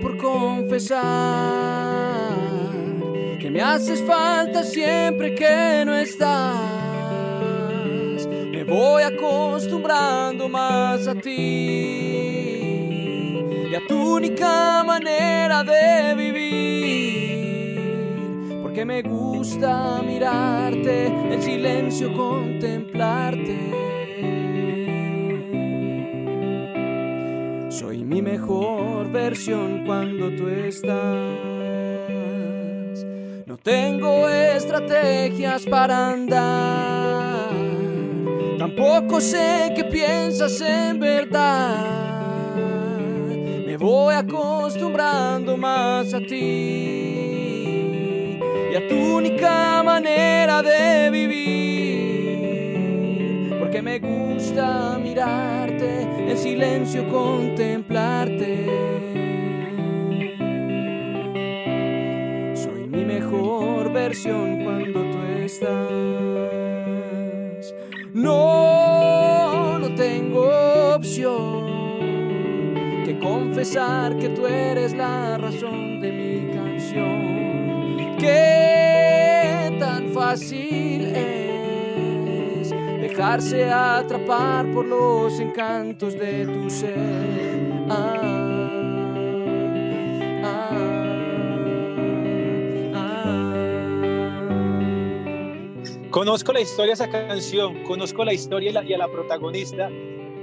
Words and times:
por 0.00 0.16
confesar 0.16 1.02
que 3.40 3.50
me 3.50 3.60
haces 3.60 4.00
falta 4.02 4.62
siempre 4.62 5.34
que 5.34 5.82
no 5.84 5.96
estás. 5.96 6.54
Me 8.52 8.62
voy 8.62 9.02
acostumbrando 9.02 10.48
más 10.48 11.08
a 11.08 11.16
ti 11.16 11.30
y 13.70 13.74
a 13.74 13.84
tu 13.88 14.16
única 14.16 14.84
manera 14.84 15.64
de 15.64 16.14
vivir. 16.14 17.80
Porque 18.62 18.84
me 18.84 19.02
gusta 19.02 20.00
mirarte, 20.06 21.06
en 21.06 21.42
silencio 21.42 22.12
contemplarte. 22.14 23.87
Mejor 28.32 29.10
versión 29.10 29.84
cuando 29.86 30.30
tú 30.36 30.48
estás. 30.48 30.92
No 33.46 33.56
tengo 33.56 34.28
estrategias 34.28 35.64
para 35.66 36.10
andar. 36.10 37.48
Tampoco 38.58 39.20
sé 39.20 39.72
qué 39.74 39.84
piensas 39.84 40.60
en 40.60 40.98
verdad. 41.00 41.76
Me 43.66 43.76
voy 43.76 44.14
acostumbrando 44.14 45.56
más 45.56 46.12
a 46.12 46.20
ti 46.20 46.36
y 48.72 48.74
a 48.74 48.88
tu 48.88 49.16
única 49.16 49.82
manera 49.82 50.62
de 50.62 51.10
vivir. 51.10 51.48
Porque 53.58 53.80
me 53.82 53.98
gusta 53.98 54.98
mirarte, 55.02 55.57
en 55.57 55.57
silencio 56.38 57.08
contemplarte. 57.08 58.88
mejor 63.08 63.92
versión 63.92 64.64
cuando 64.64 65.00
tú 65.10 65.18
estás. 65.44 65.74
No, 68.12 69.78
no 69.78 69.94
tengo 69.94 70.48
opción 70.94 71.66
que 73.04 73.18
confesar 73.20 74.16
que 74.18 74.28
tú 74.30 74.46
eres 74.46 74.94
la 74.94 75.38
razón 75.38 76.00
de 76.00 76.12
mi 76.12 76.52
canción. 76.54 78.16
Qué 78.18 79.76
tan 79.78 80.08
fácil 80.10 81.06
es 81.14 82.70
dejarse 83.00 83.70
atrapar 83.70 84.66
por 84.72 84.86
los 84.98 85.40
encantos 85.40 86.14
de 86.14 86.44
tu 86.44 86.70
ser. 86.70 86.94
Ah. 87.90 88.38
Conozco 96.10 96.52
la 96.52 96.60
historia 96.60 96.86
de 96.88 96.92
esa 96.94 97.08
canción, 97.08 97.84
conozco 97.84 98.24
la 98.24 98.32
historia 98.32 98.72
y, 98.82 98.92
a 98.92 98.98
la 98.98 99.06
protagonista, 99.06 99.88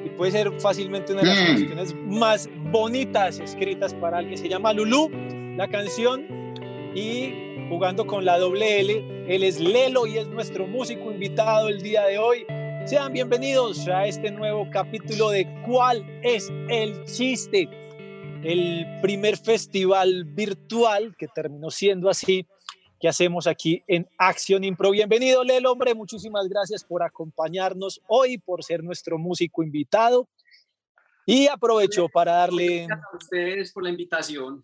y 0.06 0.10
puede 0.10 0.32
ser 0.32 0.52
fácilmente 0.62 1.12
una 1.12 1.24
de 1.24 1.28
las 1.28 1.42
mm. 1.42 1.46
canciones 1.48 1.96
más 2.08 2.50
bonitas 2.72 3.40
escritas 3.40 3.94
para 3.96 4.20
alguien. 4.20 4.38
Se 4.38 4.48
llama 4.48 4.72
Lulu, 4.72 5.10
la 5.58 5.68
canción, 5.68 6.26
y 6.96 7.68
jugando 7.68 8.08
con 8.08 8.24
la 8.24 8.38
doble 8.38 8.80
L, 8.80 9.26
él 9.28 9.44
es 9.44 9.60
Lelo 9.60 10.08
y 10.08 10.18
es 10.18 10.28
nuestro 10.28 10.66
músico 10.66 11.12
invitado 11.12 11.68
el 11.68 11.82
día 11.82 12.06
de 12.06 12.20
hoy. 12.20 12.46
Sean 12.86 13.14
bienvenidos 13.14 13.88
a 13.88 14.06
este 14.06 14.30
nuevo 14.30 14.70
capítulo 14.70 15.32
de 15.32 15.48
¿Cuál 15.66 16.06
es 16.22 16.52
el 16.70 17.04
chiste? 17.06 17.68
El 18.44 18.86
primer 19.02 19.38
festival 19.38 20.24
virtual 20.24 21.16
que 21.18 21.28
terminó 21.28 21.72
siendo 21.72 22.12
así 22.12 22.46
que 23.00 23.08
hacemos 23.08 23.48
aquí 23.48 23.84
en 23.88 24.08
Acción 24.20 24.64
Impro. 24.64 24.92
Bienvenido, 24.92 25.44
Lelo, 25.44 25.72
hombre, 25.72 25.96
muchísimas 25.96 26.48
gracias 26.48 26.84
por 26.84 27.02
acompañarnos 27.02 28.02
hoy, 28.08 28.38
por 28.38 28.64
ser 28.64 28.84
nuestro 28.84 29.18
músico 29.18 29.64
invitado. 29.64 30.30
Y 31.26 31.48
aprovecho 31.48 32.08
para 32.08 32.34
darle... 32.34 32.84
A 32.84 33.18
ustedes 33.18 33.74
por 33.74 33.84
la 33.84 33.90
invitación. 33.90 34.64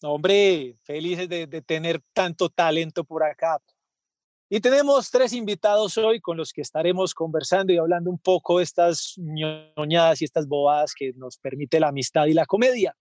Hombre, 0.00 0.76
felices 0.84 1.28
de, 1.28 1.48
de 1.48 1.60
tener 1.60 2.00
tanto 2.12 2.48
talento 2.48 3.02
por 3.02 3.24
acá. 3.24 3.60
Y 4.54 4.60
tenemos 4.60 5.10
tres 5.10 5.32
invitados 5.32 5.96
hoy 5.96 6.20
con 6.20 6.36
los 6.36 6.52
que 6.52 6.60
estaremos 6.60 7.14
conversando 7.14 7.72
y 7.72 7.78
hablando 7.78 8.10
un 8.10 8.18
poco 8.18 8.60
estas 8.60 9.14
ñoñadas 9.16 10.20
y 10.20 10.26
estas 10.26 10.46
bobadas 10.46 10.92
que 10.94 11.14
nos 11.14 11.38
permite 11.38 11.80
la 11.80 11.88
amistad 11.88 12.26
y 12.26 12.34
la 12.34 12.44
comedia. 12.44 12.94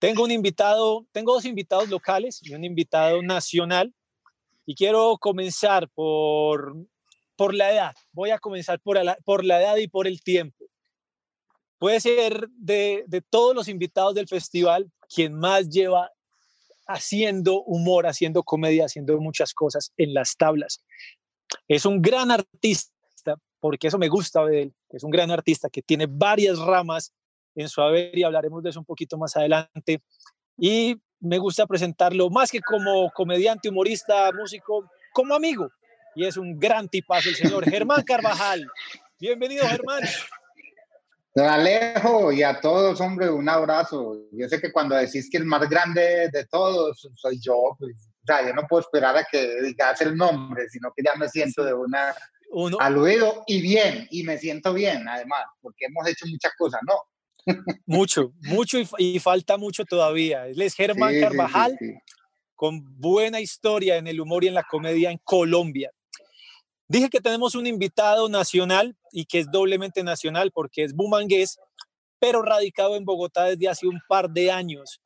Tengo 0.00 0.24
un 0.24 0.32
invitado, 0.32 1.06
tengo 1.12 1.32
dos 1.34 1.44
invitados 1.44 1.88
locales 1.88 2.40
y 2.42 2.54
un 2.54 2.64
invitado 2.64 3.22
nacional 3.22 3.94
y 4.66 4.74
quiero 4.74 5.16
comenzar 5.18 5.88
por, 5.90 6.74
por 7.36 7.54
la 7.54 7.72
edad. 7.72 7.94
Voy 8.10 8.30
a 8.30 8.40
comenzar 8.40 8.80
por 8.80 9.00
la, 9.04 9.16
por 9.24 9.44
la 9.44 9.62
edad 9.62 9.76
y 9.76 9.86
por 9.86 10.08
el 10.08 10.24
tiempo. 10.24 10.64
Puede 11.78 12.00
ser 12.00 12.48
de, 12.50 13.04
de 13.06 13.22
todos 13.22 13.54
los 13.54 13.68
invitados 13.68 14.16
del 14.16 14.26
festival 14.26 14.90
quien 15.08 15.34
más 15.34 15.68
lleva 15.68 16.10
haciendo 16.88 17.62
humor, 17.62 18.06
haciendo 18.06 18.42
comedia, 18.42 18.86
haciendo 18.86 19.18
muchas 19.20 19.54
cosas 19.54 19.92
en 19.96 20.14
las 20.14 20.36
tablas. 20.36 20.82
Es 21.68 21.84
un 21.84 22.02
gran 22.02 22.30
artista, 22.30 22.92
porque 23.60 23.88
eso 23.88 23.98
me 23.98 24.08
gusta 24.08 24.44
de 24.44 24.62
él. 24.62 24.74
Es 24.90 25.04
un 25.04 25.10
gran 25.10 25.30
artista 25.30 25.68
que 25.68 25.82
tiene 25.82 26.06
varias 26.08 26.58
ramas 26.58 27.12
en 27.54 27.68
su 27.68 27.82
haber 27.82 28.16
y 28.16 28.22
hablaremos 28.22 28.62
de 28.62 28.70
eso 28.70 28.80
un 28.80 28.86
poquito 28.86 29.18
más 29.18 29.36
adelante. 29.36 30.02
Y 30.56 30.96
me 31.20 31.38
gusta 31.38 31.66
presentarlo 31.66 32.30
más 32.30 32.50
que 32.50 32.60
como 32.60 33.10
comediante, 33.10 33.68
humorista, 33.68 34.32
músico, 34.32 34.90
como 35.12 35.34
amigo. 35.34 35.68
Y 36.14 36.24
es 36.24 36.36
un 36.36 36.58
gran 36.58 36.88
tipazo 36.88 37.28
el 37.28 37.36
señor 37.36 37.68
Germán 37.68 38.02
Carvajal. 38.02 38.66
Bienvenido, 39.20 39.66
Germán. 39.66 40.02
Alejo 41.34 42.32
y 42.32 42.42
a 42.42 42.60
todos, 42.60 43.00
hombre, 43.00 43.30
un 43.30 43.48
abrazo. 43.48 44.16
Yo 44.32 44.48
sé 44.48 44.60
que 44.60 44.72
cuando 44.72 44.96
decís 44.96 45.28
que 45.30 45.38
el 45.38 45.44
más 45.44 45.68
grande 45.68 46.28
de 46.32 46.46
todos 46.46 47.08
soy 47.14 47.38
yo, 47.40 47.76
pues, 47.78 47.94
o 48.22 48.26
sea, 48.26 48.46
yo 48.46 48.52
no 48.54 48.66
puedo 48.68 48.82
esperar 48.82 49.16
a 49.16 49.24
que 49.24 49.62
digas 49.62 50.00
el 50.00 50.16
nombre, 50.16 50.68
sino 50.68 50.92
que 50.96 51.02
ya 51.02 51.14
me 51.16 51.28
siento 51.28 51.64
de 51.64 51.74
una 51.74 52.14
Uno. 52.50 52.78
aludido 52.80 53.44
y 53.46 53.60
bien, 53.60 54.08
y 54.10 54.24
me 54.24 54.38
siento 54.38 54.74
bien, 54.74 55.06
además, 55.08 55.44
porque 55.60 55.86
hemos 55.86 56.06
hecho 56.08 56.26
muchas 56.26 56.52
cosas, 56.56 56.80
¿no? 56.86 56.94
Mucho, 57.86 58.32
mucho 58.42 58.78
y, 58.98 59.18
falta 59.20 59.56
mucho 59.56 59.84
todavía. 59.84 60.46
Él 60.48 60.60
es 60.60 60.74
Germán 60.74 61.18
Carvajal, 61.18 61.78
con 62.54 62.82
buena 62.98 63.40
historia 63.40 63.96
en 63.96 64.06
el 64.06 64.20
humor 64.20 64.44
y 64.44 64.48
en 64.48 64.54
la 64.54 64.64
comedia 64.64 65.10
en 65.10 65.18
Colombia. 65.24 65.90
Dije 66.88 67.10
que 67.10 67.20
tenemos 67.20 67.54
un 67.54 67.66
invitado 67.66 68.30
nacional 68.30 68.96
y 69.12 69.26
que 69.26 69.40
es 69.40 69.50
doblemente 69.50 70.02
nacional 70.02 70.50
porque 70.52 70.84
es 70.84 70.94
bumangués, 70.94 71.58
pero 72.18 72.40
radicado 72.40 72.96
en 72.96 73.04
Bogotá 73.04 73.44
desde 73.44 73.68
hace 73.68 73.86
un 73.86 74.00
par 74.08 74.30
de 74.30 74.50
años. 74.50 75.00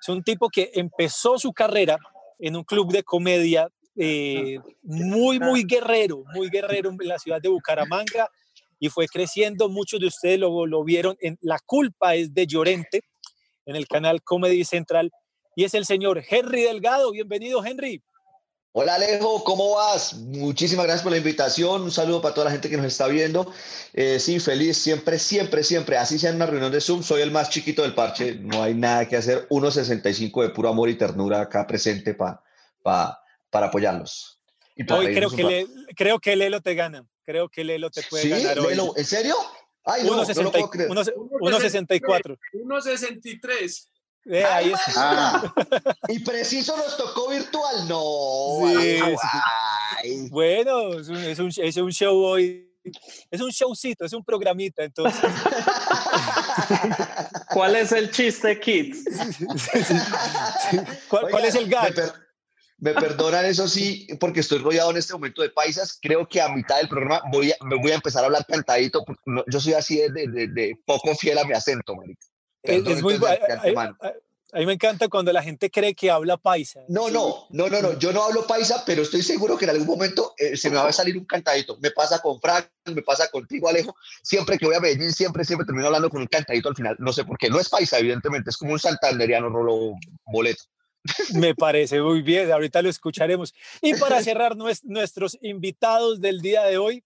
Es 0.00 0.08
un 0.08 0.22
tipo 0.22 0.48
que 0.48 0.70
empezó 0.74 1.36
su 1.36 1.52
carrera 1.52 1.98
en 2.38 2.54
un 2.54 2.62
club 2.62 2.92
de 2.92 3.02
comedia 3.02 3.68
eh, 3.96 4.60
muy, 4.82 5.40
muy 5.40 5.64
guerrero, 5.64 6.22
muy 6.32 6.48
guerrero 6.48 6.90
en 6.90 7.08
la 7.08 7.18
ciudad 7.18 7.40
de 7.42 7.48
Bucaramanga 7.48 8.28
y 8.78 8.88
fue 8.88 9.08
creciendo. 9.08 9.68
Muchos 9.68 9.98
de 9.98 10.06
ustedes 10.06 10.38
lo, 10.38 10.64
lo 10.66 10.84
vieron 10.84 11.16
en 11.20 11.38
La 11.40 11.58
culpa 11.58 12.14
es 12.14 12.34
de 12.34 12.46
Llorente, 12.46 13.00
en 13.64 13.74
el 13.74 13.88
canal 13.88 14.22
Comedy 14.22 14.64
Central, 14.64 15.10
y 15.56 15.64
es 15.64 15.74
el 15.74 15.86
señor 15.86 16.22
Henry 16.28 16.62
Delgado. 16.62 17.10
Bienvenido, 17.10 17.64
Henry. 17.64 18.00
Hola 18.78 18.96
Alejo, 18.96 19.42
¿cómo 19.42 19.76
vas? 19.76 20.12
Muchísimas 20.12 20.84
gracias 20.84 21.02
por 21.02 21.10
la 21.10 21.16
invitación. 21.16 21.80
Un 21.80 21.90
saludo 21.90 22.20
para 22.20 22.34
toda 22.34 22.44
la 22.44 22.50
gente 22.50 22.68
que 22.68 22.76
nos 22.76 22.84
está 22.84 23.08
viendo. 23.08 23.50
Eh, 23.94 24.20
sí, 24.20 24.38
feliz, 24.38 24.76
siempre, 24.76 25.18
siempre, 25.18 25.64
siempre. 25.64 25.96
Así 25.96 26.18
sea 26.18 26.28
en 26.28 26.36
una 26.36 26.44
reunión 26.44 26.70
de 26.70 26.82
Zoom, 26.82 27.02
soy 27.02 27.22
el 27.22 27.30
más 27.30 27.48
chiquito 27.48 27.80
del 27.80 27.94
parche. 27.94 28.34
No 28.34 28.62
hay 28.62 28.74
nada 28.74 29.08
que 29.08 29.16
hacer. 29.16 29.48
1.65 29.48 30.42
de 30.42 30.50
puro 30.50 30.68
amor 30.68 30.90
y 30.90 30.94
ternura 30.94 31.40
acá 31.40 31.66
presente 31.66 32.12
para 32.12 32.42
para 32.82 33.66
apoyarlos. 33.68 34.42
Y 34.74 34.82
Hoy 34.92 35.14
creo 35.14 35.30
que, 35.30 35.66
creo 35.96 36.18
que 36.18 36.36
Lelo 36.36 36.60
te 36.60 36.74
gana. 36.74 37.06
Creo 37.24 37.48
que 37.48 37.64
Lelo 37.64 37.88
te 37.88 38.02
puede 38.02 38.28
ganar 38.28 38.58
hoy. 38.58 38.78
¿En 38.94 39.04
serio? 39.06 39.36
Ay, 39.84 40.04
no, 40.04 40.22
1.64. 40.22 42.38
1.63. 42.52 43.88
Eh, 44.28 44.44
ahí 44.44 44.72
está. 44.72 44.92
Ah. 44.96 45.54
y 46.08 46.18
preciso 46.18 46.76
nos 46.76 46.96
tocó 46.96 47.28
virtual, 47.28 47.88
no. 47.88 48.80
Sí, 48.80 48.98
sí. 50.02 50.28
Bueno, 50.30 50.94
es 50.94 51.08
un, 51.08 51.16
es, 51.16 51.38
un, 51.38 51.52
es 51.56 51.76
un, 51.76 51.92
show 51.92 52.16
hoy. 52.16 52.68
Es 53.30 53.40
un 53.40 53.50
showcito, 53.50 54.04
es 54.04 54.12
un 54.12 54.24
programita, 54.24 54.82
entonces. 54.84 55.20
¿Cuál 57.52 57.76
es 57.76 57.92
el 57.92 58.10
chiste, 58.10 58.58
Kit? 58.58 58.96
¿Cuál, 61.08 61.30
¿Cuál, 61.30 61.44
es 61.44 61.54
el 61.54 61.68
gag? 61.68 61.94
Me 62.78 62.92
perdonan 62.92 63.46
eso 63.46 63.68
sí, 63.68 64.06
porque 64.20 64.40
estoy 64.40 64.58
rodeado 64.58 64.90
en 64.90 64.98
este 64.98 65.14
momento 65.14 65.42
de 65.42 65.50
paisas. 65.50 65.98
Creo 66.00 66.28
que 66.28 66.40
a 66.40 66.48
mitad 66.48 66.78
del 66.78 66.88
programa 66.88 67.22
voy 67.32 67.52
a, 67.52 67.56
me 67.64 67.76
voy 67.76 67.92
a 67.92 67.96
empezar 67.96 68.22
a 68.22 68.26
hablar 68.26 68.44
cantadito. 68.46 69.04
Yo 69.46 69.60
soy 69.60 69.74
así 69.74 69.96
de, 69.96 70.26
de, 70.28 70.48
de, 70.48 70.78
poco 70.84 71.14
fiel 71.14 71.38
a 71.38 71.44
mi 71.44 71.54
acento, 71.54 71.94
marica. 71.94 72.26
Es, 72.66 73.02
muy 73.02 73.14
a, 74.52 74.58
mí 74.58 74.66
me 74.66 74.74
encanta 74.74 75.08
cuando 75.08 75.32
la 75.32 75.42
gente 75.42 75.70
cree 75.70 75.94
que 75.94 76.10
habla 76.10 76.36
paisa. 76.36 76.80
No, 76.88 77.10
no, 77.10 77.46
no, 77.50 77.68
no, 77.68 77.82
no. 77.82 77.98
Yo 77.98 78.12
no 78.12 78.22
hablo 78.22 78.46
paisa, 78.46 78.84
pero 78.86 79.02
estoy 79.02 79.22
seguro 79.22 79.58
que 79.58 79.64
en 79.64 79.72
algún 79.72 79.86
momento 79.86 80.34
eh, 80.38 80.56
se 80.56 80.70
me 80.70 80.76
va 80.76 80.88
a 80.88 80.92
salir 80.92 81.18
un 81.18 81.24
cantadito. 81.24 81.76
Me 81.80 81.90
pasa 81.90 82.20
con 82.20 82.40
Frank, 82.40 82.68
me 82.86 83.02
pasa 83.02 83.28
contigo, 83.28 83.68
Alejo. 83.68 83.94
Siempre 84.22 84.56
que 84.56 84.66
voy 84.66 84.76
a 84.76 84.80
Medellín, 84.80 85.12
siempre, 85.12 85.44
siempre 85.44 85.66
termino 85.66 85.86
hablando 85.86 86.08
con 86.08 86.20
un 86.20 86.26
cantadito 86.26 86.68
al 86.68 86.76
final. 86.76 86.96
No 86.98 87.12
sé 87.12 87.24
por 87.24 87.38
qué. 87.38 87.50
No 87.50 87.58
es 87.58 87.68
paisa, 87.68 87.98
evidentemente. 87.98 88.50
Es 88.50 88.56
como 88.56 88.72
un 88.72 88.78
santanderiano 88.78 89.48
rolo 89.48 89.94
boleto. 90.26 90.62
Me 91.34 91.54
parece 91.54 92.00
muy 92.00 92.22
bien. 92.22 92.50
Ahorita 92.50 92.82
lo 92.82 92.88
escucharemos. 92.88 93.54
Y 93.82 93.94
para 93.94 94.22
cerrar 94.22 94.56
nuestros 94.56 95.38
invitados 95.42 96.20
del 96.20 96.40
día 96.40 96.64
de 96.64 96.78
hoy, 96.78 97.04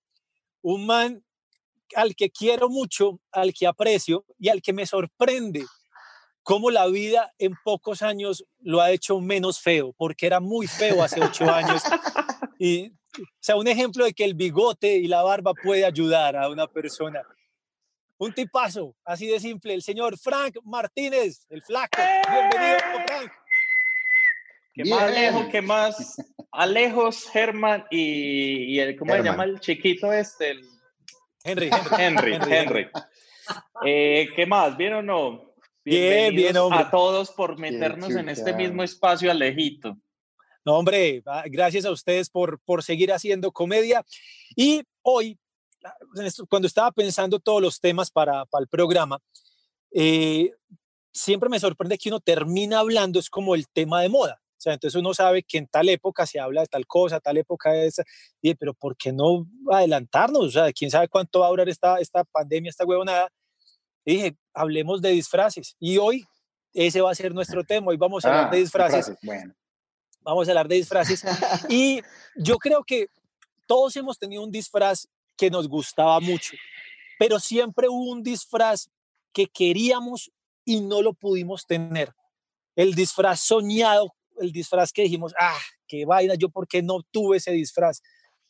un 0.62 0.86
man 0.86 1.24
al 1.94 2.14
que 2.14 2.30
quiero 2.30 2.68
mucho, 2.68 3.20
al 3.32 3.52
que 3.52 3.66
aprecio 3.66 4.24
y 4.38 4.48
al 4.48 4.62
que 4.62 4.72
me 4.72 4.86
sorprende 4.86 5.64
cómo 6.42 6.70
la 6.70 6.86
vida 6.86 7.32
en 7.38 7.54
pocos 7.64 8.02
años 8.02 8.44
lo 8.60 8.80
ha 8.80 8.90
hecho 8.90 9.20
menos 9.20 9.60
feo, 9.60 9.94
porque 9.96 10.26
era 10.26 10.40
muy 10.40 10.66
feo 10.66 11.02
hace 11.02 11.22
ocho 11.22 11.50
años. 11.50 11.82
Y, 12.58 12.88
o 12.88 13.40
sea, 13.40 13.56
un 13.56 13.68
ejemplo 13.68 14.04
de 14.04 14.12
que 14.12 14.24
el 14.24 14.34
bigote 14.34 14.96
y 14.96 15.06
la 15.06 15.22
barba 15.22 15.54
puede 15.54 15.84
ayudar 15.84 16.36
a 16.36 16.48
una 16.48 16.66
persona. 16.66 17.22
Un 18.18 18.34
tipazo, 18.34 18.94
así 19.04 19.26
de 19.26 19.40
simple, 19.40 19.72
el 19.72 19.82
señor 19.82 20.18
Frank 20.18 20.56
Martínez, 20.64 21.46
el 21.48 21.62
flaco. 21.62 21.98
Bienvenido, 22.28 22.78
Frank. 23.06 23.32
¿Qué 24.74 24.84
más 24.84 25.02
Alejo? 25.02 25.48
¿Qué 25.50 25.62
más? 25.62 26.16
Alejos, 26.52 27.30
Germán 27.30 27.84
y, 27.90 28.78
el, 28.78 28.96
¿cómo 28.96 29.14
se 29.14 29.22
llama 29.22 29.44
el 29.44 29.60
chiquito 29.60 30.12
este? 30.12 30.50
El, 30.50 30.79
Henry, 31.44 31.70
Henry. 31.98 32.34
Henry, 32.34 32.88
eh, 33.84 34.28
¿Qué 34.36 34.46
más? 34.46 34.76
¿Bien 34.76 34.94
o 34.94 35.02
no? 35.02 35.54
Bien, 35.84 36.34
bien, 36.34 36.56
hombre. 36.56 36.80
A 36.80 36.90
todos 36.90 37.30
por 37.30 37.58
meternos 37.58 38.10
en 38.10 38.28
este 38.28 38.52
mismo 38.52 38.82
espacio, 38.82 39.30
Alejito. 39.30 39.96
No, 40.64 40.76
hombre, 40.76 41.22
gracias 41.46 41.86
a 41.86 41.90
ustedes 41.90 42.28
por, 42.28 42.60
por 42.60 42.82
seguir 42.82 43.12
haciendo 43.12 43.50
comedia. 43.50 44.04
Y 44.54 44.82
hoy, 45.02 45.38
cuando 46.48 46.68
estaba 46.68 46.92
pensando 46.92 47.40
todos 47.40 47.62
los 47.62 47.80
temas 47.80 48.10
para, 48.10 48.44
para 48.44 48.62
el 48.62 48.68
programa, 48.68 49.18
eh, 49.92 50.52
siempre 51.12 51.48
me 51.48 51.58
sorprende 51.58 51.96
que 51.96 52.10
uno 52.10 52.20
termina 52.20 52.80
hablando, 52.80 53.18
es 53.18 53.30
como 53.30 53.54
el 53.54 53.66
tema 53.68 54.02
de 54.02 54.10
moda. 54.10 54.40
O 54.60 54.62
sea, 54.62 54.74
entonces 54.74 55.00
uno 55.00 55.14
sabe 55.14 55.42
que 55.42 55.56
en 55.56 55.66
tal 55.66 55.88
época 55.88 56.26
se 56.26 56.38
habla 56.38 56.60
de 56.60 56.66
tal 56.66 56.86
cosa, 56.86 57.18
tal 57.18 57.38
época 57.38 57.74
es, 57.74 58.02
y, 58.42 58.54
pero 58.54 58.74
¿por 58.74 58.94
qué 58.94 59.10
no 59.10 59.46
adelantarnos? 59.72 60.44
O 60.44 60.50
sea, 60.50 60.70
quién 60.70 60.90
sabe 60.90 61.08
cuánto 61.08 61.40
va 61.40 61.46
a 61.46 61.48
durar 61.48 61.70
esta, 61.70 61.98
esta 61.98 62.24
pandemia, 62.24 62.68
esta 62.68 62.84
huevonada. 62.84 63.30
Y 64.04 64.16
dije, 64.16 64.36
hablemos 64.52 65.00
de 65.00 65.12
disfraces. 65.12 65.76
Y 65.80 65.96
hoy 65.96 66.26
ese 66.74 67.00
va 67.00 67.10
a 67.10 67.14
ser 67.14 67.32
nuestro 67.32 67.64
tema. 67.64 67.86
Hoy 67.86 67.96
vamos 67.96 68.22
a 68.22 68.28
hablar 68.28 68.50
de 68.50 68.58
ah, 68.58 68.60
disfraces. 68.60 69.16
Bueno. 69.22 69.54
Vamos 70.20 70.46
a 70.46 70.50
hablar 70.50 70.68
de 70.68 70.74
disfraces. 70.74 71.24
y 71.70 72.02
yo 72.36 72.58
creo 72.58 72.84
que 72.84 73.06
todos 73.66 73.96
hemos 73.96 74.18
tenido 74.18 74.42
un 74.42 74.50
disfraz 74.50 75.08
que 75.38 75.50
nos 75.50 75.68
gustaba 75.68 76.20
mucho, 76.20 76.54
pero 77.18 77.40
siempre 77.40 77.88
hubo 77.88 78.12
un 78.12 78.22
disfraz 78.22 78.90
que 79.32 79.46
queríamos 79.46 80.30
y 80.66 80.82
no 80.82 81.00
lo 81.00 81.14
pudimos 81.14 81.64
tener. 81.64 82.12
El 82.76 82.94
disfraz 82.94 83.40
soñado 83.40 84.12
el 84.40 84.52
disfraz 84.52 84.92
que 84.92 85.02
dijimos, 85.02 85.34
ah, 85.38 85.58
qué 85.86 86.04
vaina, 86.04 86.34
yo 86.34 86.48
por 86.48 86.66
qué 86.66 86.82
no 86.82 87.02
tuve 87.10 87.36
ese 87.36 87.52
disfraz. 87.52 88.02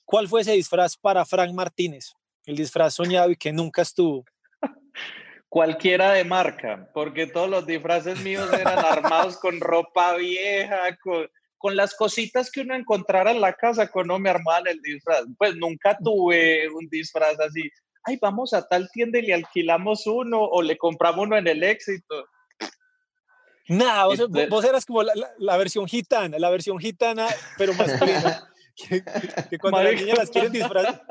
¿Cuál 0.05 0.29
fue 0.29 0.41
ese 0.41 0.53
disfraz 0.53 0.97
para 0.97 1.25
Frank 1.25 1.53
Martínez? 1.53 2.15
El 2.45 2.57
disfraz 2.57 2.95
soñado 2.95 3.31
y 3.31 3.37
que 3.37 3.53
nunca 3.53 3.83
estuvo. 3.83 4.25
Cualquiera 5.49 6.13
de 6.13 6.25
marca, 6.25 6.89
porque 6.95 7.27
todos 7.27 7.51
los 7.51 7.67
disfraces 7.67 8.21
míos 8.21 8.49
eran 8.53 8.79
armados 8.79 9.37
con 9.37 9.61
ropa 9.61 10.15
vieja, 10.17 10.97
con, 11.03 11.29
con 11.59 11.77
las 11.77 11.95
cositas 11.95 12.51
que 12.51 12.63
uno 12.63 12.75
encontrara 12.75 13.33
en 13.33 13.41
la 13.41 13.53
casa, 13.53 13.91
con 13.91 14.07
no 14.07 14.19
me 14.19 14.31
armaban 14.31 14.67
el 14.69 14.81
disfraz. 14.81 15.25
Pues 15.37 15.57
nunca 15.57 15.99
tuve 16.03 16.69
un 16.71 16.89
disfraz 16.89 17.39
así. 17.41 17.69
Ay, 18.05 18.19
vamos 18.21 18.55
a 18.55 18.67
tal 18.67 18.89
tienda 18.93 19.19
y 19.19 19.23
le 19.23 19.35
alquilamos 19.35 20.07
uno 20.07 20.41
o 20.41 20.63
le 20.63 20.79
compramos 20.79 21.27
uno 21.27 21.37
en 21.37 21.47
el 21.47 21.63
éxito. 21.63 22.27
Nada, 23.71 24.07
vos, 24.49 24.65
eras 24.65 24.85
como 24.85 25.05
la, 25.05 25.57
versión 25.57 25.87
gitana, 25.87 26.41
la 26.41 26.51
versión 26.51 26.81
gitana, 26.81 27.29
pero 27.57 27.73
más 27.75 27.93
que, 28.75 29.05
que, 29.49 29.59
cuando 29.59 29.81
las 29.81 29.95
niñas 29.95 30.19
las 30.19 30.29
quieren 30.29 30.51
disfrazar. 30.51 31.05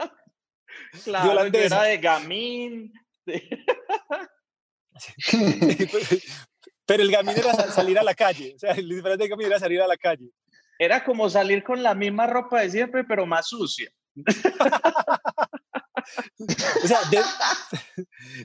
Claro, 1.06 1.42
era 1.54 1.84
de 1.84 1.98
gamín. 2.00 2.92
pero 6.86 7.04
el 7.04 7.10
gamín 7.10 7.38
era 7.38 7.54
salir 7.72 7.98
a 7.98 8.04
la 8.04 8.14
calle, 8.14 8.56
o 8.58 8.60
sea, 8.60 8.74
el 8.74 8.90
disfraz 8.90 9.18
de 9.18 9.30
gamín 9.30 9.48
era 9.48 9.58
salir 9.58 9.82
a 9.82 9.88
la 9.88 9.96
calle. 9.96 10.30
Era 10.78 11.06
como 11.06 11.30
salir 11.30 11.64
con 11.64 11.82
la 11.82 11.96
misma 11.96 12.28
ropa 12.28 12.60
de 12.60 12.72
siempre, 12.72 13.06
pero 13.06 13.26
más 13.26 13.48
sucia. 13.48 13.90
o 16.84 16.88
sea, 16.88 17.00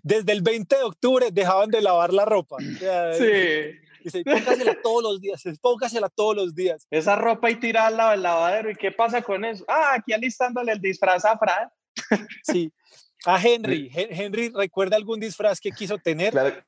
desde 0.05 0.33
el 0.33 0.43
20 0.43 0.77
de 0.77 0.85
octubre 0.85 1.31
dejaban 1.33 1.71
de 1.71 1.83
lavar 1.83 2.13
la 2.13 2.25
ropa. 2.25 2.59
sí. 2.61 3.81
Dice, 4.05 4.23
póngasela 4.23 4.77
todos 4.83 5.03
los 5.03 5.21
días, 5.21 5.43
póngasela 5.63 6.11
todos 6.11 6.37
los 6.37 6.55
días. 6.55 6.87
Esa 6.91 7.17
ropa 7.17 7.51
y 7.51 7.57
tirarla 7.57 8.11
al 8.11 8.23
lavadero. 8.23 8.71
¿Y 8.71 8.77
qué 8.77 8.93
pasa 8.93 9.23
con 9.23 9.47
eso? 9.47 9.65
Ah, 9.67 9.95
aquí 9.95 10.13
alistándole 10.13 10.73
el 10.73 10.81
disfraz 10.81 11.25
a 11.25 11.39
Fran. 11.39 11.71
Sí. 12.43 12.71
A 13.25 13.41
Henry. 13.41 13.91
Henry, 13.95 14.53
¿recuerda 14.55 14.97
algún 14.97 15.19
disfraz 15.19 15.59
que 15.59 15.71
quiso 15.71 15.97
tener? 15.97 16.33
Claro. 16.33 16.63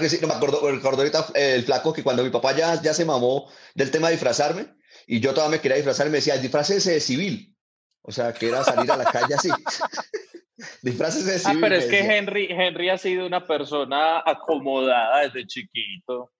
que 0.00 0.08
sí, 0.08 0.18
no 0.20 0.26
me 0.26 0.34
acuerdo, 0.34 0.68
recuerdo 0.68 0.98
ahorita 0.98 1.26
el 1.34 1.62
flaco 1.62 1.92
que 1.92 2.02
cuando 2.02 2.24
mi 2.24 2.30
papá 2.30 2.56
ya, 2.56 2.82
ya 2.82 2.92
se 2.92 3.04
mamó 3.04 3.48
del 3.74 3.92
tema 3.92 4.08
de 4.08 4.14
disfrazarme 4.14 4.74
y 5.06 5.20
yo 5.20 5.32
todavía 5.32 5.58
me 5.58 5.62
quería 5.62 5.76
disfrazar, 5.76 6.06
me 6.06 6.16
decía, 6.16 6.36
disfraz 6.38 6.68
de 6.68 7.00
civil. 7.00 7.56
O 8.00 8.10
sea, 8.10 8.32
que 8.32 8.48
era 8.48 8.64
salir 8.64 8.90
a 8.90 8.96
la 8.96 9.04
calle 9.04 9.34
así. 9.34 9.48
Disfraces 10.82 11.24
de 11.24 11.40
Ah, 11.44 11.56
pero 11.60 11.76
es 11.76 11.86
que 11.86 12.00
Henry, 12.00 12.48
Henry 12.50 12.88
ha 12.88 12.98
sido 12.98 13.26
una 13.26 13.46
persona 13.46 14.22
acomodada 14.24 15.22
desde 15.22 15.46
chiquito. 15.46 16.32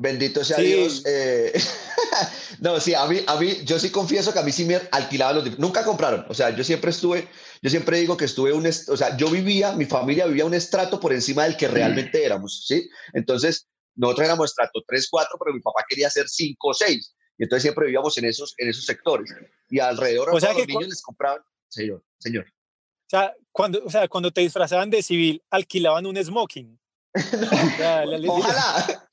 Bendito 0.00 0.44
sea 0.44 0.58
Dios. 0.58 1.02
Eh, 1.06 1.52
no, 2.60 2.78
sí, 2.78 2.94
a 2.94 3.04
mí, 3.06 3.18
a 3.26 3.36
mí, 3.36 3.64
yo 3.64 3.80
sí 3.80 3.90
confieso 3.90 4.32
que 4.32 4.38
a 4.38 4.42
mí 4.42 4.52
sí 4.52 4.64
me 4.64 4.80
alquilaban 4.92 5.36
los 5.36 5.58
Nunca 5.58 5.84
compraron. 5.84 6.24
O 6.28 6.34
sea, 6.34 6.50
yo 6.50 6.62
siempre 6.62 6.90
estuve, 6.90 7.26
yo 7.62 7.68
siempre 7.68 7.98
digo 7.98 8.16
que 8.16 8.26
estuve 8.26 8.52
un, 8.52 8.64
o 8.64 8.96
sea, 8.96 9.16
yo 9.16 9.28
vivía, 9.28 9.72
mi 9.72 9.86
familia 9.86 10.26
vivía 10.26 10.44
un 10.44 10.54
estrato 10.54 11.00
por 11.00 11.12
encima 11.12 11.44
del 11.44 11.56
que 11.56 11.66
realmente 11.66 12.24
éramos, 12.24 12.64
¿sí? 12.68 12.88
Entonces, 13.12 13.68
nosotros 13.96 14.26
éramos 14.26 14.50
estrato 14.50 14.84
3, 14.86 15.08
4, 15.10 15.36
pero 15.42 15.54
mi 15.54 15.60
papá 15.60 15.84
quería 15.88 16.08
ser 16.08 16.28
5 16.28 16.68
o 16.68 16.74
6. 16.74 17.14
Y 17.38 17.42
entonces 17.42 17.62
siempre 17.62 17.86
vivíamos 17.86 18.16
en 18.18 18.24
esos, 18.26 18.54
en 18.58 18.68
esos 18.68 18.84
sectores. 18.84 19.28
Y 19.68 19.80
alrededor 19.80 20.30
o 20.32 20.40
sea 20.40 20.52
los 20.52 20.66
niños 20.66 20.88
les 20.88 21.02
compraban, 21.02 21.40
señor, 21.68 22.04
señor. 22.18 22.46
O 22.46 23.10
sea, 23.10 23.34
cuando, 23.58 23.82
o 23.84 23.90
sea, 23.90 24.06
cuando 24.06 24.30
te 24.30 24.42
disfrazaban 24.42 24.88
de 24.88 25.02
civil, 25.02 25.42
alquilaban 25.50 26.06
un 26.06 26.16
smoking. 26.16 26.78
Ojalá. 28.28 29.08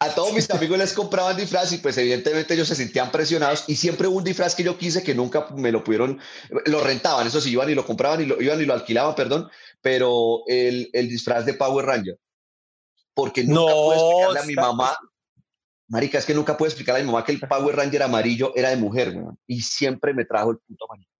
A 0.00 0.08
todos 0.14 0.32
mis 0.32 0.50
amigos 0.50 0.78
les 0.78 0.94
compraban 0.94 1.36
disfraz 1.36 1.70
y 1.74 1.76
pues 1.76 1.98
evidentemente 1.98 2.54
ellos 2.54 2.66
se 2.66 2.76
sentían 2.76 3.12
presionados 3.12 3.64
y 3.66 3.76
siempre 3.76 4.08
hubo 4.08 4.16
un 4.16 4.24
disfraz 4.24 4.54
que 4.54 4.62
yo 4.62 4.78
quise 4.78 5.02
que 5.02 5.14
nunca 5.14 5.48
me 5.54 5.70
lo 5.70 5.84
pudieron, 5.84 6.18
lo 6.64 6.80
rentaban, 6.82 7.26
eso 7.26 7.42
sí, 7.42 7.50
iban 7.50 7.68
y 7.68 7.74
lo 7.74 7.84
compraban 7.84 8.22
y 8.22 8.24
lo, 8.24 8.40
iban 8.40 8.58
y 8.58 8.64
lo 8.64 8.72
alquilaban, 8.72 9.14
perdón, 9.14 9.50
pero 9.82 10.44
el, 10.46 10.88
el 10.94 11.06
disfraz 11.10 11.44
de 11.44 11.52
Power 11.52 11.84
Ranger. 11.84 12.18
Porque 13.12 13.44
nunca 13.44 13.70
no, 13.70 13.82
pude 13.82 13.96
explicarle 13.96 14.40
a 14.40 14.44
mi 14.44 14.54
mamá, 14.54 14.96
marica, 15.88 16.16
es 16.16 16.24
que 16.24 16.32
nunca 16.32 16.56
pude 16.56 16.70
explicarle 16.70 17.02
a 17.02 17.04
mi 17.04 17.12
mamá 17.12 17.22
que 17.22 17.32
el 17.32 17.40
Power 17.40 17.76
Ranger 17.76 18.02
amarillo 18.02 18.54
era 18.56 18.70
de 18.70 18.78
mujer, 18.78 19.14
y 19.46 19.60
siempre 19.60 20.14
me 20.14 20.24
trajo 20.24 20.52
el 20.52 20.58
puto 20.66 20.86
amarillo. 20.86 21.13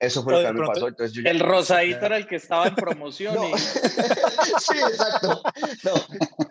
Eso 0.00 0.22
fue 0.22 0.32
lo 0.34 0.48
que 0.48 0.52
me 0.52 0.66
pasó. 0.66 0.88
El 1.24 1.40
rosadito 1.40 2.06
era 2.06 2.16
el 2.16 2.26
que 2.26 2.36
estaba 2.36 2.66
en 2.66 2.74
promoción. 2.74 3.36
sí, 3.56 4.78
exacto. 4.78 5.42
No. 5.82 5.92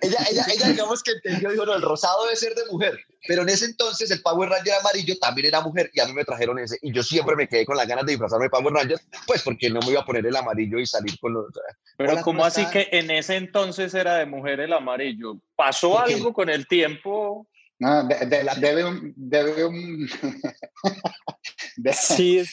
Ella, 0.02 0.18
ella, 0.32 0.46
ella, 0.54 0.68
digamos 0.70 1.04
que 1.04 1.12
entendió, 1.12 1.52
dijo, 1.52 1.66
no, 1.66 1.76
el 1.76 1.82
rosado 1.82 2.24
debe 2.24 2.36
ser 2.36 2.56
de 2.56 2.66
mujer. 2.72 2.98
Pero 3.28 3.44
en 3.44 3.50
ese 3.50 3.66
entonces 3.66 4.12
el 4.12 4.22
Power 4.22 4.50
Ranger 4.50 4.74
amarillo 4.74 5.18
también 5.18 5.48
era 5.48 5.62
mujer 5.62 5.90
y 5.94 6.00
a 6.00 6.06
mí 6.06 6.14
me 6.14 6.26
trajeron 6.26 6.60
ese. 6.60 6.78
Y 6.82 6.92
yo 6.94 7.04
siempre 7.04 7.36
me 7.36 7.48
quedé 7.48 7.66
con 7.66 7.78
las 7.78 7.88
ganas 7.88 8.06
de 8.06 8.14
disfrazarme 8.14 8.46
de 8.46 8.50
Power 8.50 8.74
Ranger, 8.74 9.00
pues 9.26 9.42
porque 9.44 9.70
no 9.70 9.80
me 9.82 9.92
iba 9.92 10.02
a 10.02 10.06
poner 10.06 10.26
el 10.26 10.36
amarillo 10.36 10.80
y 10.80 10.86
salir 10.86 11.18
con 11.20 11.34
los... 11.34 11.46
Pero 11.98 12.22
¿cómo 12.22 12.44
así 12.44 12.66
que 12.70 12.90
en 12.92 13.12
ese 13.12 13.36
entonces 13.36 13.94
era 13.94 14.16
de 14.16 14.26
mujer 14.26 14.60
el 14.60 14.74
amarillo? 14.74 15.38
¿Pasó 15.56 16.00
algo 16.00 16.34
con 16.34 16.50
el 16.50 16.68
tiempo? 16.68 17.48
No, 17.80 18.04
debe 18.04 18.84
un... 18.84 19.14
Debe 19.16 19.66
un 19.66 20.10
sí, 21.94 22.44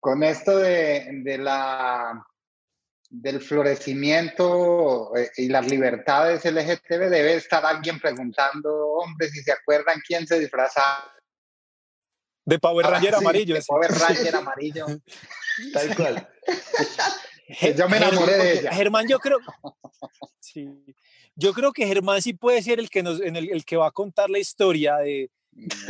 con 0.00 0.22
esto 0.22 0.56
de, 0.58 1.38
la, 1.38 2.26
del 3.08 3.40
florecimiento 3.40 5.14
eh, 5.14 5.30
y 5.36 5.48
las 5.48 5.70
libertades 5.70 6.44
LGTB, 6.44 7.10
debe 7.10 7.34
estar 7.34 7.64
alguien 7.64 8.00
preguntando, 8.00 8.88
hombre, 8.92 9.28
si 9.28 9.42
se 9.42 9.52
acuerdan 9.52 10.00
quién 10.06 10.26
se 10.26 10.40
disfrazaba. 10.40 11.12
De 12.44 12.58
Power 12.58 12.86
ah, 12.86 12.90
Ranger 12.90 13.14
amarillo. 13.14 13.54
De 13.54 13.62
Power 13.62 13.90
Ranger 14.08 14.34
amarillo. 14.34 14.86
Tal 15.72 15.94
cual. 15.94 16.28
yo 17.76 17.88
me 17.88 17.98
enamoré 17.98 18.38
de 18.38 18.52
ella. 18.60 18.72
Germán, 18.72 19.06
yo 19.06 19.18
creo, 19.18 19.38
sí, 20.40 20.66
yo 21.34 21.52
creo 21.52 21.72
que 21.72 21.86
Germán 21.86 22.22
sí 22.22 22.32
puede 22.32 22.62
ser 22.62 22.80
el 22.80 22.88
que, 22.88 23.02
nos, 23.02 23.20
en 23.20 23.36
el, 23.36 23.50
el 23.50 23.64
que 23.66 23.76
va 23.76 23.88
a 23.88 23.92
contar 23.92 24.30
la 24.30 24.38
historia 24.38 24.96
de 24.96 25.30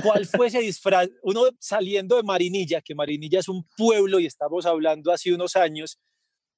cuál 0.03 0.27
fue 0.27 0.49
ese 0.49 0.61
disfraz. 0.61 1.09
Uno 1.23 1.43
saliendo 1.59 2.17
de 2.17 2.23
Marinilla, 2.23 2.81
que 2.81 2.95
Marinilla 2.95 3.41
es 3.41 3.49
un 3.49 3.67
pueblo 3.77 4.19
y 4.19 4.27
estamos 4.27 4.67
hablando 4.67 5.12
hace 5.12 5.33
unos 5.33 5.57
años, 5.57 5.99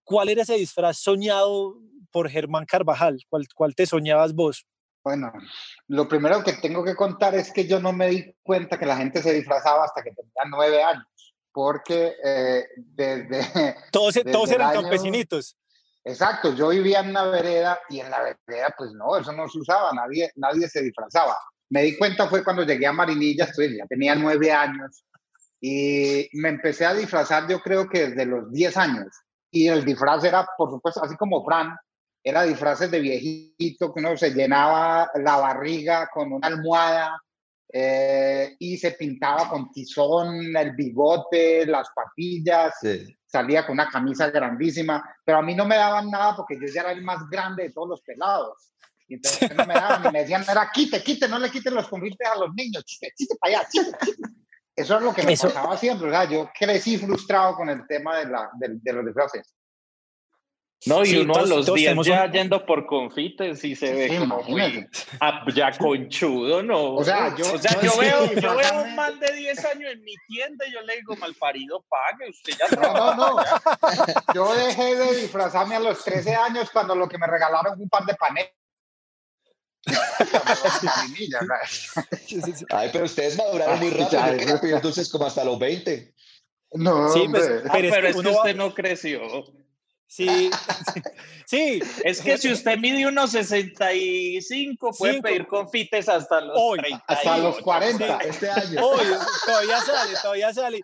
¿cuál 0.04 0.28
era 0.28 0.42
ese 0.42 0.54
disfraz 0.54 0.98
soñado 0.98 1.76
por 2.10 2.28
Germán 2.28 2.66
Carvajal? 2.66 3.18
¿Cuál, 3.28 3.46
cuál 3.54 3.74
te 3.74 3.86
soñabas 3.86 4.34
vos? 4.34 4.66
Bueno, 5.04 5.32
lo 5.88 6.06
primero 6.06 6.44
que 6.44 6.52
tengo 6.52 6.84
que 6.84 6.94
contar 6.94 7.34
es 7.34 7.52
que 7.52 7.66
yo 7.66 7.80
no 7.80 7.92
me 7.92 8.08
di 8.08 8.34
cuenta 8.42 8.78
que 8.78 8.86
la 8.86 8.96
gente 8.96 9.20
se 9.20 9.32
disfrazaba 9.32 9.84
hasta 9.84 10.02
que 10.02 10.12
tenía 10.12 10.44
nueve 10.48 10.82
años, 10.82 11.06
porque 11.52 12.14
eh, 12.24 12.64
desde... 12.76 13.74
Todos, 13.90 14.14
todos 14.30 14.50
eran 14.52 14.72
campesinitos. 14.72 15.56
Exacto, 16.04 16.54
yo 16.54 16.68
vivía 16.68 17.00
en 17.00 17.10
una 17.10 17.24
vereda 17.24 17.80
y 17.88 18.00
en 18.00 18.10
la 18.10 18.22
vereda, 18.22 18.74
pues 18.76 18.90
no, 18.92 19.16
eso 19.16 19.32
no 19.32 19.48
se 19.48 19.58
usaba, 19.58 19.92
nadie, 19.92 20.30
nadie 20.36 20.68
se 20.68 20.82
disfrazaba. 20.82 21.36
Me 21.72 21.84
di 21.84 21.96
cuenta 21.96 22.28
fue 22.28 22.44
cuando 22.44 22.64
llegué 22.64 22.86
a 22.86 22.92
Marinilla, 22.92 23.46
estoy, 23.46 23.78
ya 23.78 23.86
tenía 23.86 24.14
nueve 24.14 24.52
años 24.52 25.04
y 25.58 26.28
me 26.34 26.50
empecé 26.50 26.84
a 26.84 26.92
disfrazar 26.92 27.48
yo 27.48 27.60
creo 27.60 27.88
que 27.88 28.10
desde 28.10 28.26
los 28.26 28.52
diez 28.52 28.76
años. 28.76 29.06
Y 29.50 29.68
el 29.68 29.82
disfraz 29.82 30.22
era, 30.22 30.46
por 30.58 30.70
supuesto, 30.70 31.02
así 31.02 31.16
como 31.16 31.42
Fran, 31.42 31.74
era 32.22 32.42
disfraces 32.42 32.90
de 32.90 33.00
viejito, 33.00 33.94
que 33.94 34.00
uno 34.00 34.14
se 34.18 34.34
llenaba 34.34 35.10
la 35.14 35.38
barriga 35.38 36.10
con 36.12 36.34
una 36.34 36.48
almohada 36.48 37.18
eh, 37.72 38.54
y 38.58 38.76
se 38.76 38.90
pintaba 38.92 39.48
con 39.48 39.72
tizón, 39.72 40.54
el 40.54 40.72
bigote, 40.72 41.64
las 41.64 41.88
patillas, 41.94 42.74
salía 43.24 43.64
con 43.64 43.74
una 43.74 43.88
camisa 43.88 44.28
grandísima, 44.28 45.02
pero 45.24 45.38
a 45.38 45.42
mí 45.42 45.54
no 45.54 45.64
me 45.64 45.76
daban 45.76 46.10
nada 46.10 46.36
porque 46.36 46.58
yo 46.60 46.66
ya 46.66 46.82
era 46.82 46.92
el 46.92 47.02
más 47.02 47.26
grande 47.30 47.62
de 47.62 47.72
todos 47.72 47.88
los 47.88 48.02
pelados. 48.02 48.71
Y 49.12 49.16
entonces 49.16 49.54
no 49.54 49.66
me 49.66 49.74
daban, 49.74 50.06
y 50.06 50.10
me 50.10 50.20
decían, 50.20 50.42
era 50.50 50.70
quite, 50.72 51.02
quite, 51.02 51.28
no 51.28 51.38
le 51.38 51.50
quiten 51.50 51.74
los 51.74 51.86
confites 51.86 52.26
a 52.26 52.38
los 52.38 52.54
niños, 52.54 52.82
chiste, 52.86 53.12
chiste 53.14 53.36
para 53.38 53.58
allá, 53.58 53.68
chiste, 53.70 53.94
Eso 54.74 54.96
es 54.96 55.02
lo 55.02 55.12
que 55.12 55.22
me 55.22 55.36
pasaba 55.36 55.76
siempre, 55.76 56.08
o 56.08 56.10
sea, 56.10 56.24
yo 56.24 56.50
crecí 56.58 56.96
frustrado 56.96 57.54
con 57.54 57.68
el 57.68 57.86
tema 57.86 58.16
de, 58.16 58.30
la, 58.30 58.48
de, 58.58 58.68
de 58.80 58.92
los 58.94 59.04
disfraces. 59.04 59.54
No, 60.86 61.04
y 61.04 61.18
uno 61.18 61.36
a 61.36 61.42
los 61.42 61.72
10 61.72 62.06
ya 62.06 62.30
yendo 62.30 62.64
por 62.64 62.86
confites 62.86 63.62
y 63.64 63.76
se 63.76 63.92
ve 63.92 64.18
como 64.18 64.42
ya 65.54 65.76
conchudo, 65.76 66.62
¿no? 66.62 66.94
O 66.94 67.04
sea, 67.04 67.36
yo, 67.36 67.44
yo, 67.82 67.98
veo, 68.00 68.32
yo 68.32 68.56
veo 68.56 68.82
un 68.82 68.96
man 68.96 69.20
de 69.20 69.30
10 69.30 69.64
años 69.66 69.92
en 69.92 70.02
mi 70.02 70.14
tienda 70.26 70.66
y 70.66 70.72
yo 70.72 70.80
le 70.80 70.96
digo, 70.96 71.14
malparido, 71.16 71.84
pague, 71.88 72.30
usted 72.30 72.54
ya 72.58 72.80
No, 72.80 73.14
no, 73.14 73.36
no. 73.36 73.44
Yo 74.34 74.54
dejé 74.54 74.96
de 74.96 75.20
disfrazarme 75.20 75.76
a 75.76 75.80
los 75.80 76.02
13 76.02 76.34
años 76.34 76.70
cuando 76.72 76.94
lo 76.94 77.06
que 77.08 77.18
me 77.18 77.26
regalaron 77.26 77.74
fue 77.74 77.84
un 77.84 77.90
par 77.90 78.06
de 78.06 78.14
paneles. 78.14 78.52
Ay, 82.70 82.90
pero 82.92 83.04
ustedes 83.04 83.36
maduraron 83.36 83.80
muy 83.80 83.90
rápido. 83.90 84.46
Yo 84.46 84.60
quería 84.60 84.76
entonces 84.76 85.08
como 85.08 85.26
hasta 85.26 85.44
los 85.44 85.58
20. 85.58 86.14
No, 86.74 87.12
sí, 87.12 87.26
pues, 87.30 87.62
ah, 87.66 87.70
pero, 87.72 88.08
es 88.08 88.16
que 88.16 88.28
usted 88.28 88.56
no 88.56 88.72
creció. 88.72 89.20
Sí, 90.06 90.50
sí. 91.46 91.82
Es 92.04 92.20
que 92.20 92.36
si 92.36 92.52
usted 92.52 92.78
mide 92.78 93.06
unos 93.06 93.32
65, 93.32 94.90
puede 94.98 95.22
pedir 95.22 95.46
confites 95.46 96.08
hasta 96.08 96.42
los 96.42 96.58
30. 96.78 97.04
Hasta 97.06 97.38
los 97.38 97.58
40 97.60 98.18
este 98.18 98.50
año. 98.50 98.86
Hoy, 98.86 99.06
todavía 99.46 99.80
sale, 99.80 100.12
todavía 100.20 100.52
sale. 100.52 100.80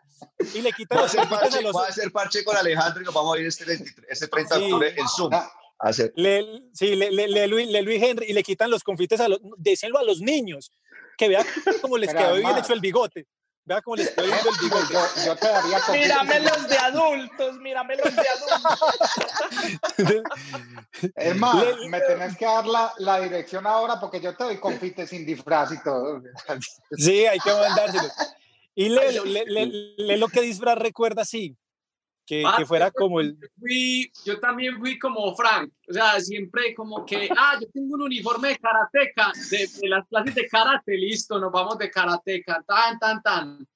Y 0.55 0.63
le 0.63 0.73
quitan 0.73 0.99
los 0.99 1.15
a 1.15 1.61
los... 1.61 1.77
Va 1.77 1.85
a 1.85 1.89
hacer 1.89 2.11
parche 2.11 2.43
con 2.45 2.57
Alejandro 2.57 3.03
y 3.03 3.05
nos 3.05 3.15
vamos 3.15 3.37
a 3.37 3.41
ir 3.41 3.47
este, 3.47 3.65
este 4.09 4.29
30 4.29 4.59
de 4.59 4.65
octubre 4.65 4.95
en 4.97 5.09
Zoom. 5.09 5.31
Hacer. 5.79 6.13
Le, 6.17 6.45
sí, 6.73 6.97
le, 6.97 7.11
le, 7.11 7.29
le, 7.29 7.47
Luis, 7.47 7.69
le, 7.69 7.83
Luis 7.83 8.03
Henry 8.03 8.27
y 8.29 8.33
le 8.33 8.43
quitan 8.43 8.71
los 8.71 8.83
confites 8.83 9.21
a 9.21 9.29
los... 9.29 9.39
A 9.39 10.03
los 10.03 10.21
niños, 10.21 10.73
que 11.17 11.29
vean 11.29 11.47
cómo 11.81 11.99
les 11.99 12.13
quedó 12.13 12.35
bien 12.35 12.57
hecho 12.57 12.73
el 12.73 12.81
bigote. 12.81 13.27
Vea 13.69 13.83
cómo 13.83 13.97
le 13.97 14.05
estoy 14.05 14.27
viendo 14.27 14.51
el 14.51 14.57
bigote. 14.63 14.95
Yo, 14.95 15.27
yo 15.27 15.37
te 15.37 15.47
daría 15.47 15.79
Mírame 15.93 16.41
los 16.41 16.69
de 16.69 16.79
adultos, 16.79 17.59
mírame 17.59 17.97
los 17.97 18.17
de 18.17 18.23
adultos. 18.29 18.81
Es 21.15 21.37
más, 21.37 21.55
me 21.87 22.01
tenés 22.01 22.37
que 22.39 22.47
dar 22.47 22.67
la, 22.67 22.95
la, 22.97 23.21
dirección 23.21 23.67
ahora 23.67 24.01
porque 24.01 24.23
yo 24.23 24.35
te 24.35 24.45
doy 24.45 24.59
confite 24.59 25.07
sin 25.07 25.27
disfraz 25.27 25.73
y 25.73 25.83
todo. 25.83 26.23
Sí, 26.97 27.27
hay 27.27 27.39
que 27.39 27.51
mandárselo. 27.51 28.09
Y 28.75 28.89
Lelo, 28.89 29.25
le, 29.27 30.17
lo 30.17 30.29
que 30.29 30.41
disfraz 30.41 30.79
recuerda, 30.79 31.27
sí. 31.27 31.55
Que, 32.29 32.43
ah, 32.45 32.57
que, 32.59 32.67
fuera 32.67 32.91
como 32.91 33.21
el... 33.21 33.39
Fui, 33.59 34.13
yo 34.27 34.39
también 34.39 34.79
fui 34.79 34.99
como 34.99 35.35
Frank, 35.35 35.73
o 35.89 35.95
sea, 35.95 36.21
siempre 36.21 36.75
como 36.75 37.07
que, 37.07 37.27
ah, 37.35 37.57
yo 37.59 37.67
tengo 37.73 37.95
un 37.95 38.03
uniforme 38.03 38.49
de 38.49 38.59
karateca, 38.59 39.33
de, 39.51 39.67
de 39.81 39.89
las 39.89 40.07
clases 40.07 40.35
de 40.35 40.47
karate, 40.47 40.95
listo, 40.99 41.39
nos 41.39 41.51
vamos 41.51 41.79
de 41.79 41.91
karateca, 41.91 42.63
tan, 42.67 42.99
tan, 42.99 43.23
tan. 43.23 43.67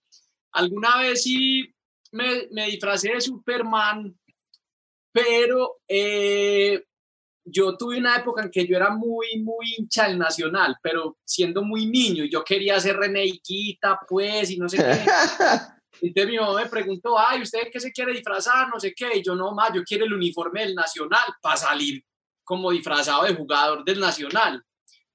Alguna 0.52 0.98
vez 0.98 1.22
sí 1.22 1.74
me, 2.10 2.46
me 2.50 2.66
disfracé 2.66 3.14
de 3.14 3.22
Superman, 3.22 4.14
pero 5.12 5.78
eh, 5.88 6.84
yo 7.44 7.76
tuve 7.78 7.96
una 7.96 8.16
época 8.16 8.42
en 8.42 8.50
que 8.50 8.66
yo 8.66 8.76
era 8.76 8.90
muy, 8.90 9.40
muy 9.42 9.76
hincha 9.78 10.08
del 10.08 10.18
Nacional, 10.18 10.76
pero 10.82 11.16
siendo 11.24 11.62
muy 11.62 11.86
niño, 11.86 12.24
yo 12.24 12.44
quería 12.44 12.78
ser 12.80 12.96
Renequita, 12.96 13.98
pues, 14.06 14.50
y 14.50 14.58
no 14.58 14.68
sé 14.68 14.76
qué. 14.76 14.84
Entonces 16.02 16.32
mi 16.32 16.38
mamá 16.38 16.62
me 16.62 16.68
preguntó, 16.68 17.16
ay, 17.16 17.42
¿usted 17.42 17.70
qué 17.72 17.78
se 17.78 17.92
quiere 17.92 18.12
disfrazar? 18.12 18.68
No 18.68 18.80
sé 18.80 18.92
qué. 18.92 19.18
Y 19.18 19.22
yo, 19.22 19.36
no, 19.36 19.54
más, 19.54 19.72
yo 19.72 19.84
quiero 19.84 20.04
el 20.04 20.12
uniforme 20.12 20.62
del 20.62 20.74
Nacional 20.74 21.22
para 21.40 21.56
salir 21.56 22.04
como 22.42 22.72
disfrazado 22.72 23.22
de 23.24 23.34
jugador 23.34 23.84
del 23.84 24.00
Nacional. 24.00 24.62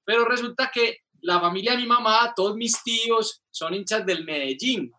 Pero 0.04 0.24
resulta 0.24 0.70
que 0.72 1.00
la 1.20 1.40
familia 1.40 1.72
de 1.72 1.78
mi 1.78 1.86
mamá, 1.86 2.32
todos 2.34 2.56
mis 2.56 2.82
tíos, 2.82 3.42
son 3.50 3.74
hinchas 3.74 4.06
del 4.06 4.24
Medellín. 4.24 4.90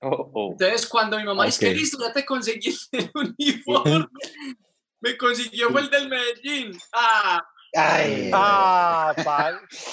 Oh, 0.00 0.30
oh. 0.32 0.52
Entonces, 0.52 0.86
cuando 0.86 1.18
mi 1.18 1.24
mamá 1.24 1.46
dice 1.46 1.66
que 1.66 1.74
listo, 1.74 1.98
ya 2.00 2.12
te 2.12 2.24
conseguí 2.24 2.72
el 2.92 3.10
uniforme, 3.14 4.06
me 5.00 5.16
consiguió 5.16 5.76
el 5.78 5.90
del 5.90 6.08
Medellín. 6.08 6.78
Ah, 6.92 7.44
Ay. 7.74 8.30
Ah, 8.34 9.14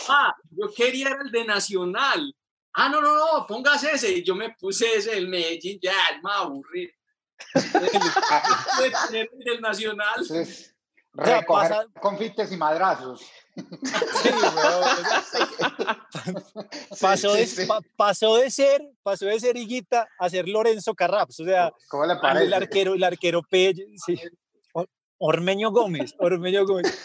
ah, 0.10 0.36
yo 0.52 0.70
quería 0.76 1.18
el 1.24 1.32
de 1.32 1.46
Nacional. 1.46 2.36
Ah, 2.74 2.90
no, 2.90 3.02
no, 3.02 3.16
no, 3.16 3.48
póngase 3.48 3.92
ese. 3.92 4.12
Y 4.12 4.24
yo 4.24 4.36
me 4.36 4.52
puse 4.52 4.96
ese, 4.96 5.18
el 5.18 5.28
Medellín, 5.28 5.80
ya, 5.82 5.94
me 6.24 6.32
aburrí. 6.32 6.92
el 9.46 9.62
Nacional. 9.62 10.08
Entonces, 10.18 10.76
recoger 11.14 11.70
pasa... 11.70 11.86
confites 12.00 12.52
y 12.52 12.58
madrazos. 12.58 13.26
Sí, 14.22 14.30
pasó, 17.02 17.34
de, 17.34 17.48
pasó 17.96 18.38
de 18.38 18.50
ser, 18.50 18.82
pasó 19.04 19.26
de 19.26 19.40
ser 19.40 19.58
Higuita 19.58 20.08
a 20.18 20.30
ser 20.30 20.48
Lorenzo 20.48 20.94
Carraps, 20.94 21.42
o 21.42 21.46
sea, 21.46 21.74
¿Cómo 21.90 22.06
le 22.06 22.16
parece? 22.18 22.46
el 22.46 22.54
arquero, 22.54 22.94
el 22.94 23.04
arquero 23.04 23.44
Pelle, 23.44 23.86
sí. 24.06 24.18
Ormeño 25.18 25.72
Gómez, 25.72 26.16
Ormeño 26.20 26.66
Gómez. 26.66 26.98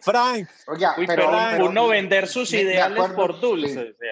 Frank. 0.00 0.48
Oiga, 0.66 0.96
Uy, 0.98 1.06
pero, 1.06 1.28
Frank, 1.28 1.52
pero, 1.52 1.66
uno 1.66 1.86
vender 1.86 2.26
sus 2.26 2.52
ideales 2.52 3.12
por 3.12 3.38
dulces, 3.38 3.94
sí. 4.00 4.06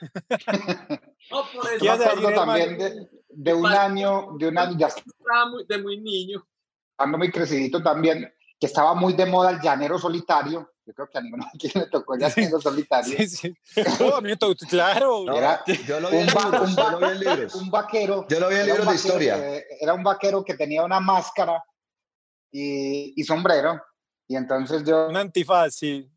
no, 1.30 1.42
por 1.54 1.72
eso. 1.72 1.84
Yo 1.84 1.92
acuerdo 1.92 2.32
también 2.32 2.78
de, 2.78 3.08
de, 3.28 3.54
un 3.54 3.66
año, 3.66 4.36
de 4.38 4.48
un 4.48 4.58
año, 4.58 4.76
ya 4.78 4.88
muy, 5.50 5.64
de 5.66 5.78
muy 5.78 6.00
niño. 6.00 6.46
Ando 6.98 7.18
muy 7.18 7.30
crecidito 7.30 7.82
también, 7.82 8.32
que 8.58 8.66
estaba 8.66 8.94
muy 8.94 9.14
de 9.14 9.26
moda 9.26 9.50
el 9.50 9.60
llanero 9.60 9.98
solitario. 9.98 10.70
Yo 10.86 10.92
creo 10.92 11.08
que 11.08 11.18
a 11.18 11.20
ninguno 11.22 11.46
de 11.52 11.80
le 11.80 11.86
tocó 11.86 12.14
el 12.14 12.20
llanero 12.20 12.60
solitario. 12.60 13.16
Sí, 13.16 13.26
sí. 13.26 13.54
Oh, 14.00 14.20
claro. 14.68 15.34
Era 15.34 15.64
yo 15.86 16.00
lo 16.00 16.10
vi 16.10 16.18
en 16.18 16.26
libros. 16.26 16.76
yo 16.76 16.90
lo 16.90 16.98
vi 16.98 17.06
en 17.06 17.20
libros. 17.20 17.54
Un 17.54 17.70
vaquero. 17.70 18.26
Yo 18.28 18.40
lo 18.40 18.48
vi 18.48 18.56
en 18.56 18.66
libros 18.66 18.86
de 18.86 18.94
historia. 18.94 19.36
Que, 19.36 19.64
era 19.80 19.94
un 19.94 20.02
vaquero 20.02 20.44
que 20.44 20.54
tenía 20.54 20.84
una 20.84 21.00
máscara 21.00 21.64
y, 22.52 23.18
y 23.20 23.24
sombrero. 23.24 23.80
Y 24.28 24.36
entonces 24.36 24.84
yo... 24.84 25.08
Un 25.08 25.16
antifaz, 25.16 25.74
sí 25.74 26.10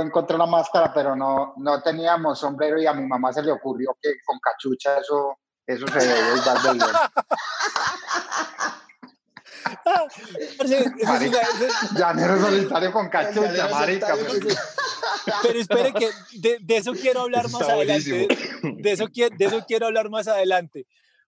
encontré 0.00 0.36
una 0.36 0.46
máscara, 0.46 0.92
pero 0.92 1.16
no, 1.16 1.54
no 1.56 1.82
teníamos 1.82 2.38
sombrero 2.38 2.80
y 2.80 2.86
a 2.86 2.92
mi 2.92 3.06
mamá 3.06 3.32
se 3.32 3.42
le 3.42 3.52
ocurrió 3.52 3.96
que 4.00 4.10
con 4.24 4.38
cachucha 4.38 4.98
eso, 4.98 5.38
eso 5.66 5.86
se 5.88 5.98
debe 5.98 6.36
igual 6.36 6.62
de 6.62 6.72
bien. 6.72 6.86
Llanero 11.96 12.40
solitario 12.40 12.92
con 12.92 13.08
cachucha, 13.08 13.68
marica. 13.68 14.14
Pero 15.42 15.58
espere 15.58 15.92
que 15.92 16.10
de, 16.38 16.58
de, 16.60 16.76
eso 16.76 16.92
quiero 16.92 17.22
hablar 17.22 17.50
más 17.50 17.62
adelante. 17.62 18.28
De 18.62 18.92
eso, 18.92 19.08
de 19.08 19.44
eso 19.44 19.64
quiero 19.66 19.86
hablar 19.86 20.08
más 20.08 20.28
adelante. 20.28 20.86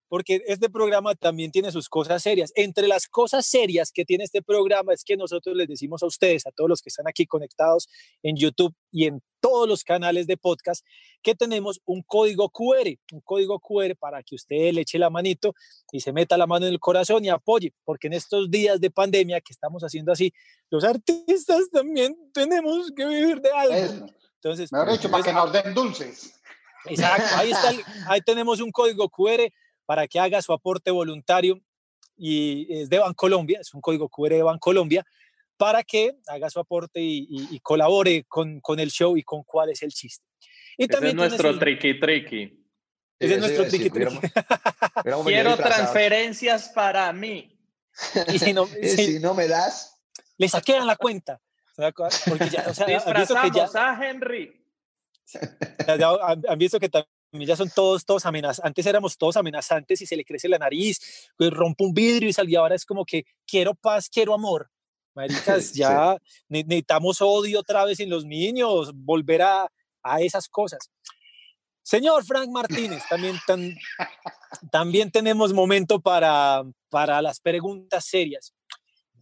Porque 0.09 0.43
este 0.47 0.71
programa 0.71 1.15
también 1.15 1.51
tiene 1.51 1.71
sus 1.71 1.89
cosas 1.89 2.23
serias. 2.23 2.53
Entre 2.57 2.89
las 2.89 3.07
cosas 3.07 3.47
serias 3.47 3.93
que 3.93 4.05
tiene 4.05 4.25
este 4.25 4.43
programa 4.43 4.93
es 4.93 5.05
que 5.05 5.17
nosotros 5.17 5.57
les 5.57 5.69
decimos 5.69 6.03
a 6.03 6.07
ustedes, 6.07 6.47
a 6.47 6.51
todos 6.51 6.69
los 6.69 6.83
que 6.83 6.89
están 6.89 7.07
aquí 7.09 7.27
conectados 7.27 7.89
en 8.23 8.37
YouTube 8.37 8.75
y 8.91 9.07
en 9.07 9.23
todos 9.41 9.69
los 9.69 9.85
canales 9.85 10.27
de 10.27 10.37
podcast, 10.37 10.85
que 11.23 11.35
tenemos 11.35 11.81
un 11.85 12.03
código 12.03 12.51
QR, 12.51 12.89
un 13.13 13.21
código 13.21 13.61
QR 13.61 13.95
para 13.97 14.23
que 14.23 14.35
usted 14.35 14.73
le 14.73 14.81
eche 14.81 14.99
la 14.99 15.11
manito 15.11 15.55
y 15.93 16.01
se 16.01 16.13
meta 16.13 16.37
la 16.37 16.47
mano 16.47 16.67
en 16.67 16.73
el 16.73 16.81
corazón 16.81 17.25
y 17.25 17.29
apoye, 17.29 17.73
porque 17.85 18.09
en 18.09 18.15
estos 18.15 18.51
días 18.51 18.81
de 18.81 18.91
pandemia 18.91 19.41
que 19.41 19.53
estamos 19.53 19.83
haciendo 19.83 20.13
así, 20.13 20.33
los 20.71 20.85
artistas 20.85 21.71
también 21.71 22.17
tenemos 22.33 22.91
que 22.97 23.07
vivir 23.07 23.41
de 23.41 23.51
algo. 23.51 24.07
Entonces, 24.35 24.73
me 24.73 24.93
dicho, 24.93 25.11
para 25.11 25.23
que 25.23 25.33
nos 25.33 25.53
den 25.53 25.75
dulces. 25.75 26.35
Exacto, 26.87 27.37
ahí, 27.37 27.51
está, 27.51 27.73
ahí 28.07 28.21
tenemos 28.21 28.61
un 28.61 28.71
código 28.71 29.09
QR 29.09 29.53
para 29.89 30.07
que 30.07 30.21
haga 30.21 30.43
su 30.43 30.53
aporte 30.53 30.91
voluntario 30.91 31.63
y 32.15 32.67
es 32.71 32.91
de 32.91 32.99
Bancolombia, 32.99 33.59
es 33.59 33.73
un 33.73 33.81
código 33.81 34.11
QR 34.11 34.35
de 34.35 34.43
Bancolombia, 34.43 35.03
para 35.57 35.83
que 35.83 36.15
haga 36.27 36.51
su 36.51 36.61
aporte 36.61 37.01
y, 37.01 37.59
colabore 37.61 38.25
con, 38.25 38.61
con, 38.61 38.81
el 38.81 38.91
show 38.91 39.17
y 39.17 39.23
con 39.23 39.45
cuál 39.45 39.71
es 39.71 39.83
el 39.83 39.95
chiste. 39.95 40.27
Y 40.77 40.89
también 40.89 41.19
es 41.19 41.31
nuestro 41.31 41.59
tricky 41.59 41.99
tricky. 41.99 42.67
Ese 43.19 43.35
es 43.37 43.41
nuestro 43.41 43.67
tricky 43.67 43.89
tricky. 43.89 44.19
Quiero 45.25 45.57
transferencias 45.57 46.69
para 46.69 47.11
mí. 47.15 47.59
Y 48.31 48.39
si 48.39 48.53
no, 48.53 48.67
si, 48.83 49.19
no 49.21 49.33
me 49.33 49.49
das, 49.49 49.99
le 50.37 50.51
saquean 50.51 50.87
la 50.87 50.97
cuenta. 50.97 51.41
Porque 52.27 52.51
ya, 52.51 52.67
o 52.69 52.75
sea, 52.75 52.87
Disfrazamos 52.87 53.43
que 53.43 53.57
ya, 53.57 53.71
a 53.73 54.07
Henry. 54.07 54.67
Han 56.47 56.59
visto 56.59 56.79
que 56.79 56.91
también 56.91 57.18
ya 57.33 57.57
son 57.57 57.71
todos, 57.75 58.05
todos 58.05 58.27
amenazantes. 58.27 58.65
Antes 58.65 58.87
éramos 58.87 59.17
todos 59.17 59.37
amenazantes 59.37 60.01
y 60.01 60.07
se 60.07 60.17
le 60.17 60.25
crece 60.25 60.49
la 60.49 60.59
nariz, 60.59 61.31
pues 61.37 61.51
rompe 61.51 61.85
un 61.85 61.93
vidrio 61.93 62.29
y 62.29 62.33
salía. 62.33 62.61
Ahora 62.61 62.75
es 62.75 62.85
como 62.85 63.05
que 63.05 63.25
quiero 63.47 63.75
paz, 63.75 64.09
quiero 64.09 64.35
amor. 64.35 64.71
Maricas, 65.15 65.73
ya 65.75 66.17
necesitamos 66.49 67.21
odio 67.21 67.61
otra 67.61 67.85
vez 67.85 68.01
en 68.01 68.11
los 68.11 68.25
niños, 68.25 68.93
volver 68.95 69.43
a, 69.43 69.69
a 70.03 70.21
esas 70.21 70.49
cosas. 70.49 70.91
Señor 71.83 72.23
Frank 72.25 72.51
Martínez, 72.51 73.03
también, 73.09 73.39
también 74.71 75.11
tenemos 75.11 75.55
momento 75.55 76.01
para, 76.01 76.63
para 76.91 77.23
las 77.23 77.41
preguntas 77.41 78.05
serias. 78.05 78.53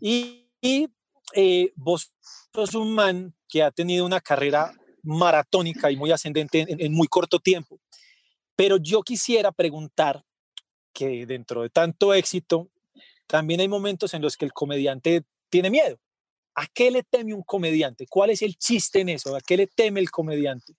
Y, 0.00 0.50
y 0.60 0.88
eh, 1.34 1.72
vos 1.76 2.12
sos 2.52 2.74
un 2.74 2.92
man 2.92 3.34
que 3.48 3.62
ha 3.62 3.70
tenido 3.70 4.04
una 4.04 4.20
carrera 4.20 4.72
maratónica 5.06 5.90
y 5.90 5.96
muy 5.96 6.12
ascendente 6.12 6.66
en, 6.68 6.92
muy 6.92 7.06
corto 7.06 7.38
tiempo. 7.38 7.80
Pero 8.54 8.76
yo 8.76 9.02
quisiera 9.02 9.52
preguntar 9.52 10.22
que 10.92 11.26
dentro 11.26 11.62
de 11.62 11.70
tanto 11.70 12.12
éxito, 12.14 12.68
también 13.26 13.60
hay 13.60 13.68
momentos 13.68 14.14
en 14.14 14.22
los 14.22 14.36
que 14.36 14.44
el 14.44 14.52
comediante 14.52 15.22
tiene 15.48 15.70
miedo. 15.70 15.98
¿A 16.54 16.66
qué 16.66 16.90
le 16.90 17.02
teme 17.02 17.34
un 17.34 17.42
comediante? 17.42 18.06
¿Cuál 18.08 18.30
es 18.30 18.42
el 18.42 18.56
chiste 18.56 19.00
en 19.00 19.10
eso? 19.10 19.36
¿A 19.36 19.40
qué 19.40 19.56
le 19.56 19.66
teme 19.66 20.00
el 20.00 20.10
comediante? 20.10 20.74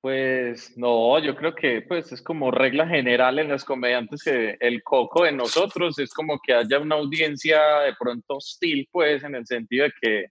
Pues 0.00 0.78
no, 0.78 1.18
yo 1.18 1.36
creo 1.36 1.54
que 1.54 1.82
pues 1.82 2.10
es 2.10 2.22
como 2.22 2.50
regla 2.50 2.88
general 2.88 3.38
en 3.38 3.48
los 3.48 3.64
comediantes 3.64 4.22
que 4.22 4.56
el 4.58 4.82
coco 4.82 5.24
de 5.24 5.32
nosotros 5.32 5.98
es 5.98 6.10
como 6.14 6.38
que 6.42 6.54
haya 6.54 6.78
una 6.78 6.94
audiencia 6.94 7.80
de 7.80 7.94
pronto 7.98 8.36
hostil, 8.36 8.88
pues 8.90 9.22
en 9.24 9.34
el 9.34 9.46
sentido 9.46 9.84
de 9.84 9.92
que, 10.00 10.26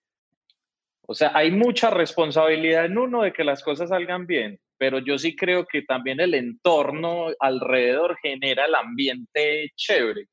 o 1.09 1.15
sea, 1.15 1.31
hay 1.33 1.49
mucha 1.49 1.89
responsabilidad 1.89 2.85
en 2.85 2.99
uno 2.99 3.23
de 3.23 3.33
que 3.33 3.43
las 3.43 3.63
cosas 3.63 3.89
salgan 3.89 4.27
bien, 4.27 4.59
pero 4.77 4.99
yo 4.99 5.17
sí 5.17 5.35
creo 5.35 5.65
que 5.65 5.81
también 5.81 6.19
el 6.19 6.35
entorno 6.35 7.29
alrededor 7.39 8.15
genera 8.21 8.65
el 8.65 8.75
ambiente 8.75 9.71
chévere. 9.75 10.27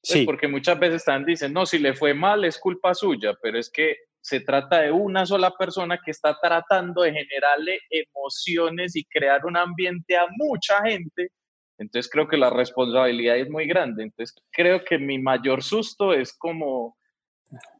Pues, 0.00 0.20
sí. 0.20 0.24
Porque 0.24 0.46
muchas 0.46 0.78
veces 0.78 0.98
están 0.98 1.24
dicen, 1.24 1.52
no, 1.52 1.66
si 1.66 1.80
le 1.80 1.94
fue 1.94 2.14
mal 2.14 2.44
es 2.44 2.56
culpa 2.60 2.94
suya, 2.94 3.34
pero 3.42 3.58
es 3.58 3.68
que 3.68 3.96
se 4.20 4.38
trata 4.38 4.82
de 4.82 4.92
una 4.92 5.26
sola 5.26 5.50
persona 5.58 5.98
que 5.98 6.12
está 6.12 6.38
tratando 6.40 7.02
de 7.02 7.14
generarle 7.14 7.80
emociones 7.90 8.94
y 8.94 9.02
crear 9.06 9.44
un 9.44 9.56
ambiente 9.56 10.16
a 10.16 10.28
mucha 10.36 10.84
gente. 10.84 11.30
Entonces 11.78 12.08
creo 12.08 12.28
que 12.28 12.36
la 12.36 12.50
responsabilidad 12.50 13.38
es 13.38 13.50
muy 13.50 13.66
grande. 13.66 14.04
Entonces 14.04 14.36
creo 14.52 14.84
que 14.84 14.98
mi 14.98 15.18
mayor 15.18 15.64
susto 15.64 16.12
es 16.12 16.32
como, 16.32 16.96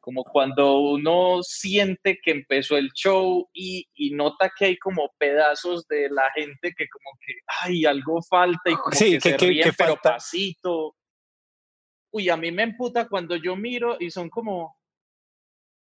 como 0.00 0.24
cuando 0.24 0.78
uno 0.80 1.42
siente 1.42 2.18
que 2.22 2.32
empezó 2.32 2.76
el 2.76 2.90
show 2.92 3.48
y, 3.52 3.86
nota 4.12 4.50
que 4.56 4.66
hay 4.66 4.78
como 4.78 5.10
pedazos 5.18 5.86
de 5.88 6.10
la 6.10 6.30
gente 6.34 6.74
que 6.76 6.86
como 6.88 7.18
que, 7.24 7.34
ay, 7.62 7.84
algo 7.84 8.20
falta 8.22 8.70
y 8.70 8.74
como 8.74 8.90
que, 8.90 9.20
se 9.20 9.36
ríen, 9.36 9.72
pero 9.76 9.96
pasito. 9.96 10.96
Uy, 12.10 12.28
a 12.28 12.36
mí 12.36 12.50
me 12.52 12.64
emputa 12.64 13.08
cuando 13.08 13.36
yo 13.36 13.56
miro 13.56 13.96
y 13.98 14.10
son 14.10 14.28
como, 14.28 14.76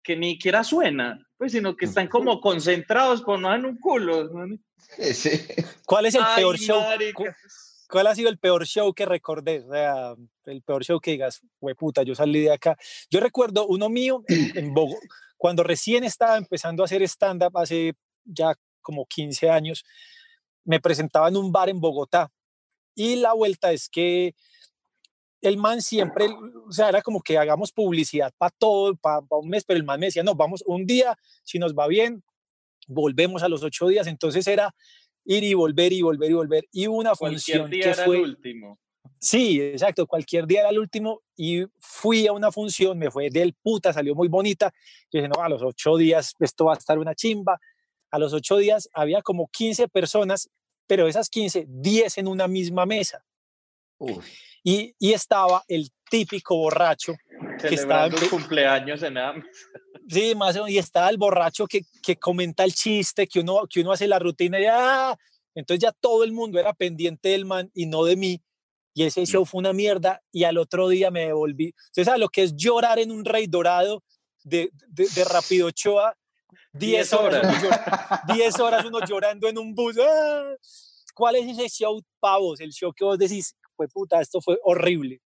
que 0.05 0.15
ni 0.15 0.33
siquiera 0.33 0.63
suena, 0.63 1.19
pues, 1.37 1.51
sino 1.51 1.75
que 1.75 1.85
están 1.85 2.07
como 2.07 2.39
concentrados 2.39 3.21
por 3.23 3.39
no 3.39 3.53
en 3.53 3.65
un 3.65 3.77
culo. 3.77 4.29
¿Cuál 5.85 6.05
es 6.05 6.15
el 6.15 6.23
peor 6.35 6.57
show? 6.57 6.81
¿Cuál 7.89 8.07
ha 8.07 8.15
sido 8.15 8.29
el 8.29 8.37
peor 8.37 8.65
show 8.65 8.93
que 8.93 9.05
recordé? 9.05 9.63
O 9.65 9.71
sea, 9.71 10.15
el 10.45 10.61
peor 10.61 10.83
show 10.83 10.99
que 10.99 11.11
digas, 11.11 11.41
puta, 11.77 12.03
yo 12.03 12.15
salí 12.15 12.41
de 12.41 12.51
acá. 12.51 12.77
Yo 13.09 13.19
recuerdo 13.19 13.67
uno 13.67 13.89
mío 13.89 14.23
en, 14.27 14.73
Bogotá, 14.73 15.05
cuando 15.37 15.63
recién 15.63 16.03
estaba 16.03 16.37
empezando 16.37 16.83
a 16.83 16.85
hacer 16.85 17.01
stand-up 17.03 17.57
hace 17.57 17.93
ya 18.23 18.55
como 18.81 19.05
15 19.05 19.49
años, 19.49 19.83
me 20.63 20.79
presentaba 20.79 21.27
en 21.27 21.37
un 21.37 21.51
bar 21.51 21.69
en 21.69 21.79
Bogotá. 21.79 22.31
Y 22.95 23.17
la 23.17 23.33
vuelta 23.33 23.71
es 23.71 23.89
que 23.89 24.33
el 25.41 25.57
man 25.57 25.81
siempre, 25.81 26.27
o 26.67 26.71
sea, 26.71 26.89
era 26.89 27.01
como 27.01 27.21
que 27.21 27.37
hagamos 27.37 27.71
publicidad 27.71 28.33
para 28.37 28.53
todo, 28.57 28.95
para 28.95 29.21
un 29.29 29.49
mes, 29.49 29.63
pero 29.63 29.77
el 29.77 29.85
man 29.85 29.99
me 29.99 30.07
decía, 30.07 30.23
no, 30.23 30.33
vamos 30.33 30.63
un 30.65 30.85
día, 30.85 31.17
si 31.43 31.59
nos 31.59 31.75
va 31.75 31.87
bien, 31.87 32.23
volvemos 32.87 33.43
a 33.43 33.49
los 33.49 33.63
ocho 33.63 33.87
días. 33.87 34.07
Entonces 34.07 34.47
era 34.47 34.73
ir 35.25 35.43
y 35.43 35.53
volver 35.53 35.91
y 35.91 36.01
volver 36.01 36.31
y 36.31 36.33
volver. 36.33 36.67
Y 36.71 36.87
una 36.87 37.15
función 37.15 37.69
día 37.69 37.83
que 37.83 37.89
era 37.89 38.05
fue... 38.05 38.17
el 38.17 38.23
último. 38.23 38.79
Sí, 39.19 39.59
exacto, 39.61 40.05
cualquier 40.05 40.45
día 40.45 40.61
era 40.61 40.69
el 40.69 40.79
último 40.79 41.21
y 41.35 41.63
fui 41.79 42.27
a 42.27 42.31
una 42.31 42.51
función, 42.51 42.97
me 42.97 43.09
fue 43.09 43.29
del 43.29 43.53
puta, 43.53 43.91
salió 43.91 44.13
muy 44.13 44.27
bonita. 44.27 44.71
Yo 45.11 45.19
dije, 45.19 45.27
no, 45.27 45.41
a 45.41 45.49
los 45.49 45.63
ocho 45.63 45.97
días 45.97 46.33
esto 46.39 46.65
va 46.65 46.73
a 46.73 46.77
estar 46.77 46.99
una 46.99 47.15
chimba. 47.15 47.59
A 48.11 48.19
los 48.19 48.33
ocho 48.33 48.57
días 48.57 48.89
había 48.93 49.21
como 49.21 49.47
15 49.47 49.87
personas, 49.87 50.49
pero 50.87 51.07
esas 51.07 51.29
15, 51.29 51.65
10 51.67 52.19
en 52.19 52.27
una 52.27 52.47
misma 52.47 52.85
mesa. 52.85 53.25
Uf. 53.97 54.25
Y, 54.63 54.95
y 54.99 55.13
estaba 55.13 55.63
el 55.67 55.89
típico 56.09 56.57
borracho 56.57 57.15
que 57.59 57.75
estaba 57.75 58.07
en 58.07 58.29
cumpleaños 58.29 59.01
en 59.03 59.17
Sí, 60.07 60.35
más 60.35 60.57
y 60.67 60.77
estaba 60.77 61.09
el 61.09 61.17
borracho 61.17 61.65
que, 61.65 61.81
que 62.03 62.15
comenta 62.17 62.63
el 62.63 62.73
chiste, 62.73 63.27
que 63.27 63.39
uno, 63.39 63.63
que 63.69 63.81
uno 63.81 63.91
hace 63.91 64.07
la 64.07 64.19
rutina 64.19 64.59
y 64.59 64.65
¡ah! 64.65 65.17
entonces 65.55 65.81
ya 65.81 65.91
todo 65.91 66.23
el 66.23 66.31
mundo 66.31 66.59
era 66.59 66.73
pendiente 66.73 67.29
del 67.29 67.45
man 67.45 67.71
y 67.73 67.85
no 67.85 68.03
de 68.03 68.15
mí. 68.15 68.41
Y 68.93 69.03
ese 69.03 69.25
show 69.25 69.45
fue 69.45 69.59
una 69.59 69.73
mierda 69.73 70.21
y 70.31 70.45
al 70.45 70.57
otro 70.57 70.87
día 70.87 71.11
me 71.11 71.25
devolví. 71.25 71.73
Entonces, 71.87 72.05
¿sabes 72.05 72.19
lo 72.19 72.29
que 72.29 72.43
es 72.43 72.55
llorar 72.55 72.97
en 72.99 73.11
un 73.11 73.25
rey 73.25 73.45
dorado 73.45 74.03
de, 74.43 74.69
de, 74.87 75.07
de 75.13 75.25
Rapido 75.25 75.67
Ochoa? 75.67 76.15
10 76.73 77.13
horas. 77.13 77.63
10 78.33 78.59
horas 78.59 78.85
uno 78.85 78.99
llorando 79.05 79.47
en 79.47 79.57
un 79.57 79.73
bus. 79.73 79.97
¡ah! 79.97 80.55
¿Cuál 81.13 81.35
es 81.35 81.57
ese 81.57 81.67
show, 81.69 82.01
pavos? 82.19 82.59
El 82.59 82.71
show 82.71 82.93
que 82.93 83.03
vos 83.05 83.17
decís, 83.17 83.55
fue 83.75 83.87
puta, 83.87 84.21
esto 84.21 84.41
fue 84.41 84.57
horrible. 84.63 85.21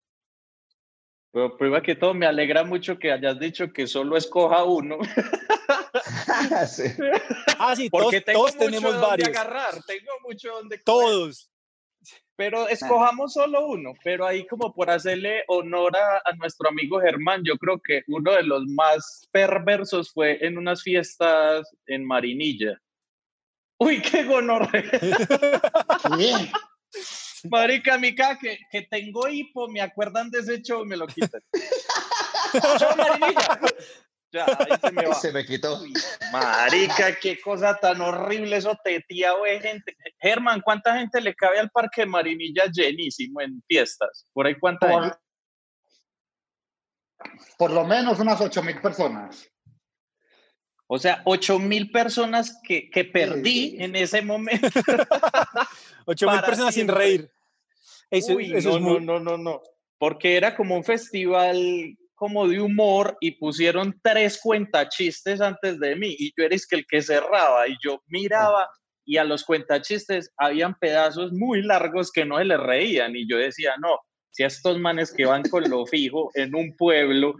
Pero 1.32 1.56
prueba 1.56 1.82
que 1.82 1.94
todo, 1.94 2.14
me 2.14 2.26
alegra 2.26 2.64
mucho 2.64 2.98
que 2.98 3.12
hayas 3.12 3.38
dicho 3.38 3.72
que 3.72 3.86
solo 3.86 4.16
escoja 4.16 4.64
uno. 4.64 4.98
sí. 6.68 6.84
Ah, 7.60 7.74
sí, 7.74 7.90
Porque 7.90 8.20
todos, 8.20 8.56
tenemos 8.56 8.92
donde 8.92 9.06
varios. 9.06 9.28
agarrar, 9.30 9.82
tengo 9.84 10.12
mucho 10.24 10.52
donde 10.52 10.78
Todos. 10.78 11.50
Pero 12.36 12.68
escojamos 12.68 13.32
solo 13.32 13.66
uno, 13.66 13.94
pero 14.04 14.24
ahí 14.24 14.46
como 14.46 14.72
por 14.72 14.88
hacerle 14.90 15.42
honor 15.48 15.96
a, 15.96 16.22
a, 16.24 16.36
nuestro 16.36 16.68
amigo 16.68 17.00
Germán, 17.00 17.42
yo 17.44 17.56
creo 17.56 17.80
que 17.80 18.02
uno 18.06 18.32
de 18.32 18.44
los 18.44 18.64
más 18.68 19.28
perversos 19.32 20.12
fue 20.12 20.38
en 20.46 20.56
unas 20.56 20.84
fiestas 20.84 21.68
en 21.86 22.06
Marinilla. 22.06 22.80
Uy, 23.80 24.00
qué 24.02 24.22
gonorrea. 24.24 24.84
Marica, 27.50 27.98
mica, 27.98 28.38
que, 28.38 28.58
que 28.70 28.82
tengo 28.82 29.28
hipo, 29.28 29.68
me 29.68 29.80
acuerdan 29.80 30.30
de 30.30 30.40
ese 30.40 30.62
show 30.62 30.84
y 30.84 30.88
me 30.88 30.96
lo 30.96 31.06
quitan. 31.06 31.42
Ya, 34.30 34.44
ahí 34.44 34.78
se 34.78 34.92
me 34.92 35.06
va. 35.06 35.14
Se 35.14 35.32
me 35.32 35.44
quitó. 35.44 35.80
marica, 36.32 37.18
qué 37.18 37.40
cosa 37.40 37.78
tan 37.78 37.98
horrible 38.00 38.58
eso 38.58 38.78
tía 39.08 39.32
de 39.42 39.60
gente. 39.60 39.96
Germán, 40.20 40.60
¿cuánta 40.60 40.98
gente 40.98 41.20
le 41.22 41.34
cabe 41.34 41.58
al 41.58 41.70
parque 41.70 42.02
de 42.02 42.08
Marinilla 42.08 42.66
llenísimo 42.70 43.40
en 43.40 43.62
fiestas? 43.66 44.26
¿Por 44.34 44.46
ahí 44.46 44.54
cuánta 44.58 44.86
por, 44.86 45.18
Por 47.56 47.70
lo 47.70 47.84
menos 47.84 48.20
unas 48.20 48.38
ocho 48.42 48.62
mil 48.62 48.78
personas. 48.82 49.50
O 50.90 50.98
sea, 50.98 51.20
ocho 51.26 51.58
mil 51.58 51.90
personas 51.90 52.60
que, 52.64 52.88
que 52.90 53.04
perdí 53.04 53.76
en 53.78 53.94
ese 53.94 54.22
momento. 54.22 54.68
Ocho 56.06 56.30
mil 56.30 56.40
personas 56.40 56.74
sin 56.74 56.88
reír. 56.88 57.30
Uy, 58.10 58.48
no, 58.48 58.78
no, 58.80 58.98
no, 58.98 59.20
no, 59.20 59.36
no, 59.36 59.62
porque 59.98 60.38
era 60.38 60.56
como 60.56 60.76
un 60.76 60.84
festival 60.84 61.94
como 62.14 62.48
de 62.48 62.60
humor 62.60 63.18
y 63.20 63.32
pusieron 63.32 64.00
tres 64.02 64.40
cuentachistes 64.42 65.42
antes 65.42 65.78
de 65.78 65.94
mí 65.94 66.16
y 66.18 66.32
yo 66.36 66.44
eres 66.44 66.66
que 66.66 66.76
el 66.76 66.86
que 66.86 67.02
cerraba 67.02 67.68
y 67.68 67.76
yo 67.84 68.02
miraba 68.06 68.68
y 69.04 69.18
a 69.18 69.24
los 69.24 69.44
cuentachistes 69.44 70.32
habían 70.36 70.74
pedazos 70.78 71.32
muy 71.32 71.62
largos 71.62 72.10
que 72.10 72.24
no 72.24 72.38
se 72.38 72.46
les 72.46 72.58
reían 72.58 73.14
y 73.14 73.28
yo 73.28 73.36
decía, 73.36 73.74
no, 73.78 73.98
si 74.30 74.42
a 74.42 74.46
estos 74.48 74.78
manes 74.78 75.12
que 75.12 75.26
van 75.26 75.42
con 75.42 75.68
lo 75.68 75.86
fijo 75.86 76.30
en 76.34 76.54
un 76.54 76.76
pueblo 76.76 77.36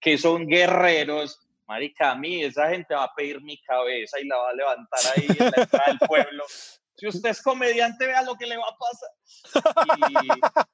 que 0.00 0.18
son 0.18 0.46
guerreros, 0.46 1.38
marica, 1.70 2.10
a 2.10 2.16
mí 2.16 2.42
esa 2.42 2.68
gente 2.68 2.92
va 2.94 3.04
a 3.04 3.14
pedir 3.14 3.40
mi 3.42 3.56
cabeza 3.62 4.18
y 4.18 4.26
la 4.26 4.36
va 4.36 4.50
a 4.50 4.54
levantar 4.54 5.00
ahí 5.14 5.26
en 5.28 5.36
la 5.38 5.62
entrada 5.62 5.84
del 5.86 5.98
pueblo. 6.00 6.44
Si 6.96 7.06
usted 7.06 7.30
es 7.30 7.40
comediante, 7.40 8.06
vea 8.06 8.22
lo 8.22 8.34
que 8.34 8.46
le 8.46 8.56
va 8.56 8.64
a 8.64 8.76
pasar. 8.76 10.66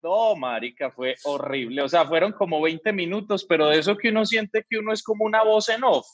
No, 0.00 0.36
marica, 0.36 0.92
fue 0.92 1.16
horrible. 1.24 1.82
O 1.82 1.88
sea, 1.88 2.06
fueron 2.06 2.30
como 2.30 2.62
20 2.62 2.92
minutos, 2.92 3.44
pero 3.48 3.66
de 3.66 3.80
eso 3.80 3.96
que 3.96 4.10
uno 4.10 4.24
siente 4.24 4.64
que 4.70 4.78
uno 4.78 4.92
es 4.92 5.02
como 5.02 5.24
una 5.24 5.42
voz 5.42 5.70
en 5.70 5.82
off. 5.82 6.06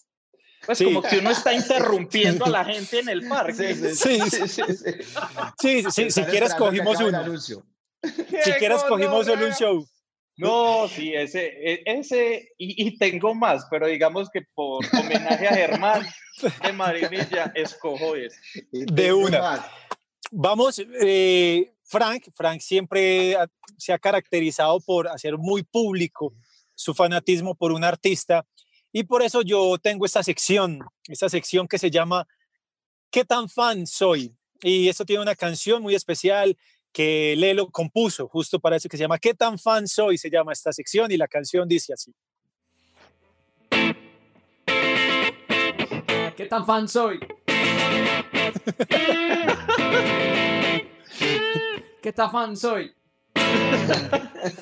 Pues 0.65 0.83
como 0.83 1.03
que 1.03 1.19
uno 1.19 1.31
está 1.31 1.53
interrumpiendo 1.53 2.47
a 2.47 2.49
la 2.49 2.65
gente 2.73 3.01
en 3.01 3.11
el 3.11 3.29
parque. 3.29 3.75
Sí, 3.75 4.21
sí, 4.31 4.49
sí. 4.49 4.63
sí, 5.61 5.91
sí, 5.91 6.11
si 6.11 6.25
quieres 6.25 6.55
cogimos 6.55 6.99
un 7.03 7.15
anuncio. 7.15 7.63
Si 8.03 8.53
quieres 8.53 8.83
cogimos 8.85 9.29
un 9.29 9.53
show. 9.53 9.87
No, 10.37 10.89
sí, 10.89 11.15
ese, 11.15 11.47
e, 11.47 11.83
ese, 11.87 12.53
y, 12.59 12.99
tengo 12.99 13.35
más, 13.35 13.67
pero 13.71 13.87
digamos 13.87 14.29
que 14.31 14.43
por 14.55 14.85
homenaje 14.93 15.47
a 15.47 15.55
Germán 15.55 16.03
de 16.63 16.73
Marinilla, 16.73 17.53
escojo 17.55 18.17
ese. 18.17 18.39
De 18.73 19.13
una. 19.13 19.65
Vamos, 20.33 20.83
eh, 21.01 21.73
Frank, 21.85 22.29
Frank 22.35 22.61
siempre 22.61 23.37
se 23.77 23.93
ha 23.93 23.99
caracterizado 23.99 24.81
por 24.81 25.07
hacer 25.07 25.39
muy 25.39 25.63
público 25.63 26.35
su 26.75 26.95
fanatismo 26.95 27.55
por 27.55 27.71
un 27.71 27.85
artista 27.85 28.45
y 28.91 29.05
por 29.05 29.23
eso 29.23 29.43
yo 29.43 29.79
tengo 29.79 30.07
esta 30.07 30.23
sección, 30.23 30.81
esta 31.09 31.29
sección 31.29 31.69
que 31.69 31.79
se 31.79 31.91
llama 31.91 32.27
¿Qué 33.11 33.25
tan 33.25 33.49
fan 33.49 33.87
soy? 33.87 34.35
Y 34.61 34.89
esto 34.89 35.05
tiene 35.05 35.23
una 35.23 35.35
canción 35.35 35.83
muy 35.83 35.95
especial 35.95 36.57
que 36.95 37.35
Lelo 37.37 37.69
compuso 37.71 38.29
justo 38.29 38.61
para 38.61 38.77
eso 38.77 38.89
que 38.89 38.97
se 38.97 39.03
llama 39.03 39.19
¿Qué 39.19 39.35
tan 39.35 39.59
fan 39.59 39.89
soy? 39.89 40.17
Se 40.17 40.31
llama 40.31 40.53
esta 40.53 40.73
sección 40.73 41.11
y 41.11 41.17
la 41.17 41.27
canción 41.27 41.69
dice 41.69 41.93
así. 41.93 42.15
¿Qué 46.37 46.47
tan 46.49 46.65
fan 46.65 46.89
soy? 46.89 47.19
¿Qué 52.01 52.13
tan 52.13 52.31
fan 52.31 52.57
soy? 52.57 52.95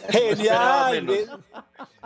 Genial. 0.09 1.07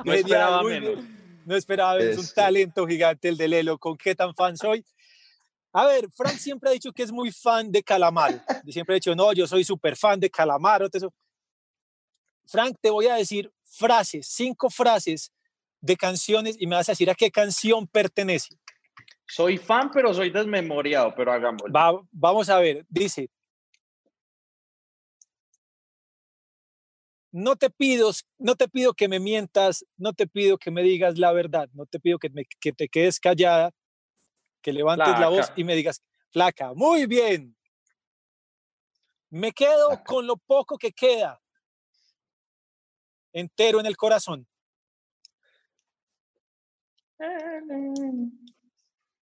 No 0.04 0.12
esperaba 0.12 0.62
menos. 0.64 1.04
No 1.44 1.54
esperaba 1.54 1.98
Es 2.00 2.18
un 2.18 2.26
talento 2.34 2.84
gigante 2.88 3.28
el 3.28 3.36
de 3.36 3.46
Lelo 3.46 3.78
con 3.78 3.96
qué 3.96 4.16
tan 4.16 4.34
fan 4.34 4.56
soy. 4.56 4.84
A 5.78 5.84
ver, 5.84 6.08
Frank 6.10 6.38
siempre 6.38 6.70
ha 6.70 6.72
dicho 6.72 6.90
que 6.90 7.02
es 7.02 7.12
muy 7.12 7.30
fan 7.30 7.70
de 7.70 7.82
Calamaro. 7.82 8.40
Siempre 8.66 8.94
ha 8.94 8.96
dicho, 8.96 9.14
no, 9.14 9.30
yo 9.34 9.46
soy 9.46 9.62
súper 9.62 9.94
fan 9.94 10.18
de 10.18 10.30
Calamaro. 10.30 10.88
Frank, 12.46 12.78
te 12.80 12.88
voy 12.88 13.08
a 13.08 13.16
decir 13.16 13.52
frases, 13.62 14.26
cinco 14.26 14.70
frases 14.70 15.30
de 15.82 15.94
canciones 15.94 16.56
y 16.58 16.66
me 16.66 16.76
vas 16.76 16.88
a 16.88 16.92
decir 16.92 17.10
a 17.10 17.14
qué 17.14 17.30
canción 17.30 17.86
pertenece. 17.86 18.56
Soy 19.26 19.58
fan, 19.58 19.90
pero 19.92 20.14
soy 20.14 20.30
desmemoriado, 20.30 21.14
pero 21.14 21.30
hagámoslo. 21.30 22.08
vamos 22.10 22.48
a 22.48 22.58
ver, 22.58 22.86
dice, 22.88 23.28
no 27.30 27.54
te 27.54 27.68
pido, 27.68 28.12
no 28.38 28.54
te 28.54 28.66
pido 28.66 28.94
que 28.94 29.08
me 29.08 29.20
mientas, 29.20 29.84
no 29.98 30.14
te 30.14 30.26
pido 30.26 30.56
que 30.56 30.70
me 30.70 30.82
digas 30.82 31.18
la 31.18 31.32
verdad, 31.32 31.68
no 31.74 31.84
te 31.84 32.00
pido 32.00 32.18
que, 32.18 32.30
que 32.60 32.72
te 32.72 32.88
quedes 32.88 33.20
callada, 33.20 33.74
que 34.66 34.72
levantes 34.72 35.20
la 35.20 35.28
voz 35.28 35.52
y 35.54 35.62
me 35.62 35.76
digas, 35.76 36.02
flaca, 36.32 36.74
muy 36.74 37.06
bien. 37.06 37.56
Me 39.30 39.52
quedo 39.52 40.02
con 40.04 40.26
lo 40.26 40.36
poco 40.36 40.76
que 40.76 40.90
queda, 40.90 41.40
entero 43.32 43.78
en 43.78 43.86
el 43.86 43.96
corazón. 43.96 44.44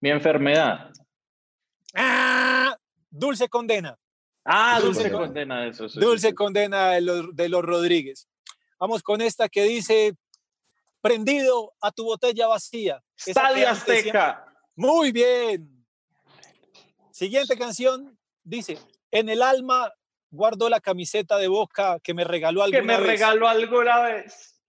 Mi 0.00 0.08
enfermedad. 0.08 0.90
¡Ah! 1.94 2.74
Dulce 3.10 3.46
condena. 3.46 3.98
Ah, 4.46 4.80
dulce, 4.80 5.12
condena, 5.12 5.66
eso. 5.66 5.88
dulce 5.88 6.34
condena 6.34 6.92
de 6.92 7.02
los, 7.02 7.36
de 7.36 7.50
los 7.50 7.62
Rodríguez. 7.62 8.30
Vamos 8.78 9.02
con 9.02 9.20
esta 9.20 9.50
que 9.50 9.64
dice, 9.64 10.16
prendido 11.02 11.74
a 11.82 11.92
tu 11.92 12.04
botella 12.04 12.46
vacía. 12.46 13.02
Estadio 13.26 13.68
Azteca. 13.68 14.43
Muy 14.76 15.12
bien. 15.12 15.86
Siguiente 17.10 17.56
canción 17.56 18.18
dice, 18.42 18.78
en 19.10 19.28
el 19.28 19.42
alma 19.42 19.92
guardo 20.30 20.68
la 20.68 20.80
camiseta 20.80 21.38
de 21.38 21.48
Boca 21.48 21.98
que 22.02 22.12
me 22.12 22.24
regaló 22.24 22.62
alguna 22.62 22.80
vez. 22.80 22.96
Que 22.96 23.02
me 23.02 23.06
regaló 23.06 23.48
alguna 23.48 24.02
vez. 24.02 24.60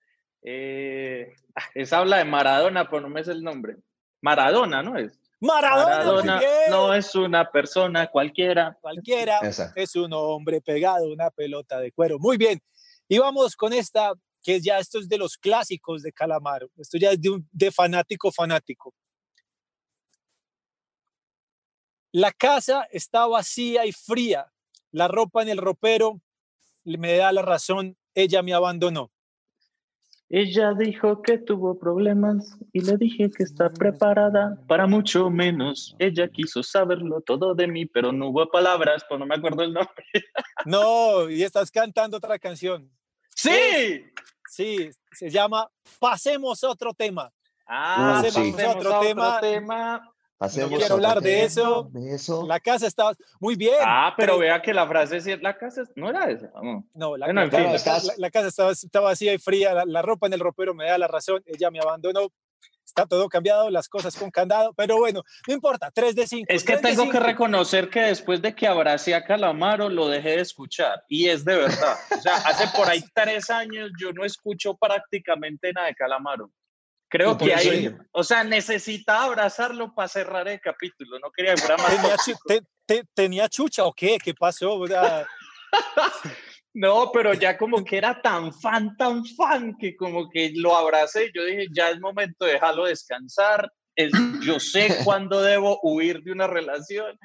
Eh, 0.44 1.34
ah, 1.56 1.64
esa 1.74 1.98
habla 1.98 2.18
de 2.18 2.26
Maradona, 2.26 2.88
pero 2.88 3.02
no 3.02 3.10
me 3.10 3.22
es 3.22 3.28
el 3.28 3.44
nombre. 3.44 3.78
Maradona, 4.22 4.84
¿no 4.84 4.96
es? 4.96 5.20
Maradona, 5.40 6.42
no 6.70 6.94
es 6.94 7.14
una 7.16 7.50
persona 7.52 8.08
cualquiera. 8.08 8.78
Cualquiera 8.80 9.40
es 9.76 9.96
un 9.96 10.14
hombre 10.14 10.62
pegado, 10.62 11.12
una 11.12 11.30
pelota 11.30 11.80
de 11.80 11.92
cuero. 11.92 12.18
Muy 12.20 12.38
bien. 12.38 12.62
Y 13.08 13.18
vamos 13.18 13.56
con 13.56 13.74
esta, 13.74 14.14
que 14.42 14.62
ya 14.62 14.80
esto 14.80 15.00
es 15.00 15.10
de 15.10 15.18
los 15.18 15.38
clásicos 15.38 16.02
de 16.04 16.12
Calamaro. 16.12 16.70
Esto 16.78 16.98
ya 16.98 17.12
es 17.12 17.22
de, 17.22 17.42
de 17.52 17.72
fanático 17.72 18.32
fanático. 18.32 18.94
La 22.16 22.32
casa 22.32 22.88
está 22.92 23.28
vacía 23.28 23.86
y 23.86 23.92
fría. 23.92 24.50
La 24.94 25.10
ropa 25.10 25.42
en 25.42 25.50
el 25.50 25.58
ropero 25.58 26.22
me 26.86 27.18
da 27.18 27.34
la 27.34 27.42
razón. 27.42 27.98
Ella 28.14 28.42
me 28.42 28.54
abandonó. 28.54 29.12
Ella 30.30 30.72
dijo 30.80 31.22
que 31.22 31.40
tuvo 31.40 31.78
problemas 31.78 32.58
y 32.72 32.80
le 32.80 32.96
dije 32.96 33.30
que 33.30 33.44
está 33.44 33.70
preparada 33.70 34.58
para 34.66 34.88
mucho 34.88 35.30
menos. 35.30 35.94
Ella 36.00 36.30
quiso 36.30 36.64
saberlo 36.64 37.20
todo 37.20 37.54
de 37.54 37.68
mí, 37.68 37.86
pero 37.86 38.14
no 38.14 38.30
hubo 38.30 38.50
palabras, 38.50 39.04
pues 39.10 39.20
no 39.20 39.26
me 39.26 39.36
acuerdo 39.36 39.64
el 39.64 39.74
nombre. 39.74 40.06
No, 40.66 41.30
y 41.30 41.44
estás 41.44 41.70
cantando 41.70 42.16
otra 42.16 42.40
canción. 42.40 42.90
Sí. 43.36 44.06
sí, 44.50 44.90
se 45.12 45.30
llama 45.30 45.70
Pasemos 46.00 46.64
a 46.64 46.70
otro 46.70 46.94
tema. 46.94 47.30
Ah, 47.68 48.22
Pasemos, 48.24 48.58
a 48.62 48.70
otro, 48.70 49.00
tema 49.02 50.15
no 50.40 50.70
quiero 50.70 50.96
hablar 50.96 51.22
de 51.22 51.44
eso. 51.44 51.90
La 52.48 52.60
casa 52.60 52.88
estaba 52.88 53.14
muy 53.40 53.56
bien. 53.56 53.76
Ah, 53.82 54.14
pero, 54.18 54.38
vea 54.38 54.62
que 54.62 54.74
la 54.74 54.88
frase 54.88 55.18
es 55.18 55.42
la 55.42 55.58
casa 55.58 55.84
no 55.96 56.10
era 56.10 56.30
esa. 56.30 56.52
No, 56.94 57.18
la, 57.18 57.28
casa 58.32 58.48
estaba, 58.48 59.06
vacía 59.08 59.34
y 59.34 59.38
fría. 59.38 59.86
La, 59.86 60.02
ropa 60.02 60.28
en 60.28 60.34
el 60.34 60.40
ropero 60.40 60.74
me 60.74 60.86
da 60.86 60.98
la 60.98 61.08
razón. 61.08 61.42
Ella 61.46 61.72
me 61.72 61.80
abandonó. 61.80 62.32
Está 62.86 63.08
todo 63.08 63.28
cambiado, 63.28 63.70
las 63.72 63.90
cosas 63.90 64.16
con 64.16 64.30
candado, 64.30 64.72
pero 64.74 64.98
bueno, 64.98 65.24
no 65.48 65.54
importa, 65.54 65.90
3 65.92 66.16
de 66.16 66.28
5. 66.28 66.46
Es 66.48 66.64
que 66.64 66.78
tengo 66.78 67.10
que 67.10 67.20
reconocer 67.20 67.90
que 67.90 68.02
después 68.02 68.44
de 68.44 68.56
que 68.56 68.68
abracé 68.68 69.16
a 69.16 69.26
Calamaro 69.26 69.90
lo 69.90 70.08
dejé 70.08 70.30
de 70.30 70.42
escuchar 70.42 71.04
y 71.10 71.28
es 71.28 71.44
de 71.44 71.56
verdad. 71.58 71.96
O 72.16 72.22
sea, 72.22 72.36
hace 72.46 72.68
por 72.78 72.88
ahí 72.88 73.04
tres 73.14 73.50
años 73.50 73.92
yo 74.00 74.14
no 74.14 74.24
escucho 74.24 74.78
prácticamente 74.78 75.74
nada 75.74 75.88
de 75.88 75.96
Calamaro. 75.96 76.52
Creo 77.16 77.38
que 77.38 77.54
ahí, 77.54 77.96
o 78.12 78.26
sea, 78.26 78.44
necesitaba 78.44 79.24
abrazarlo 79.24 79.96
para 79.96 80.10
cerrar 80.10 80.50
el 80.50 80.60
capítulo, 80.60 81.18
no 81.20 81.32
quería 81.32 81.56
que 81.56 81.62
más. 81.78 83.06
¿Tenía, 83.14 83.48
chucha 83.48 83.86
o 83.86 83.94
qué? 83.94 84.18
¿Qué 84.22 84.34
pasó? 84.34 84.78
no, 86.74 87.12
pero 87.14 87.34
ya 87.34 87.58
como 87.58 87.86
que 87.86 87.98
era 87.98 88.22
tan 88.22 88.54
fan, 88.54 88.98
tan 88.98 89.26
fan, 89.26 89.78
que 89.80 89.96
como 89.96 90.30
que 90.30 90.52
lo 90.56 90.76
abracé 90.76 91.28
y 91.28 91.32
yo 91.34 91.46
dije, 91.46 91.68
ya 91.74 91.90
es 91.90 92.02
momento 92.02 92.44
de 92.44 92.54
dejarlo 92.54 92.84
descansar. 92.84 93.72
yo 94.42 94.60
sé 94.60 94.98
cuándo 95.06 95.42
debo 95.42 95.80
huir 95.84 96.22
de 96.22 96.34
una 96.34 96.48
relación 96.48 97.18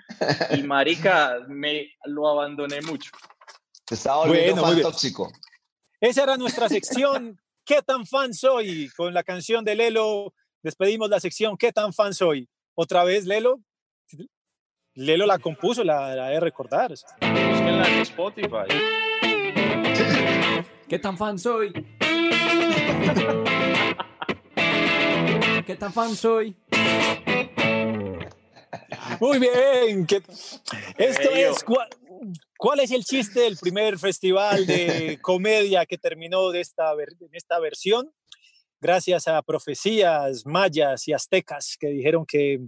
y 0.53 0.63
marica, 0.63 1.41
me 1.49 1.89
lo 2.05 2.29
abandoné 2.29 2.81
mucho. 2.83 3.11
Se 3.89 3.97
estaba 3.97 4.19
volviendo 4.19 4.63
bueno, 4.63 4.83
tóxico. 4.83 5.33
Esa 6.01 6.23
era 6.23 6.37
nuestra 6.37 6.69
sección 6.69 7.41
¿Qué 7.71 7.83
tan 7.83 8.05
fan 8.05 8.35
soy? 8.35 8.91
Con 8.97 9.15
la 9.15 9.23
canción 9.23 9.65
de 9.65 9.77
Lelo 9.77 10.35
despedimos 10.61 11.09
la 11.09 11.21
sección 11.21 11.57
¿Qué 11.57 11.71
tan 11.71 11.93
fan 11.93 12.13
soy? 12.13 12.49
Otra 12.75 13.05
vez 13.05 13.27
Lelo. 13.27 13.61
Lelo 14.95 15.25
la 15.25 15.39
compuso, 15.39 15.85
la, 15.85 16.17
la 16.17 16.31
de 16.31 16.41
recordar. 16.41 16.91
Búsquenla 16.91 17.89
en 17.89 17.99
Spotify. 18.01 18.67
¿Qué 20.89 20.99
tan 20.99 21.17
fan 21.17 21.39
soy? 21.39 21.73
¿Qué 25.65 25.77
tan 25.79 25.93
fan 25.93 26.17
soy? 26.17 26.57
Muy 29.21 29.39
bien. 29.39 30.09
Esto 30.99 31.31
es 31.31 31.65
¿Cuál 32.59 32.81
es 32.81 32.91
el 32.91 33.05
chiste 33.05 33.41
del 33.41 33.57
primer 33.57 33.99
festival 33.99 34.67
de 34.67 35.19
comedia 35.23 35.87
que 35.87 35.99
terminó 35.99 36.51
de 36.51 36.61
esta, 36.61 36.93
en 36.93 37.31
esta 37.33 37.59
versión? 37.59 38.13
Gracias 38.81 39.29
a 39.29 39.43
profecías 39.43 40.47
mayas 40.47 41.07
y 41.09 41.13
aztecas 41.13 41.77
que 41.79 41.89
dijeron 41.89 42.25
que 42.27 42.61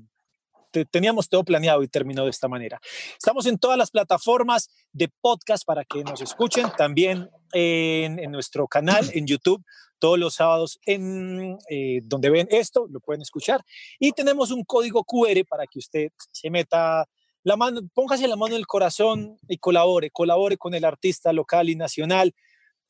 teníamos 0.90 1.28
todo 1.28 1.44
planeado 1.44 1.82
y 1.82 1.88
terminó 1.88 2.24
de 2.24 2.30
esta 2.30 2.48
manera. 2.48 2.80
Estamos 3.16 3.46
en 3.46 3.58
todas 3.58 3.76
las 3.76 3.90
plataformas 3.90 4.70
de 4.92 5.10
podcast 5.20 5.64
para 5.66 5.84
que 5.84 6.02
nos 6.02 6.20
escuchen, 6.22 6.66
también 6.76 7.30
en, 7.52 8.18
en 8.18 8.30
nuestro 8.30 8.66
canal 8.66 9.10
en 9.12 9.26
YouTube 9.26 9.62
todos 10.02 10.18
los 10.18 10.34
sábados 10.34 10.80
en 10.84 11.56
eh, 11.70 12.00
donde 12.02 12.28
ven 12.28 12.48
esto, 12.50 12.88
lo 12.90 12.98
pueden 12.98 13.22
escuchar. 13.22 13.62
Y 14.00 14.10
tenemos 14.10 14.50
un 14.50 14.64
código 14.64 15.04
QR 15.04 15.44
para 15.48 15.64
que 15.68 15.78
usted 15.78 16.08
se 16.32 16.50
meta 16.50 17.06
la 17.44 17.56
mano, 17.56 17.80
póngase 17.94 18.28
la 18.28 18.36
mano 18.36 18.54
en 18.54 18.60
el 18.60 18.66
corazón 18.66 19.38
y 19.48 19.58
colabore, 19.58 20.10
colabore 20.10 20.56
con 20.56 20.74
el 20.74 20.84
artista 20.84 21.32
local 21.32 21.68
y 21.68 21.76
nacional, 21.76 22.34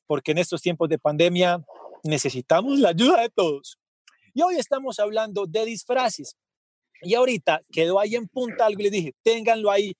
porque 0.06 0.32
en 0.32 0.38
estos 0.38 0.60
tiempos 0.60 0.88
de 0.88 0.98
pandemia 0.98 1.64
necesitamos 2.04 2.78
la 2.78 2.90
ayuda 2.90 3.22
de 3.22 3.30
todos. 3.30 3.78
Y 4.34 4.42
hoy 4.42 4.56
estamos 4.56 4.98
hablando 4.98 5.46
de 5.46 5.64
disfraces. 5.64 6.36
Y 7.02 7.14
ahorita 7.14 7.60
quedó 7.72 7.98
ahí 7.98 8.14
en 8.14 8.28
punta 8.28 8.66
algo 8.66 8.80
y 8.80 8.84
le 8.84 8.90
dije, 8.90 9.14
ténganlo 9.22 9.70
ahí, 9.70 9.94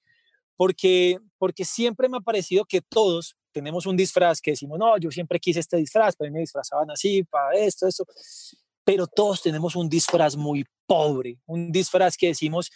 porque, 0.57 1.19
porque 1.39 1.65
siempre 1.65 2.09
me 2.09 2.19
ha 2.19 2.21
parecido 2.21 2.65
que 2.65 2.81
todos 2.81 3.37
tenemos 3.53 3.87
un 3.87 3.97
disfraz 3.97 4.41
que 4.41 4.53
decimos, 4.53 4.79
no, 4.79 4.97
yo 4.99 5.11
siempre 5.11 5.39
quise 5.39 5.61
este 5.61 5.77
disfraz, 5.77 6.15
pero 6.17 6.33
me 6.33 6.41
disfrazaban 6.41 6.91
así, 6.91 7.25
para 7.25 7.59
esto, 7.59 7.87
esto. 7.87 8.05
Pero 8.85 9.07
todos 9.07 9.43
tenemos 9.43 9.77
un 9.77 9.89
disfraz 9.89 10.37
muy 10.37 10.65
pobre, 10.87 11.39
un 11.47 11.71
disfraz 11.71 12.17
que 12.17 12.29
decimos, 12.29 12.71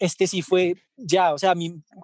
este 0.00 0.26
sí 0.26 0.42
fue 0.42 0.74
ya, 0.96 1.34
o 1.34 1.38
sea, 1.38 1.54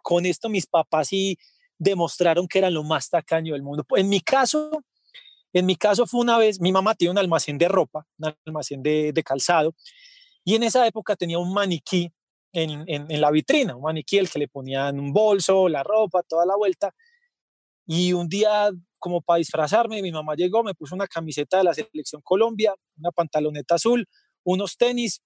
con 0.02 0.26
esto 0.26 0.48
mis 0.48 0.66
papás 0.66 1.08
sí 1.08 1.36
demostraron 1.78 2.46
que 2.46 2.58
eran 2.58 2.74
lo 2.74 2.84
más 2.84 3.08
tacaño 3.08 3.54
del 3.54 3.62
mundo. 3.62 3.84
En 3.96 4.08
mi 4.08 4.20
caso, 4.20 4.70
en 5.52 5.66
mi 5.66 5.76
caso 5.76 6.06
fue 6.06 6.20
una 6.20 6.38
vez, 6.38 6.60
mi 6.60 6.72
mamá 6.72 6.94
tiene 6.94 7.12
un 7.12 7.18
almacén 7.18 7.58
de 7.58 7.68
ropa, 7.68 8.06
un 8.18 8.34
almacén 8.46 8.82
de, 8.82 9.12
de 9.12 9.22
calzado, 9.22 9.74
y 10.44 10.54
en 10.54 10.62
esa 10.62 10.86
época 10.86 11.16
tenía 11.16 11.38
un 11.38 11.52
maniquí 11.52 12.12
en, 12.52 12.84
en, 12.86 13.10
en, 13.10 13.20
la 13.20 13.30
vitrina, 13.30 13.76
un 13.76 13.82
maniquí 13.82 14.18
el 14.18 14.28
que 14.28 14.38
le 14.38 14.48
ponían 14.48 14.98
un 14.98 15.12
bolso, 15.12 15.68
la 15.68 15.82
ropa, 15.82 16.22
toda 16.22 16.44
la 16.46 16.56
vuelta, 16.56 16.92
y 17.86 18.12
un 18.12 18.28
día, 18.28 18.70
como 18.98 19.20
para 19.20 19.38
disfrazarme, 19.38 20.02
mi 20.02 20.12
mamá 20.12 20.34
llegó, 20.36 20.62
me 20.62 20.74
puso 20.74 20.94
una 20.94 21.08
camiseta 21.08 21.58
de 21.58 21.64
la 21.64 21.74
Selección 21.74 22.22
Colombia, 22.22 22.74
una 22.96 23.10
pantaloneta 23.10 23.74
azul, 23.76 24.06
unos 24.44 24.76
tenis 24.76 25.22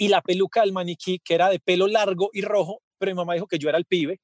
y 0.00 0.08
la 0.08 0.22
peluca 0.22 0.62
del 0.62 0.72
maniquí, 0.72 1.18
que 1.18 1.34
era 1.34 1.50
de 1.50 1.60
pelo 1.60 1.86
largo 1.86 2.30
y 2.32 2.40
rojo, 2.40 2.80
pero 2.96 3.12
mi 3.12 3.16
mamá 3.16 3.34
dijo 3.34 3.46
que 3.46 3.58
yo 3.58 3.68
era 3.68 3.76
el 3.76 3.84
pibe. 3.84 4.18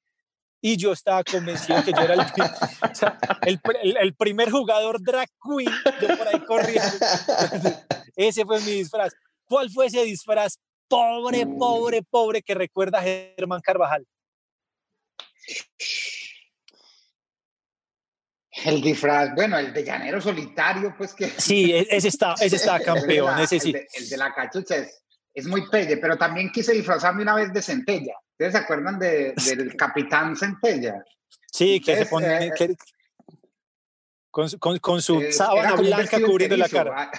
Y 0.59 0.75
yo 0.75 0.91
estaba 0.91 1.23
convencido 1.23 1.83
que 1.85 1.91
yo 1.91 2.01
era 2.01 2.15
el, 2.15 2.19
o 2.91 2.95
sea, 2.95 3.19
el, 3.43 3.61
el, 3.83 4.15
primer 4.15 4.49
jugador 4.49 4.99
drag 4.99 5.29
queen, 5.39 5.71
yo 6.01 6.17
por 6.17 6.27
ahí 6.27 6.39
corriendo. 6.47 6.89
Ese 8.15 8.43
fue 8.43 8.59
mi 8.61 8.71
disfraz. 8.71 9.13
¿Cuál 9.45 9.69
fue 9.69 9.85
ese 9.85 10.03
disfraz 10.03 10.57
pobre, 10.87 11.45
pobre, 11.45 12.01
pobre 12.01 12.41
que 12.41 12.55
recuerda 12.55 12.97
a 12.97 13.03
Germán 13.03 13.61
Carvajal? 13.61 14.03
El 18.65 18.81
disfraz, 18.81 19.35
bueno, 19.35 19.59
el 19.59 19.71
de 19.71 19.83
llanero 19.83 20.19
solitario, 20.19 20.95
pues 20.97 21.13
que... 21.13 21.29
Sí, 21.29 21.71
e-, 21.71 21.87
ese 21.91 22.07
está, 22.07 22.33
ese 22.41 22.55
está 22.55 22.79
campeón, 22.79 23.39
ese 23.39 23.59
sí. 23.59 23.75
El 23.93 24.09
de, 24.09 24.17
la 24.17 24.33
cachucha 24.33 24.77
es, 24.77 25.03
es, 25.37 25.47
muy 25.47 25.69
pelle, 25.69 25.97
pero 25.97 26.17
también 26.17 26.51
quise 26.51 26.73
disfrazarme 26.73 27.21
una 27.21 27.35
vez 27.35 27.53
de 27.53 27.61
centella. 27.61 28.13
¿Ustedes 28.31 28.53
se 28.53 28.57
acuerdan 28.59 28.99
de, 28.99 29.33
del 29.35 29.75
capitán 29.77 30.35
centella? 30.35 31.03
Sí, 31.51 31.79
que 31.79 31.97
se 31.97 32.05
pone... 32.05 32.47
Eh, 32.47 32.77
con, 34.31 34.49
con, 34.59 34.77
con, 34.79 35.01
su 35.01 35.19
eh, 35.21 35.31
sábana 35.31 35.75
blanca 35.75 36.19
cubriendo 36.21 36.57
la 36.57 36.69
cara. 36.69 37.11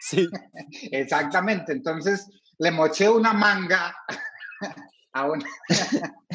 Sí. 0.00 0.28
Exactamente, 0.90 1.72
entonces 1.72 2.28
le 2.58 2.70
moché 2.70 3.08
una 3.08 3.32
manga 3.32 3.96
a 5.12 5.26
una, 5.26 5.46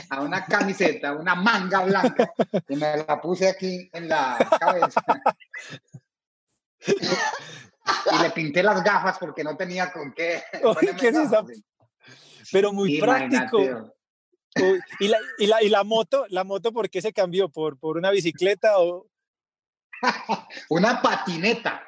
a 0.10 0.22
una 0.22 0.46
camiseta, 0.46 1.14
una 1.14 1.36
manga 1.36 1.82
blanca, 1.82 2.34
y 2.68 2.76
me 2.76 2.98
la 2.98 3.22
puse 3.22 3.50
aquí 3.50 3.90
en 3.94 4.08
la 4.08 4.38
cabeza. 4.60 5.04
y 8.12 8.22
le 8.22 8.30
pinté 8.32 8.64
las 8.64 8.84
gafas 8.84 9.18
porque 9.18 9.44
no 9.44 9.56
tenía 9.56 9.92
con 9.92 10.14
qué. 10.14 10.42
¿qué 11.00 11.08
es 11.10 11.18
Pero 12.52 12.74
muy 12.74 13.00
práctico. 13.00 13.94
¿y, 15.00 15.08
la, 15.08 15.18
y, 15.38 15.48
la, 15.48 15.64
¿Y 15.64 15.70
la 15.70 15.84
moto? 15.84 16.26
¿La 16.30 16.44
moto 16.44 16.72
por 16.72 16.90
qué 16.90 17.02
se 17.02 17.14
cambió? 17.14 17.50
¿Por, 17.50 17.78
por 17.78 17.98
una 17.98 18.12
bicicleta 18.12 18.80
o...? 18.80 19.08
una 20.70 21.02
patineta. 21.02 21.84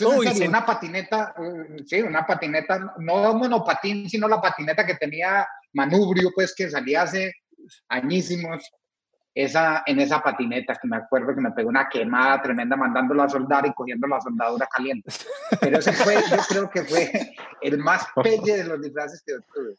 Uy, 0.00 0.26
una 0.46 0.64
patineta, 0.64 1.34
uh, 1.36 1.84
sí, 1.84 2.00
una 2.00 2.24
patineta, 2.24 2.94
no 2.98 3.34
monopatín, 3.34 4.08
sino 4.08 4.28
la 4.28 4.40
patineta 4.40 4.86
que 4.86 4.94
tenía 4.94 5.46
manubrio, 5.72 6.30
pues 6.34 6.54
que 6.54 6.70
salía 6.70 7.02
hace 7.02 7.34
añísimos, 7.88 8.64
esa, 9.34 9.82
en 9.86 10.00
esa 10.00 10.22
patineta, 10.22 10.78
que 10.80 10.88
me 10.88 10.96
acuerdo 10.96 11.34
que 11.34 11.40
me 11.40 11.52
pegó 11.52 11.68
una 11.68 11.88
quemada 11.88 12.42
tremenda 12.42 12.76
mandándola 12.76 13.24
a 13.24 13.28
soldar 13.28 13.66
y 13.66 13.72
cogiendo 13.72 14.06
la 14.06 14.20
soldadura 14.20 14.66
caliente. 14.66 15.10
Pero 15.60 15.78
ese 15.78 15.92
fue, 15.92 16.16
yo 16.30 16.36
creo 16.48 16.70
que 16.70 16.84
fue 16.84 17.34
el 17.62 17.78
más 17.78 18.06
pelle 18.22 18.58
de 18.58 18.64
los 18.64 18.82
disfraces 18.82 19.22
que 19.24 19.34
tuve. 19.52 19.76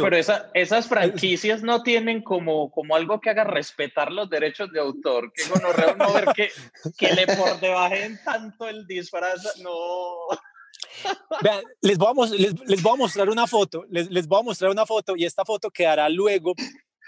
pero 0.00 0.16
esa, 0.16 0.50
esas 0.54 0.86
franquicias 0.86 1.62
no 1.62 1.82
tienen 1.82 2.22
como, 2.22 2.70
como 2.70 2.94
algo 2.94 3.20
que 3.20 3.30
haga 3.30 3.44
respetar 3.44 4.12
los 4.12 4.30
derechos 4.30 4.70
de 4.70 4.80
autor. 4.80 5.32
Que 5.32 5.42
bueno, 5.48 5.68
no 5.98 6.12
ver 6.12 6.26
que, 6.34 6.50
que 6.96 7.12
le 7.14 7.26
por 7.26 7.58
debajen 7.58 8.18
tanto 8.24 8.68
el 8.68 8.86
disfraz. 8.86 9.42
No. 9.60 10.38
Vean, 11.42 11.62
les, 11.80 11.98
vamos, 11.98 12.30
les, 12.30 12.54
les, 12.66 12.82
voy 12.82 12.94
a 12.94 12.96
mostrar 12.96 13.28
una 13.28 13.46
foto, 13.46 13.84
les, 13.88 14.10
les, 14.10 14.26
voy 14.26 14.40
a 14.40 14.42
mostrar 14.42 14.70
una 14.70 14.86
foto 14.86 15.14
y 15.16 15.24
esta 15.24 15.44
foto 15.44 15.70
quedará 15.70 16.08
luego 16.08 16.54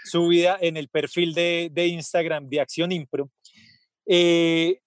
subida 0.05 0.57
en 0.61 0.77
el 0.77 0.87
perfil 0.89 1.33
de, 1.33 1.69
de 1.71 1.87
Instagram 1.87 2.49
de 2.49 2.59
Acción 2.59 2.91
Impro. 2.91 3.29
Eh, 4.05 4.79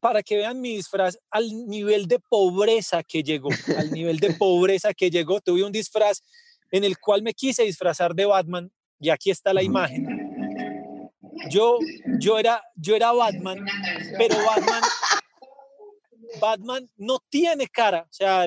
para 0.00 0.22
que 0.22 0.36
vean 0.36 0.60
mi 0.60 0.76
disfraz 0.76 1.18
al 1.30 1.48
nivel 1.66 2.06
de 2.06 2.20
pobreza 2.20 3.02
que 3.02 3.22
llegó, 3.22 3.48
al 3.76 3.90
nivel 3.92 4.18
de 4.18 4.32
pobreza 4.34 4.94
que 4.94 5.10
llegó, 5.10 5.40
tuve 5.40 5.64
un 5.64 5.72
disfraz 5.72 6.22
en 6.70 6.84
el 6.84 6.98
cual 6.98 7.22
me 7.22 7.34
quise 7.34 7.64
disfrazar 7.64 8.14
de 8.14 8.26
Batman 8.26 8.70
y 9.00 9.10
aquí 9.10 9.30
está 9.30 9.52
la 9.52 9.62
imagen. 9.62 10.06
Yo, 11.50 11.78
yo, 12.18 12.38
era, 12.38 12.62
yo 12.76 12.94
era 12.94 13.12
Batman, 13.12 13.64
pero 14.18 14.36
Batman 14.44 14.82
Batman 16.40 16.88
no 16.96 17.18
tiene 17.28 17.68
cara, 17.68 18.02
o 18.02 18.12
sea, 18.12 18.44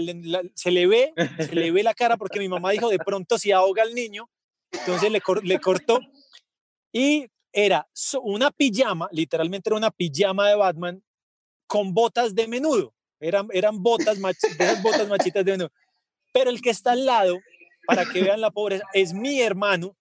se 0.53 0.71
le 0.71 0.87
ve, 0.87 1.13
se 1.39 1.55
le 1.55 1.71
ve 1.71 1.83
la 1.83 1.93
cara 1.93 2.17
porque 2.17 2.39
mi 2.39 2.47
mamá 2.47 2.71
dijo 2.71 2.89
de 2.89 2.99
pronto 2.99 3.37
si 3.37 3.51
ahoga 3.51 3.83
al 3.83 3.93
niño, 3.93 4.29
entonces 4.71 5.11
le, 5.11 5.21
le 5.43 5.59
cortó 5.59 5.99
y 6.91 7.27
era 7.53 7.87
una 8.21 8.51
pijama, 8.51 9.09
literalmente 9.11 9.69
era 9.69 9.77
una 9.77 9.91
pijama 9.91 10.49
de 10.49 10.55
Batman 10.55 11.03
con 11.67 11.93
botas 11.93 12.33
de 12.35 12.47
menudo, 12.47 12.93
eran, 13.19 13.47
eran 13.51 13.81
botas, 13.81 14.19
botas 14.19 15.07
machitas 15.07 15.45
de 15.45 15.51
menudo, 15.51 15.71
pero 16.33 16.49
el 16.49 16.61
que 16.61 16.69
está 16.69 16.93
al 16.93 17.05
lado, 17.05 17.39
para 17.85 18.05
que 18.05 18.21
vean 18.21 18.41
la 18.41 18.51
pobreza, 18.51 18.85
es 18.93 19.13
mi 19.13 19.41
hermano 19.41 19.95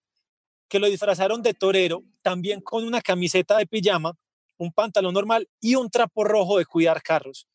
que 0.69 0.79
lo 0.79 0.87
disfrazaron 0.87 1.41
de 1.41 1.53
torero, 1.53 2.03
también 2.21 2.61
con 2.61 2.85
una 2.85 3.01
camiseta 3.01 3.57
de 3.57 3.67
pijama, 3.67 4.17
un 4.57 4.71
pantalón 4.71 5.13
normal 5.13 5.49
y 5.59 5.75
un 5.75 5.89
trapo 5.89 6.23
rojo 6.23 6.57
de 6.57 6.65
cuidar 6.65 7.01
carros. 7.01 7.47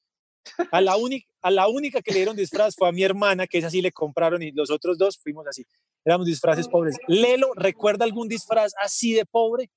A 0.70 0.80
la, 0.80 0.96
única, 0.96 1.26
a 1.40 1.50
la 1.50 1.68
única 1.68 2.02
que 2.02 2.12
le 2.12 2.18
dieron 2.18 2.36
disfraz 2.36 2.74
fue 2.76 2.88
a 2.88 2.92
mi 2.92 3.02
hermana, 3.02 3.46
que 3.46 3.58
esa 3.58 3.70
sí 3.70 3.80
le 3.80 3.90
compraron 3.90 4.42
y 4.42 4.52
los 4.52 4.70
otros 4.70 4.98
dos 4.98 5.18
fuimos 5.18 5.46
así. 5.46 5.64
Éramos 6.06 6.26
disfraces 6.28 6.68
pobres. 6.68 6.96
Lelo, 7.08 7.52
¿recuerda 7.56 8.04
algún 8.04 8.28
disfraz 8.28 8.72
así 8.80 9.12
de 9.12 9.26
pobre? 9.26 9.68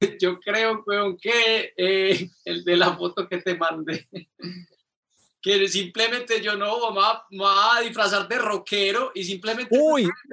Yo 0.20 0.40
creo, 0.40 0.84
que 1.16 1.72
eh, 1.76 2.28
el 2.44 2.64
de 2.64 2.76
la 2.76 2.96
foto 2.96 3.28
que 3.28 3.38
te 3.38 3.56
mandé. 3.56 4.08
Que 5.40 5.68
simplemente 5.68 6.42
yo 6.42 6.56
no, 6.56 6.90
me 6.90 7.38
va 7.38 7.76
a 7.76 7.80
disfrazar 7.80 8.26
de 8.26 8.38
rockero 8.38 9.12
y 9.14 9.22
simplemente 9.22 9.70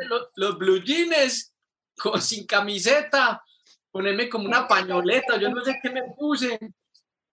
Los, 0.09 0.29
los 0.35 0.57
blue 0.57 0.81
jeans 0.81 1.53
con, 1.95 2.19
sin 2.19 2.47
camiseta, 2.47 3.43
ponerme 3.91 4.27
como 4.27 4.47
una 4.47 4.67
pañoleta, 4.67 5.39
yo 5.39 5.51
no 5.51 5.63
sé 5.63 5.77
qué 5.81 5.91
me 5.91 6.01
puse 6.17 6.57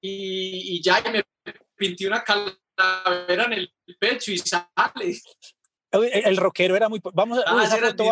y, 0.03 0.77
y 0.77 0.83
ya 0.83 1.03
me 1.11 1.25
pinté 1.75 2.07
una 2.07 2.23
calavera 2.23 3.45
en 3.45 3.53
el 3.55 3.75
pecho 3.99 4.33
y 4.33 4.39
sale. 4.39 5.19
El, 5.93 6.37
rockero 6.37 6.75
era 6.75 6.89
muy... 6.89 7.01
Vamos 7.13 7.39
a... 7.39 7.43
Ah, 7.47 7.65
esa 7.65 7.79
foto 7.79 8.05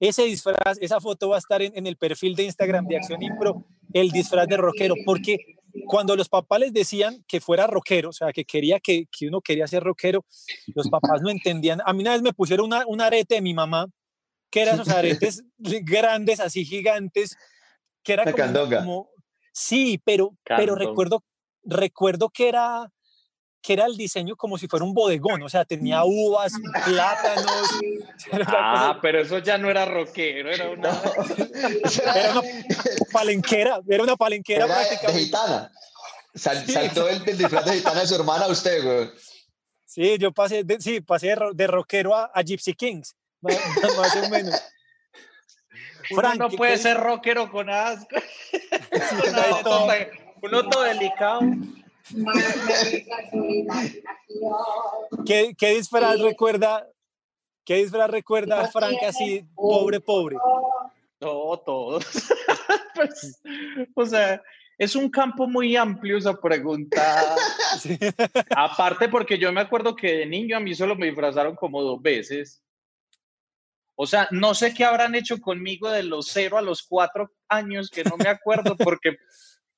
ese 0.00 0.24
disfraz, 0.24 0.78
esa 0.80 1.00
foto 1.00 1.28
va 1.30 1.36
a 1.36 1.38
estar 1.38 1.62
en, 1.62 1.86
el 1.86 1.96
perfil 1.96 2.34
de 2.34 2.44
Instagram 2.44 2.86
de 2.86 2.96
Acción 2.96 3.22
Impro, 3.22 3.64
el 3.92 4.10
disfraz 4.10 4.46
de 4.48 4.56
rockero, 4.56 4.94
porque 5.04 5.38
cuando 5.86 6.16
los 6.16 6.28
papás 6.28 6.60
les 6.60 6.72
decían 6.72 7.24
que 7.26 7.40
fuera 7.40 7.66
rockero, 7.66 8.10
o 8.10 8.12
sea, 8.12 8.32
que 8.32 8.44
quería 8.44 8.80
que, 8.80 9.06
que 9.10 9.28
uno 9.28 9.40
quería 9.40 9.66
ser 9.66 9.82
rockero, 9.82 10.24
los 10.74 10.88
papás 10.88 11.22
no 11.22 11.30
entendían. 11.30 11.80
A 11.84 11.92
mí 11.92 12.02
una 12.02 12.12
vez 12.12 12.22
me 12.22 12.32
pusieron 12.32 12.66
una, 12.66 12.84
un 12.86 13.00
arete 13.00 13.36
de 13.36 13.40
mi 13.40 13.54
mamá 13.54 13.86
que 14.50 14.62
eran 14.62 14.74
esos 14.76 14.88
aretes 14.88 15.42
grandes, 15.58 16.40
así 16.40 16.64
gigantes, 16.64 17.36
que 18.02 18.12
era 18.12 18.30
como, 18.30 18.68
como, 18.68 19.10
sí, 19.52 20.00
pero, 20.04 20.36
pero 20.44 20.74
recuerdo, 20.74 21.24
recuerdo 21.64 22.30
que 22.30 22.48
era 22.48 22.92
que 23.64 23.72
era 23.72 23.86
el 23.86 23.96
diseño 23.96 24.36
como 24.36 24.58
si 24.58 24.68
fuera 24.68 24.84
un 24.84 24.92
bodegón, 24.92 25.42
o 25.42 25.48
sea, 25.48 25.64
tenía 25.64 26.04
uvas, 26.04 26.52
plátanos. 26.84 27.70
Ah, 28.46 28.98
pero 29.02 29.20
eso 29.20 29.38
ya 29.38 29.58
no 29.58 29.68
era 29.68 29.84
rockero, 29.84 30.50
era 30.50 30.70
una, 30.70 30.90
era 32.14 32.32
una 32.32 32.42
palenquera, 33.12 33.80
era 33.88 34.02
una 34.02 34.16
palenquera 34.16 34.64
era 34.64 34.74
prácticamente. 34.74 35.18
De 35.18 35.24
gitana. 35.24 35.72
saltó 36.34 37.08
el, 37.08 37.24
disfraz 37.24 37.64
de 37.64 37.72
gitana 37.74 38.00
de 38.00 38.06
su 38.06 38.14
hermana 38.14 38.46
usted, 38.46 38.82
güey. 38.82 39.10
Sí, 39.84 40.16
yo 40.18 40.32
pasé, 40.32 40.64
de, 40.64 40.80
sí, 40.80 41.00
pasé 41.00 41.28
de, 41.28 41.36
de 41.54 41.66
rockero 41.66 42.14
a, 42.14 42.30
a, 42.32 42.42
Gypsy 42.42 42.74
Kings, 42.74 43.14
más, 43.40 43.56
más 43.96 44.16
o 44.16 44.28
menos. 44.28 44.62
Uno 46.10 46.34
no 46.34 46.50
puede 46.50 46.78
ser 46.78 46.96
rockero 46.98 47.50
con 47.50 47.68
asco. 47.68 48.16
uno 50.42 50.68
todo 50.68 50.82
delicado. 50.82 51.40
¿Qué, 55.26 55.54
¿Qué, 55.56 55.74
disfraz 55.74 56.20
recuerda? 56.20 56.86
¿Qué 57.64 57.76
disfraz 57.76 58.10
recuerda 58.10 58.60
a 58.60 58.68
Frank 58.68 58.98
así, 59.06 59.42
pobre, 59.54 60.00
pobre? 60.00 60.36
No, 61.20 61.56
todos. 61.64 62.04
pues, 62.94 63.40
o 63.94 64.04
sea, 64.06 64.42
es 64.76 64.94
un 64.94 65.08
campo 65.08 65.46
muy 65.46 65.76
amplio 65.76 66.18
esa 66.18 66.38
pregunta. 66.38 67.36
Aparte 68.56 69.08
porque 69.08 69.38
yo 69.38 69.50
me 69.52 69.62
acuerdo 69.62 69.96
que 69.96 70.12
de 70.18 70.26
niño 70.26 70.56
a 70.56 70.60
mí 70.60 70.74
solo 70.74 70.96
me 70.96 71.06
disfrazaron 71.06 71.56
como 71.56 71.82
dos 71.82 72.02
veces. 72.02 72.62
O 73.96 74.06
sea, 74.06 74.28
no 74.30 74.54
sé 74.54 74.74
qué 74.74 74.84
habrán 74.84 75.14
hecho 75.14 75.40
conmigo 75.40 75.88
de 75.88 76.02
los 76.02 76.26
cero 76.26 76.58
a 76.58 76.62
los 76.62 76.82
cuatro 76.82 77.32
años, 77.48 77.88
que 77.88 78.02
no 78.04 78.16
me 78.16 78.28
acuerdo, 78.28 78.76
porque 78.76 79.16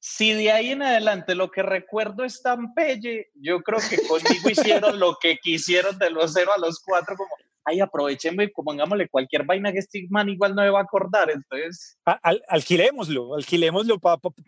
si 0.09 0.33
de 0.33 0.53
ahí 0.53 0.71
en 0.71 0.83
adelante 0.83 1.35
lo 1.35 1.51
que 1.51 1.65
recuerdo 1.65 2.23
es 2.23 2.41
tan 2.41 2.75
pelle, 2.75 3.29
yo 3.35 3.61
creo 3.61 3.81
que 3.91 3.97
conmigo 4.07 4.49
hicieron 4.49 5.01
lo 5.01 5.17
que 5.21 5.37
quisieron 5.39 5.99
de 5.99 6.11
los 6.11 6.33
cero 6.33 6.53
a 6.55 6.61
los 6.61 6.79
cuatro, 6.79 7.17
como, 7.17 7.29
ay, 7.65 7.81
aprovechemos 7.81 8.45
y 8.45 8.49
pongámosle 8.49 9.09
cualquier 9.09 9.43
vaina 9.45 9.73
que 9.73 9.81
este 9.81 10.07
man 10.09 10.29
igual 10.29 10.55
no 10.55 10.63
me 10.63 10.71
va 10.71 10.79
a 10.79 10.85
acordar, 10.85 11.29
entonces... 11.29 11.99
Al, 12.05 12.41
alquilémoslo, 12.47 13.35
alquilémoslo 13.35 13.99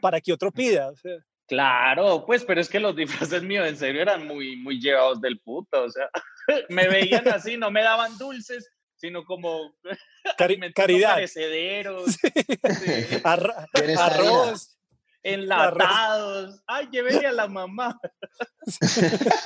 para 0.01 0.21
que 0.21 0.33
otro 0.33 0.53
pida. 0.53 0.93
Claro, 1.49 2.25
pues, 2.25 2.45
pero 2.45 2.61
es 2.61 2.69
que 2.69 2.79
los 2.79 2.95
disfraces 2.95 3.43
míos 3.43 3.67
en 3.67 3.77
serio 3.77 4.03
eran 4.03 4.29
muy, 4.29 4.55
muy 4.59 4.81
llevados 4.81 5.21
del 5.21 5.41
puto, 5.41 5.83
o 5.83 5.91
sea, 5.91 6.09
me 6.69 6.87
veían 6.87 7.27
así, 7.27 7.57
no 7.57 7.73
me 7.73 7.83
daban 7.83 8.17
dulces, 8.17 8.71
sino 8.95 9.25
como 9.25 9.75
caridad. 10.77 11.17
Perecederos, 11.17 12.17
arroz 13.25 14.78
enlatados. 15.23 16.63
Ay, 16.67 16.89
llévele 16.91 17.27
a 17.27 17.33
la 17.33 17.49
mamá. 17.49 17.99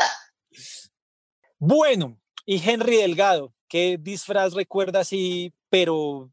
bueno, 1.59 2.19
y 2.45 2.69
Henry 2.69 2.97
Delgado, 2.97 3.55
¿qué 3.69 3.97
disfraz 4.01 4.55
recuerda 4.55 5.01
así, 5.01 5.53
pero 5.69 6.31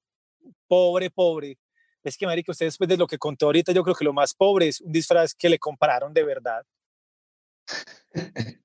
pobre, 0.68 1.10
pobre? 1.10 1.58
Es 2.04 2.18
que, 2.18 2.26
Marica, 2.26 2.52
usted 2.52 2.66
después 2.66 2.88
de 2.88 2.98
lo 2.98 3.08
que 3.08 3.18
contó 3.18 3.48
ahorita, 3.48 3.72
yo 3.72 3.84
creo 3.84 3.96
que 3.96 4.06
lo 4.06 4.14
más 4.14 4.34
pobre 4.34 4.70
es 4.70 4.82
un 4.82 4.92
disfraz 4.92 5.34
que 5.36 5.50
le 5.50 5.60
compraron 5.60 6.14
de 6.14 6.24
verdad. 6.24 6.64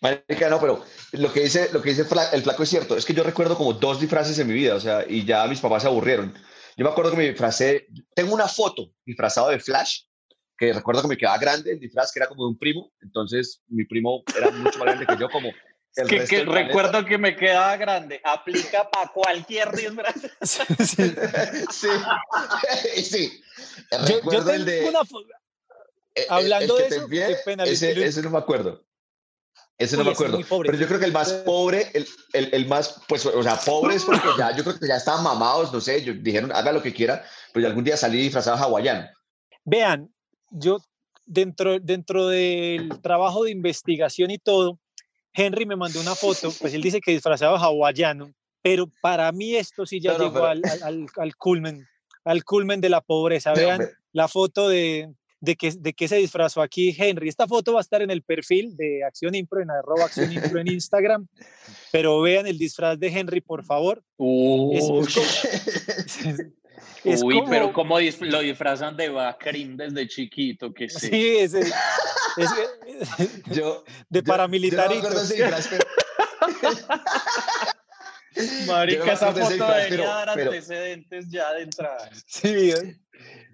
Marica, 0.00 0.48
no, 0.48 0.60
pero 0.60 0.84
lo 1.12 1.32
que 1.32 1.40
dice, 1.40 1.70
lo 1.72 1.82
que 1.82 1.90
dice 1.90 2.06
el 2.32 2.42
flaco 2.42 2.62
es 2.62 2.68
cierto. 2.68 2.96
Es 2.96 3.04
que 3.04 3.14
yo 3.14 3.24
recuerdo 3.24 3.56
como 3.56 3.72
dos 3.72 4.00
disfraces 4.00 4.38
en 4.38 4.46
mi 4.46 4.54
vida, 4.54 4.74
o 4.74 4.80
sea, 4.80 5.04
y 5.08 5.24
ya 5.24 5.46
mis 5.46 5.60
papás 5.60 5.82
se 5.82 5.88
aburrieron. 5.88 6.34
Yo 6.78 6.84
me 6.84 6.90
acuerdo 6.90 7.10
que 7.10 7.16
me 7.16 7.28
disfracé, 7.28 7.88
tengo 8.14 8.32
una 8.32 8.46
foto 8.46 8.92
disfrazado 9.04 9.48
de 9.48 9.58
Flash, 9.58 10.02
que 10.56 10.72
recuerdo 10.72 11.02
que 11.02 11.08
me 11.08 11.16
quedaba 11.16 11.36
grande 11.36 11.72
el 11.72 11.80
disfraz, 11.80 12.12
que 12.12 12.20
era 12.20 12.28
como 12.28 12.44
de 12.44 12.50
un 12.50 12.58
primo, 12.58 12.92
entonces 13.00 13.62
mi 13.66 13.84
primo 13.84 14.22
era 14.36 14.52
mucho 14.52 14.78
más 14.78 14.86
grande 14.86 15.04
que 15.04 15.16
yo, 15.18 15.28
como 15.28 15.48
el 15.96 16.06
que, 16.06 16.24
que 16.24 16.44
recuerdo 16.44 17.04
que 17.04 17.18
me 17.18 17.34
quedaba 17.34 17.76
grande, 17.76 18.20
aplica 18.22 18.88
para 18.88 19.10
cualquier 19.10 19.72
disfraz. 19.72 20.14
sí, 20.42 20.62
sí. 21.72 23.02
sí. 23.02 23.42
Recuerdo 24.06 24.52
el 24.52 24.64
de... 24.64 24.88
Una... 24.88 25.00
Hablando 26.28 26.76
de 26.76 26.86
eso, 26.86 27.08
ese, 27.64 28.04
ese 28.06 28.22
no 28.22 28.30
me 28.30 28.38
acuerdo. 28.38 28.84
Ese 29.78 29.96
no 29.96 30.04
me 30.04 30.10
acuerdo. 30.10 30.40
Pero 30.48 30.76
yo 30.76 30.88
creo 30.88 30.98
que 30.98 31.06
el 31.06 31.12
más 31.12 31.32
pobre, 31.32 31.90
el, 31.94 32.04
el, 32.32 32.52
el, 32.52 32.66
más, 32.66 33.00
pues, 33.06 33.24
o 33.24 33.42
sea, 33.44 33.56
pobre 33.56 33.94
es 33.94 34.04
porque 34.04 34.26
ya, 34.36 34.54
yo 34.56 34.64
creo 34.64 34.76
que 34.78 34.88
ya 34.88 34.96
estaban 34.96 35.22
mamados, 35.22 35.72
no 35.72 35.80
sé, 35.80 36.00
dijeron, 36.00 36.50
haga 36.52 36.72
lo 36.72 36.82
que 36.82 36.92
quiera, 36.92 37.24
pero 37.52 37.68
algún 37.68 37.84
día 37.84 37.96
salí 37.96 38.18
disfrazado 38.18 38.56
hawaiano. 38.56 39.08
Vean, 39.64 40.12
yo 40.50 40.78
dentro, 41.26 41.78
dentro 41.78 42.26
del 42.26 42.88
trabajo 43.02 43.44
de 43.44 43.52
investigación 43.52 44.32
y 44.32 44.38
todo, 44.38 44.80
Henry 45.32 45.64
me 45.64 45.76
mandó 45.76 46.00
una 46.00 46.16
foto, 46.16 46.52
pues 46.60 46.74
él 46.74 46.82
dice 46.82 47.00
que 47.00 47.12
disfrazado 47.12 47.56
hawaiano, 47.56 48.32
pero 48.62 48.90
para 49.00 49.30
mí 49.30 49.54
esto 49.54 49.86
sí 49.86 50.00
ya 50.00 50.18
llegó 50.18 50.44
al, 50.44 50.60
al, 50.82 51.06
al, 51.16 51.36
culmen, 51.36 51.86
al 52.24 52.42
culmen 52.42 52.80
de 52.80 52.88
la 52.88 53.00
pobreza. 53.00 53.52
Vean 53.52 53.88
la 54.10 54.26
foto 54.26 54.68
de, 54.68 55.08
de 55.40 55.56
que, 55.56 55.72
de 55.72 55.92
que 55.92 56.08
se 56.08 56.16
disfrazó 56.16 56.62
aquí 56.62 56.94
Henry. 56.96 57.28
Esta 57.28 57.46
foto 57.46 57.74
va 57.74 57.80
a 57.80 57.82
estar 57.82 58.02
en 58.02 58.10
el 58.10 58.22
perfil 58.22 58.76
de 58.76 59.04
Acción 59.04 59.34
Impro, 59.34 59.60
en 59.62 59.70
arroba 59.70 60.04
Acción 60.04 60.32
Impro 60.32 60.58
en 60.60 60.68
Instagram, 60.68 61.26
pero 61.92 62.20
vean 62.20 62.46
el 62.46 62.58
disfraz 62.58 62.98
de 62.98 63.08
Henry, 63.08 63.40
por 63.40 63.64
favor. 63.64 64.02
Uy, 64.16 64.78
Uy 67.04 67.42
pero 67.48 67.72
cómo 67.72 67.98
lo 67.98 68.40
disfrazan 68.40 68.96
de 68.96 69.08
Bacrim 69.08 69.76
desde 69.76 70.08
chiquito, 70.08 70.72
que 70.72 70.88
sí. 70.88 71.08
Sí, 71.08 71.36
es, 71.38 71.52
yo, 73.50 73.84
de 74.08 74.22
paramilitarito. 74.22 75.08
Marica, 78.66 79.12
esa 79.12 79.32
foto 79.32 79.48
debería 79.48 80.06
dar 80.06 80.28
antecedentes 80.30 81.28
ya 81.28 81.52
de 81.54 81.62
entrada. 81.62 82.10
Sí, 82.26 82.72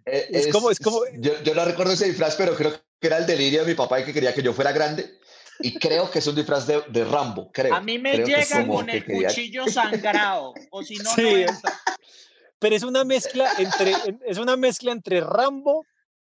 eh, 0.07 0.29
es, 0.31 0.49
como, 0.49 0.71
es 0.71 0.79
como... 0.79 1.01
Yo, 1.15 1.33
yo 1.43 1.55
no 1.55 1.65
recuerdo 1.65 1.93
ese 1.93 2.07
disfraz, 2.07 2.37
pero 2.37 2.55
creo 2.55 2.73
que 3.01 3.07
era 3.07 3.19
el 3.19 3.27
delirio 3.27 3.63
de 3.63 3.69
mi 3.69 3.75
papá 3.75 4.01
y 4.01 4.05
que 4.05 4.13
quería 4.13 4.35
que 4.35 4.43
yo 4.43 4.53
fuera 4.53 4.73
grande. 4.73 5.19
Y 5.61 5.79
creo 5.79 6.11
que 6.11 6.19
es 6.19 6.27
un 6.27 6.35
disfraz 6.35 6.67
de, 6.67 6.83
de 6.89 7.05
Rambo, 7.05 7.51
creo. 7.53 7.75
A 7.75 7.81
mí 7.81 7.99
me 7.99 8.19
llega 8.19 8.67
con 8.67 8.91
el 8.91 9.05
cuchillo 9.05 9.67
sangrado, 9.69 10.53
o 10.71 10.83
si 10.83 10.97
no, 10.97 11.11
sí. 11.15 11.47
Pero 12.59 12.75
es 12.75 12.83
una 12.83 13.05
mezcla 13.05 13.49
entre, 13.59 13.95
es 14.27 14.39
una 14.39 14.57
mezcla 14.57 14.91
entre 14.91 15.21
Rambo, 15.21 15.85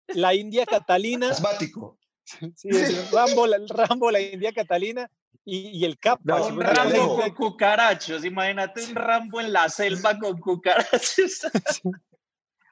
la 0.07 0.35
India 0.35 0.65
Catalina. 0.65 1.31
Asmático. 1.31 1.97
Sí, 2.25 2.69
es 2.69 3.09
Rambo, 3.11 3.47
la, 3.47 3.57
Rambo, 3.69 4.11
la 4.11 4.19
India 4.19 4.51
Catalina 4.51 5.09
y, 5.45 5.79
y 5.79 5.85
el 5.85 5.97
cap. 5.97 6.19
No, 6.23 6.45
un 6.45 6.61
Rambo 6.61 7.15
con 7.15 7.33
cucarachos, 7.33 8.23
imagínate 8.23 8.83
un 8.83 8.95
Rambo 8.95 9.39
en 9.41 9.51
la 9.51 9.67
selva 9.69 10.19
con 10.19 10.39
cucarachos. 10.39 11.47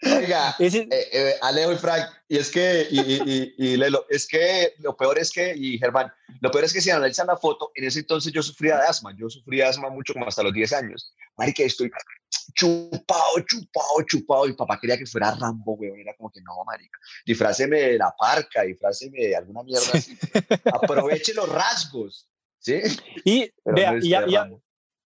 Oiga, 0.02 0.56
eh, 0.60 0.88
eh, 0.92 1.36
Alejo 1.42 1.72
y 1.74 1.78
Frank, 1.78 2.06
y 2.28 2.38
es 2.38 2.52
que, 2.52 2.88
y, 2.90 3.00
y, 3.00 3.56
y, 3.58 3.78
Lelo, 3.78 4.06
es 4.10 4.28
que 4.28 4.74
lo 4.80 4.96
peor 4.96 5.18
es 5.18 5.32
que, 5.32 5.54
y 5.56 5.78
Germán, 5.78 6.12
lo 6.42 6.52
peor 6.52 6.66
es 6.66 6.74
que 6.74 6.82
si 6.82 6.90
analizan 6.90 7.28
la 7.28 7.38
foto, 7.38 7.72
en 7.76 7.86
ese 7.86 8.00
entonces 8.00 8.32
yo 8.34 8.44
sufría 8.44 8.78
de 8.78 8.88
asma, 8.88 9.16
yo 9.18 9.30
sufría 9.30 9.66
de 9.66 9.70
asma 9.72 9.90
mucho 9.90 10.14
como 10.14 10.28
hasta 10.28 10.44
los 10.44 10.54
10 10.54 10.74
años. 10.74 11.14
Marica, 11.38 11.64
estoy 11.64 11.92
chupado, 12.54 13.40
chupado, 13.48 14.02
chupado, 14.08 14.48
y 14.48 14.54
papá 14.54 14.80
quería 14.80 14.98
que 14.98 15.06
fuera 15.06 15.36
Rambo, 15.36 15.74
weón, 15.74 16.00
era 16.00 16.14
como 16.16 16.30
que 16.30 16.42
no, 16.42 16.64
marica, 16.66 17.00
disfráceme 17.26 17.80
de 17.80 17.98
la 17.98 18.14
parca, 18.18 18.64
disfráceme 18.64 19.20
de 19.20 19.36
alguna 19.36 19.64
mierda 19.64 19.88
así, 19.94 20.18
aproveche 20.66 21.34
los 21.34 21.50
rasgos, 21.50 22.30
¿sí? 22.60 22.82
Y, 23.24 23.50
vea, 23.64 23.98
y, 24.02 24.14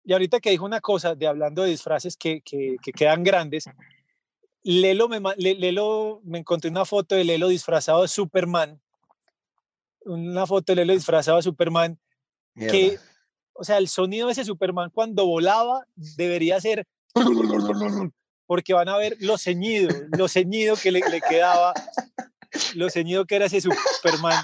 y, 0.03 0.13
ahorita 0.13 0.39
que 0.39 0.49
dijo 0.49 0.65
una 0.65 0.81
cosa 0.81 1.15
de 1.15 1.27
hablando 1.27 1.63
de 1.63 1.69
disfraces 1.69 2.17
que, 2.17 2.41
que, 2.41 2.77
que 2.83 2.91
quedan 2.91 3.23
grandes, 3.23 3.65
Lelo 4.63 5.07
me, 5.07 5.19
Lelo, 5.37 6.21
me 6.23 6.39
encontré 6.39 6.69
una 6.69 6.85
foto 6.85 7.15
de 7.15 7.23
Lelo 7.23 7.47
disfrazado 7.47 8.03
de 8.03 8.07
Superman. 8.07 8.79
Una 10.05 10.45
foto 10.45 10.71
de 10.71 10.77
Lelo 10.77 10.93
disfrazado 10.93 11.37
de 11.37 11.43
Superman. 11.43 11.99
Que, 12.55 12.99
o 13.53 13.63
sea, 13.63 13.77
el 13.77 13.87
sonido 13.87 14.27
de 14.27 14.33
ese 14.33 14.45
Superman 14.45 14.91
cuando 14.93 15.25
volaba 15.25 15.85
debería 15.95 16.59
ser. 16.61 16.85
Porque 18.45 18.73
van 18.73 18.89
a 18.89 18.97
ver 18.97 19.15
lo 19.21 19.37
ceñido, 19.37 19.89
lo 20.17 20.27
ceñido 20.27 20.75
que 20.75 20.91
le, 20.91 21.01
quedaba, 21.21 21.73
lo 22.75 22.89
ceñido 22.89 23.25
que 23.25 23.37
era 23.37 23.45
ese 23.45 23.61
Superman. 23.61 24.43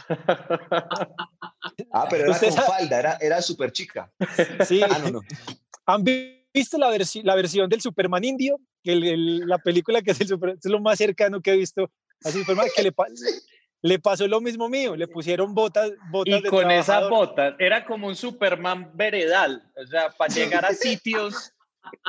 Ah, 1.91 2.07
pero 2.09 2.26
era 2.26 2.39
con 2.39 2.53
falda, 2.53 2.99
era, 2.99 3.18
era 3.20 3.41
súper 3.41 3.74
chica. 3.74 4.09
Sí. 4.65 4.82
Ah, 4.82 4.97
no, 4.99 5.11
no. 5.11 5.22
¿Han 5.86 6.05
visto 6.53 6.78
la, 6.78 6.89
la 7.24 7.36
versión 7.36 7.70
del 7.70 7.82
Superman 7.82 8.24
indio? 8.24 8.61
La 8.95 9.57
película 9.57 10.01
que 10.01 10.11
es, 10.11 10.21
el 10.21 10.38
es 10.57 10.65
lo 10.65 10.79
más 10.79 10.97
cercano 10.97 11.41
que 11.41 11.53
he 11.53 11.57
visto 11.57 11.89
a 12.23 12.31
Superman, 12.31 12.67
que 12.75 12.83
le, 12.83 12.93
le 13.81 13.99
pasó 13.99 14.27
lo 14.27 14.41
mismo 14.41 14.69
mío, 14.69 14.95
le 14.95 15.07
pusieron 15.07 15.53
botas, 15.53 15.91
botas 16.11 16.41
y 16.43 16.47
con 16.47 16.71
esas 16.71 17.09
botas, 17.09 17.55
era 17.59 17.85
como 17.85 18.07
un 18.07 18.15
Superman 18.15 18.91
veredal, 18.93 19.63
o 19.75 19.85
sea, 19.85 20.09
para 20.11 20.33
llegar 20.33 20.65
a 20.65 20.73
sitios 20.73 21.53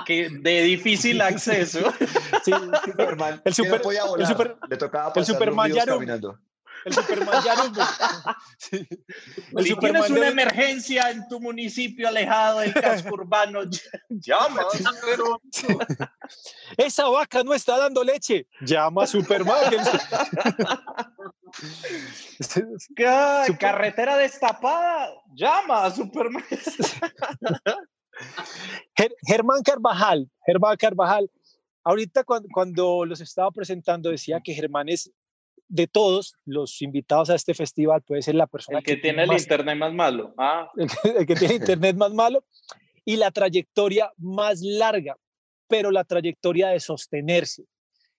que 0.06 0.28
de 0.28 0.62
difícil 0.62 1.20
acceso. 1.20 1.92
Sí, 2.44 2.52
Superman. 2.84 3.40
El 3.44 3.54
super, 3.54 3.80
el 4.18 4.26
super, 4.26 4.56
le 4.68 4.76
tocaba 4.76 5.12
el 5.14 5.24
Superman 5.24 5.72
caminando. 5.72 6.38
El 6.84 6.92
Superman 6.94 7.44
ya 7.44 7.54
no. 7.56 7.72
El 9.58 9.64
si 9.64 9.74
tienes 9.76 10.10
una 10.10 10.28
emergencia 10.28 11.10
en 11.10 11.26
tu 11.28 11.40
municipio 11.40 12.08
alejado 12.08 12.60
del 12.60 12.74
casco 12.74 13.14
urbano, 13.14 13.60
llama. 14.08 14.62
Esa 16.76 17.08
vaca 17.08 17.42
no 17.42 17.54
está 17.54 17.78
dando 17.78 18.04
leche. 18.04 18.46
Llama 18.60 19.04
a 19.04 19.06
Superman. 19.06 19.56
Carretera 23.58 24.16
destapada. 24.16 25.10
Llama 25.34 25.84
a 25.86 25.90
Superman. 25.90 26.44
Germán 29.26 29.62
Carvajal. 29.62 30.30
Germán 30.44 30.76
Carvajal. 30.76 31.30
Ahorita 31.84 32.24
cuando, 32.24 32.48
cuando 32.52 33.04
los 33.06 33.20
estaba 33.20 33.50
presentando 33.50 34.10
decía 34.10 34.40
que 34.44 34.52
Germán 34.52 34.88
es 34.88 35.10
de 35.68 35.86
todos 35.86 36.34
los 36.44 36.80
invitados 36.82 37.30
a 37.30 37.34
este 37.34 37.54
festival 37.54 38.02
puede 38.02 38.22
ser 38.22 38.34
la 38.34 38.46
persona 38.46 38.78
el 38.78 38.84
que, 38.84 38.96
tiene 38.96 39.24
el 39.24 39.32
internet 39.32 39.76
más 39.76 39.92
malo. 39.92 40.34
Ah. 40.38 40.70
El, 41.04 41.26
que, 41.26 41.34
tiene 41.34 41.54
internet 41.56 41.96
más 41.96 42.12
malo 42.12 42.44
y 43.04 43.16
la 43.16 43.30
trayectoria 43.30 44.10
más 44.16 44.60
larga, 44.62 45.16
pero 45.68 45.90
la 45.90 46.04
trayectoria 46.04 46.68
de 46.68 46.80
sostenerse. 46.80 47.64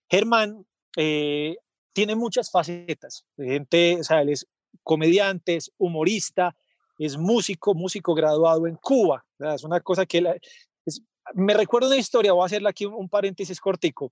Germán 0.09 0.65
eh, 0.95 1.57
tiene 1.93 2.15
muchas 2.15 2.51
facetas. 2.51 3.25
Gente, 3.37 3.97
o 3.99 4.03
sea, 4.03 4.21
él 4.21 4.29
es 4.29 4.47
comediante, 4.83 5.55
es 5.55 5.71
humorista, 5.77 6.55
es 6.97 7.17
músico, 7.17 7.73
músico 7.73 8.13
graduado 8.13 8.67
en 8.67 8.75
Cuba. 8.75 9.25
Es 9.39 9.63
una 9.63 9.79
cosa 9.79 10.05
que 10.05 10.23
me 11.33 11.53
recuerdo 11.53 11.87
una 11.87 11.97
historia, 11.97 12.33
voy 12.33 12.43
a 12.43 12.45
hacerle 12.45 12.69
aquí 12.69 12.85
un, 12.85 13.09
paréntesis 13.09 13.59
cortico. 13.59 14.11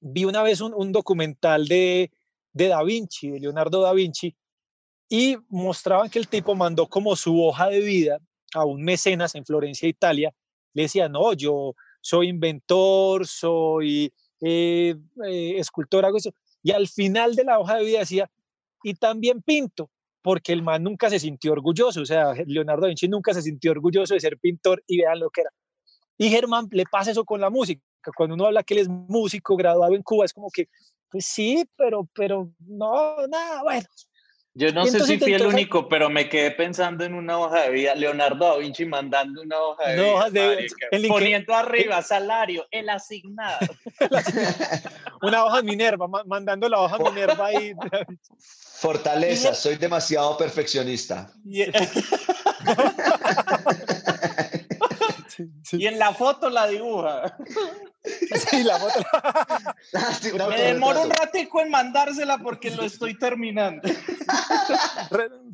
Vi 0.00 0.24
una 0.24 0.42
vez 0.42 0.60
un 0.60 0.92
documental 0.92 1.66
de 1.66 2.10
de 2.52 2.68
Da 2.68 2.82
Vinci, 2.82 3.30
de 3.30 3.40
Leonardo 3.40 3.82
da 3.82 3.92
Vinci, 3.92 4.34
y 5.08 5.36
mostraban 5.48 6.10
que 6.10 6.18
el 6.18 6.28
tipo 6.28 6.54
mandó 6.54 6.86
como 6.86 7.16
su 7.16 7.42
hoja 7.42 7.68
de 7.68 7.80
vida 7.80 8.18
a 8.54 8.64
un 8.64 8.82
mecenas 8.82 9.34
en 9.34 9.44
Florencia, 9.44 9.88
Italia. 9.88 10.34
Le 10.74 10.82
decía, 10.82 11.08
no, 11.08 11.32
yo 11.32 11.74
soy 12.00 12.28
inventor, 12.28 13.26
soy 13.26 14.12
eh, 14.40 14.94
eh, 15.26 15.54
escultor, 15.58 16.04
hago 16.04 16.18
eso. 16.18 16.32
Y 16.62 16.72
al 16.72 16.88
final 16.88 17.34
de 17.34 17.44
la 17.44 17.58
hoja 17.58 17.76
de 17.76 17.84
vida 17.84 18.00
decía, 18.00 18.30
y 18.82 18.94
también 18.94 19.42
pinto, 19.42 19.90
porque 20.22 20.52
el 20.52 20.62
man 20.62 20.82
nunca 20.82 21.10
se 21.10 21.18
sintió 21.18 21.52
orgulloso, 21.52 22.02
o 22.02 22.06
sea, 22.06 22.34
Leonardo 22.46 22.82
da 22.82 22.88
Vinci 22.88 23.08
nunca 23.08 23.32
se 23.34 23.42
sintió 23.42 23.70
orgulloso 23.72 24.14
de 24.14 24.20
ser 24.20 24.38
pintor 24.38 24.82
y 24.86 24.98
vean 24.98 25.20
lo 25.20 25.30
que 25.30 25.42
era. 25.42 25.50
Y 26.18 26.28
Germán 26.28 26.68
le 26.70 26.84
pasa 26.84 27.12
eso 27.12 27.24
con 27.24 27.40
la 27.40 27.48
música. 27.48 27.80
Cuando 28.16 28.34
uno 28.34 28.46
habla 28.46 28.62
que 28.62 28.74
él 28.74 28.80
es 28.80 28.88
músico 28.88 29.56
graduado 29.56 29.94
en 29.94 30.02
Cuba, 30.02 30.24
es 30.24 30.32
como 30.32 30.50
que 30.50 30.68
pues 31.10 31.24
sí, 31.26 31.68
pero, 31.76 32.08
pero 32.14 32.50
no, 32.66 33.26
nada, 33.28 33.62
bueno. 33.62 33.86
Yo 34.54 34.72
no 34.72 34.84
sé 34.86 34.98
si 35.04 35.18
fui 35.18 35.34
el 35.34 35.46
único, 35.46 35.88
pero 35.88 36.10
me 36.10 36.28
quedé 36.28 36.50
pensando 36.50 37.04
en 37.04 37.14
una 37.14 37.38
hoja 37.38 37.62
de 37.62 37.70
vida. 37.70 37.94
Leonardo 37.94 38.44
da 38.44 38.56
Vinci 38.56 38.84
mandando 38.84 39.42
una 39.42 39.56
hoja 39.56 40.30
de 40.30 40.56
vida. 40.56 40.74
poniendo 41.08 41.54
arriba 41.54 42.02
salario, 42.02 42.66
el 42.72 42.88
asignado. 42.88 43.68
una 45.22 45.44
hoja 45.44 45.62
Minerva, 45.62 46.08
mandando 46.26 46.68
la 46.68 46.80
hoja 46.80 46.98
Minerva 46.98 47.46
ahí. 47.46 47.72
Fortaleza, 48.80 49.54
soy 49.54 49.76
demasiado 49.76 50.36
perfeccionista. 50.36 51.32
Y 55.72 55.86
en 55.86 55.98
la 55.98 56.12
foto 56.12 56.50
la 56.50 56.66
dibuja. 56.66 57.36
Sí, 58.02 58.62
la 58.62 58.78
foto. 58.78 59.04
Me 60.48 60.60
demoro 60.60 61.02
un 61.02 61.10
ratico 61.10 61.60
en 61.60 61.70
mandársela 61.70 62.38
porque 62.38 62.70
lo 62.70 62.82
estoy 62.82 63.18
terminando. 63.18 63.88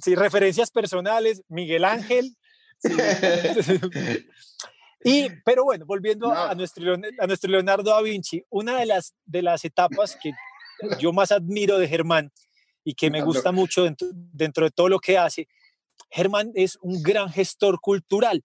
Sí, 0.03 0.15
referencias 0.15 0.71
personales, 0.71 1.43
Miguel 1.49 1.85
Ángel. 1.85 2.37
Y, 5.07 5.29
pero 5.45 5.65
bueno, 5.65 5.85
volviendo 5.85 6.33
a, 6.33 6.55
nuestro, 6.55 6.95
a 6.95 7.27
nuestro 7.27 7.51
Leonardo 7.51 7.91
da 7.91 8.01
Vinci, 8.01 8.43
una 8.49 8.79
de 8.79 8.87
las, 8.87 9.13
de 9.27 9.43
las 9.43 9.63
etapas 9.67 10.17
que 10.21 10.33
yo 10.99 11.13
más 11.13 11.31
admiro 11.31 11.79
de 11.79 11.87
Germán 11.87 12.33
y 12.85 12.95
que 12.95 13.11
me 13.11 13.21
gusta 13.21 13.53
mucho 13.53 13.85
dentro, 13.85 14.09
dentro 14.11 14.65
de 14.65 14.71
todo 14.71 14.89
lo 14.89 14.99
que 14.99 15.19
hace, 15.19 15.47
Germán 16.09 16.53
es 16.55 16.79
un 16.81 17.03
gran 17.03 17.31
gestor 17.31 17.81
cultural. 17.81 18.43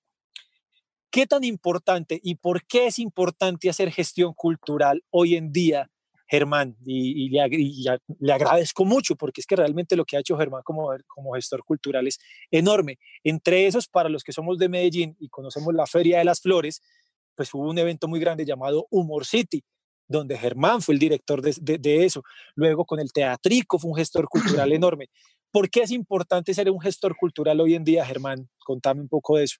¿Qué 1.11 1.25
tan 1.25 1.43
importante 1.43 2.19
y 2.21 2.35
por 2.35 2.65
qué 2.65 2.87
es 2.87 2.99
importante 2.99 3.69
hacer 3.69 3.91
gestión 3.91 4.33
cultural 4.35 5.03
hoy 5.09 5.35
en 5.35 5.51
día, 5.51 5.89
Germán? 6.27 6.77
Y, 6.85 7.29
le, 7.29 8.31
agradezco 8.31 8.85
mucho 8.85 9.15
porque 9.15 9.41
es 9.41 9.47
que 9.47 9.55
realmente 9.55 9.95
lo 9.95 10.05
que 10.05 10.17
ha 10.17 10.19
hecho 10.19 10.37
Germán 10.37 10.61
como, 10.63 10.91
como 11.07 11.33
gestor 11.33 11.63
cultural 11.63 12.05
es 12.07 12.19
enorme. 12.51 12.99
Entre 13.23 13.65
esos, 13.65 13.87
para 13.87 14.07
los 14.07 14.23
que 14.23 14.33
somos 14.33 14.59
de 14.59 14.69
Medellín 14.69 15.15
y 15.19 15.29
conocemos 15.29 15.73
la 15.73 15.87
Feria 15.87 16.19
de 16.19 16.25
las 16.25 16.41
Flores, 16.41 16.81
pues 17.33 17.51
hubo 17.55 17.67
un 17.67 17.79
evento 17.79 18.07
muy 18.07 18.19
grande 18.19 18.45
llamado 18.45 18.85
Humor 18.91 19.25
City, 19.25 19.63
donde 20.07 20.37
Germán 20.37 20.83
fue 20.83 20.93
el 20.93 20.99
director 20.99 21.41
de, 21.41 21.79
de 21.79 22.05
eso. 22.05 22.21
Luego 22.53 22.85
con 22.85 22.99
el 22.99 23.11
Teatrico 23.11 23.79
fue 23.79 23.89
un 23.89 23.97
gestor 23.97 24.27
cultural 24.29 24.71
enorme. 24.73 25.07
¿Por 25.51 25.71
qué 25.71 25.81
es 25.81 25.89
importante 25.89 26.53
ser 26.53 26.69
un 26.69 26.79
gestor 26.79 27.15
cultural 27.17 27.59
hoy 27.61 27.73
en 27.73 27.83
día, 27.83 28.05
Germán? 28.05 28.47
Contame 28.59 29.01
un 29.01 29.09
poco 29.09 29.37
de 29.37 29.45
eso. 29.45 29.57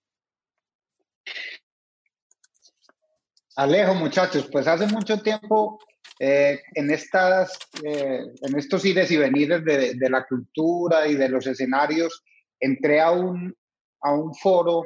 Alejo, 3.55 3.93
muchachos, 3.93 4.47
pues 4.51 4.67
hace 4.67 4.87
mucho 4.87 5.21
tiempo 5.21 5.79
eh, 6.19 6.61
en, 6.75 6.91
estas, 6.91 7.57
eh, 7.83 8.21
en 8.41 8.57
estos 8.57 8.85
ires 8.85 9.11
y 9.11 9.17
venires 9.17 9.63
de, 9.65 10.09
la 10.09 10.25
cultura 10.25 11.07
y 11.07 11.15
de 11.15 11.29
los 11.29 11.45
escenarios, 11.47 12.23
entré 12.59 13.01
a 13.01 13.11
un, 13.11 13.55
a 14.01 14.13
un 14.13 14.33
foro, 14.33 14.85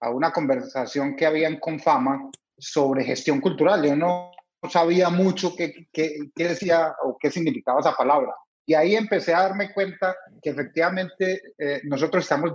a 0.00 0.10
una 0.10 0.32
conversación 0.32 1.14
que 1.16 1.26
había 1.26 1.48
en 1.48 1.58
Confama 1.58 2.30
sobre 2.58 3.04
gestión 3.04 3.40
cultural. 3.40 3.84
Yo 3.84 3.96
no 3.96 4.32
sabía 4.70 5.10
mucho 5.10 5.54
qué, 5.56 5.88
qué, 5.92 6.16
qué 6.34 6.48
decía 6.48 6.94
o 7.02 7.16
qué 7.18 7.30
significaba 7.30 7.80
esa 7.80 7.94
palabra. 7.94 8.34
Y 8.66 8.74
ahí 8.74 8.96
empecé 8.96 9.32
a 9.32 9.42
darme 9.42 9.72
cuenta 9.72 10.16
que 10.42 10.50
efectivamente 10.50 11.40
eh, 11.56 11.80
nosotros 11.84 12.24
estamos 12.24 12.54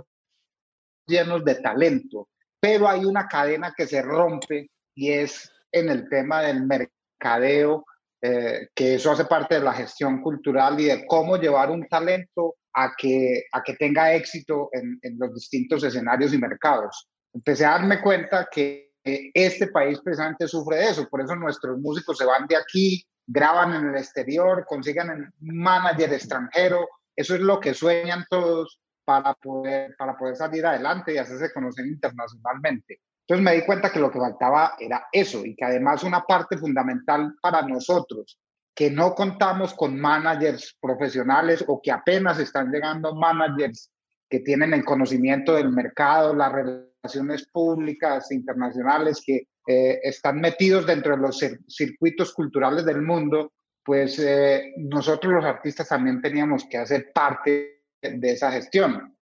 llenos 1.06 1.44
de 1.44 1.54
talento, 1.56 2.28
pero 2.62 2.88
hay 2.88 3.04
una 3.04 3.26
cadena 3.26 3.74
que 3.76 3.88
se 3.88 4.00
rompe 4.02 4.70
y 4.94 5.10
es 5.10 5.50
en 5.72 5.88
el 5.88 6.08
tema 6.08 6.42
del 6.42 6.64
mercadeo, 6.64 7.84
eh, 8.22 8.68
que 8.72 8.94
eso 8.94 9.10
hace 9.10 9.24
parte 9.24 9.56
de 9.56 9.64
la 9.64 9.72
gestión 9.72 10.22
cultural 10.22 10.78
y 10.78 10.84
de 10.84 11.04
cómo 11.06 11.36
llevar 11.36 11.72
un 11.72 11.88
talento 11.88 12.54
a 12.72 12.92
que, 12.96 13.46
a 13.50 13.64
que 13.64 13.74
tenga 13.74 14.14
éxito 14.14 14.68
en, 14.72 14.96
en 15.02 15.18
los 15.18 15.34
distintos 15.34 15.82
escenarios 15.82 16.32
y 16.32 16.38
mercados. 16.38 17.08
Empecé 17.34 17.66
a 17.66 17.70
darme 17.70 18.00
cuenta 18.00 18.46
que 18.48 18.92
este 19.02 19.66
país 19.66 19.98
precisamente 20.00 20.46
sufre 20.46 20.76
de 20.76 20.90
eso, 20.90 21.08
por 21.08 21.20
eso 21.20 21.34
nuestros 21.34 21.76
músicos 21.80 22.16
se 22.16 22.24
van 22.24 22.46
de 22.46 22.56
aquí, 22.56 23.04
graban 23.26 23.74
en 23.74 23.88
el 23.88 23.96
exterior, 23.96 24.64
consigan 24.68 25.10
un 25.10 25.32
manager 25.40 26.12
extranjero, 26.12 26.86
eso 27.16 27.34
es 27.34 27.40
lo 27.40 27.58
que 27.58 27.74
sueñan 27.74 28.24
todos 28.30 28.80
para 29.04 29.34
poder, 29.34 29.94
para 29.96 30.16
poder 30.16 30.36
salir 30.36 30.64
adelante 30.64 31.14
y 31.14 31.18
hacerse 31.18 31.52
conocer 31.52 31.86
internacionalmente. 31.86 33.00
Entonces 33.26 33.44
me 33.44 33.54
di 33.54 33.64
cuenta 33.64 33.90
que 33.90 34.00
lo 34.00 34.10
que 34.10 34.18
faltaba 34.18 34.74
era 34.78 35.06
eso 35.12 35.44
y 35.44 35.54
que 35.54 35.64
además 35.64 36.02
una 36.02 36.22
parte 36.22 36.58
fundamental 36.58 37.34
para 37.40 37.62
nosotros, 37.62 38.38
que 38.74 38.90
no 38.90 39.14
contamos 39.14 39.74
con 39.74 39.98
managers 39.98 40.76
profesionales 40.80 41.64
o 41.68 41.80
que 41.80 41.92
apenas 41.92 42.38
están 42.38 42.70
llegando 42.70 43.14
managers 43.14 43.90
que 44.28 44.40
tienen 44.40 44.72
el 44.72 44.84
conocimiento 44.84 45.54
del 45.54 45.70
mercado, 45.70 46.34
las 46.34 46.52
relaciones 46.52 47.46
públicas 47.52 48.30
internacionales, 48.32 49.22
que 49.24 49.46
eh, 49.66 50.00
están 50.02 50.40
metidos 50.40 50.86
dentro 50.86 51.14
de 51.14 51.22
los 51.22 51.38
circuitos 51.68 52.32
culturales 52.32 52.84
del 52.84 53.02
mundo, 53.02 53.52
pues 53.84 54.18
eh, 54.18 54.72
nosotros 54.78 55.34
los 55.34 55.44
artistas 55.44 55.88
también 55.88 56.20
teníamos 56.22 56.64
que 56.64 56.78
hacer 56.78 57.12
parte 57.12 57.71
de 58.02 58.32
esa 58.32 58.50
gestión. 58.50 59.16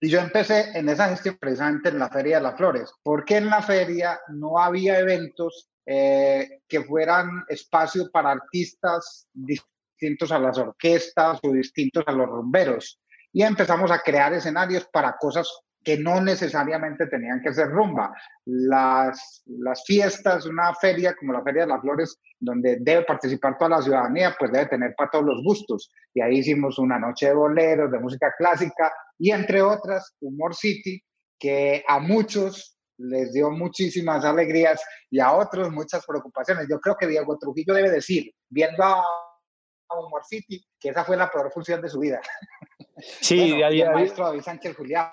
Y 0.00 0.08
yo 0.08 0.20
empecé 0.20 0.70
en 0.78 0.88
esa 0.88 1.08
gestión 1.08 1.36
precisamente 1.38 1.90
en 1.90 1.98
la 1.98 2.08
Feria 2.08 2.36
de 2.38 2.44
las 2.44 2.56
Flores, 2.56 2.90
porque 3.02 3.36
en 3.36 3.50
la 3.50 3.60
feria 3.60 4.18
no 4.28 4.58
había 4.58 4.98
eventos 4.98 5.68
eh, 5.84 6.62
que 6.66 6.82
fueran 6.82 7.44
espacio 7.48 8.10
para 8.10 8.30
artistas 8.30 9.26
distintos 9.32 10.32
a 10.32 10.38
las 10.38 10.56
orquestas 10.56 11.38
o 11.42 11.52
distintos 11.52 12.04
a 12.06 12.12
los 12.12 12.28
rumberos. 12.28 12.98
Y 13.32 13.42
empezamos 13.42 13.90
a 13.90 14.00
crear 14.00 14.32
escenarios 14.32 14.88
para 14.90 15.16
cosas 15.18 15.52
que 15.82 15.96
no 15.96 16.20
necesariamente 16.20 17.06
tenían 17.06 17.40
que 17.40 17.54
ser 17.54 17.68
rumba. 17.68 18.14
Las, 18.44 19.42
las 19.46 19.82
fiestas, 19.84 20.46
una 20.46 20.74
feria 20.74 21.14
como 21.14 21.32
la 21.32 21.42
Feria 21.42 21.62
de 21.62 21.68
las 21.68 21.80
Flores, 21.80 22.18
donde 22.38 22.78
debe 22.80 23.04
participar 23.04 23.56
toda 23.56 23.70
la 23.70 23.82
ciudadanía, 23.82 24.34
pues 24.38 24.52
debe 24.52 24.66
tener 24.66 24.94
para 24.94 25.10
todos 25.10 25.24
los 25.24 25.42
gustos. 25.42 25.90
Y 26.12 26.20
ahí 26.20 26.38
hicimos 26.38 26.78
una 26.78 26.98
noche 26.98 27.26
de 27.26 27.34
boleros, 27.34 27.90
de 27.90 27.98
música 27.98 28.34
clásica 28.36 28.92
y 29.18 29.30
entre 29.30 29.62
otras, 29.62 30.14
Humor 30.20 30.54
City, 30.54 31.02
que 31.38 31.84
a 31.88 31.98
muchos 31.98 32.76
les 32.98 33.32
dio 33.32 33.50
muchísimas 33.50 34.24
alegrías 34.24 34.82
y 35.10 35.20
a 35.20 35.32
otros 35.32 35.70
muchas 35.70 36.04
preocupaciones. 36.04 36.66
Yo 36.68 36.78
creo 36.80 36.96
que 36.96 37.06
Diego 37.06 37.38
Trujillo 37.38 37.72
debe 37.72 37.90
decir, 37.90 38.30
viendo 38.48 38.84
a 38.84 39.02
Humor 39.98 40.24
City, 40.24 40.62
que 40.78 40.90
esa 40.90 41.04
fue 41.04 41.16
la 41.16 41.30
peor 41.30 41.50
función 41.50 41.80
de 41.80 41.88
su 41.88 41.98
vida. 41.98 42.20
Sí, 42.98 43.52
bueno, 43.52 43.72
y 43.72 43.80
el 43.80 43.92
maestro 43.92 44.26
David 44.26 44.42
Sánchez 44.42 44.76
Julián. 44.76 45.10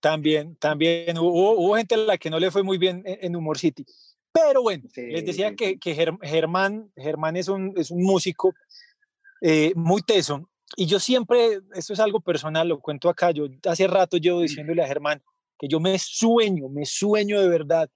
También, 0.00 0.56
también 0.56 1.18
hubo, 1.18 1.52
hubo, 1.52 1.76
gente 1.76 1.94
a 1.94 1.98
la 1.98 2.18
que 2.18 2.30
no 2.30 2.38
le 2.38 2.50
fue 2.50 2.62
muy 2.62 2.78
bien 2.78 3.02
en, 3.04 3.34
Humor 3.34 3.58
City. 3.58 3.84
Pero 4.32 4.62
bueno, 4.62 4.84
sí, 4.92 5.06
les 5.06 5.24
decía 5.24 5.54
que, 5.56 5.78
que, 5.78 5.94
Germán, 5.94 6.92
Germán 6.96 7.36
es 7.36 7.48
un, 7.48 7.72
es 7.76 7.90
un 7.90 8.02
músico 8.02 8.54
eh, 9.40 9.72
muy 9.74 10.02
teso. 10.02 10.48
Y 10.76 10.86
yo 10.86 11.00
siempre, 11.00 11.60
esto 11.74 11.92
es 11.92 12.00
algo 12.00 12.20
personal, 12.20 12.68
lo 12.68 12.80
cuento 12.80 13.08
acá, 13.08 13.30
yo 13.30 13.46
hace 13.66 13.86
rato 13.86 14.18
llevo 14.18 14.42
diciéndole 14.42 14.82
a 14.82 14.86
Germán 14.86 15.22
que 15.58 15.66
yo 15.66 15.80
me 15.80 15.98
sueño, 15.98 16.68
me 16.68 16.84
sueño 16.84 17.40
de 17.40 17.48
verdad 17.48 17.90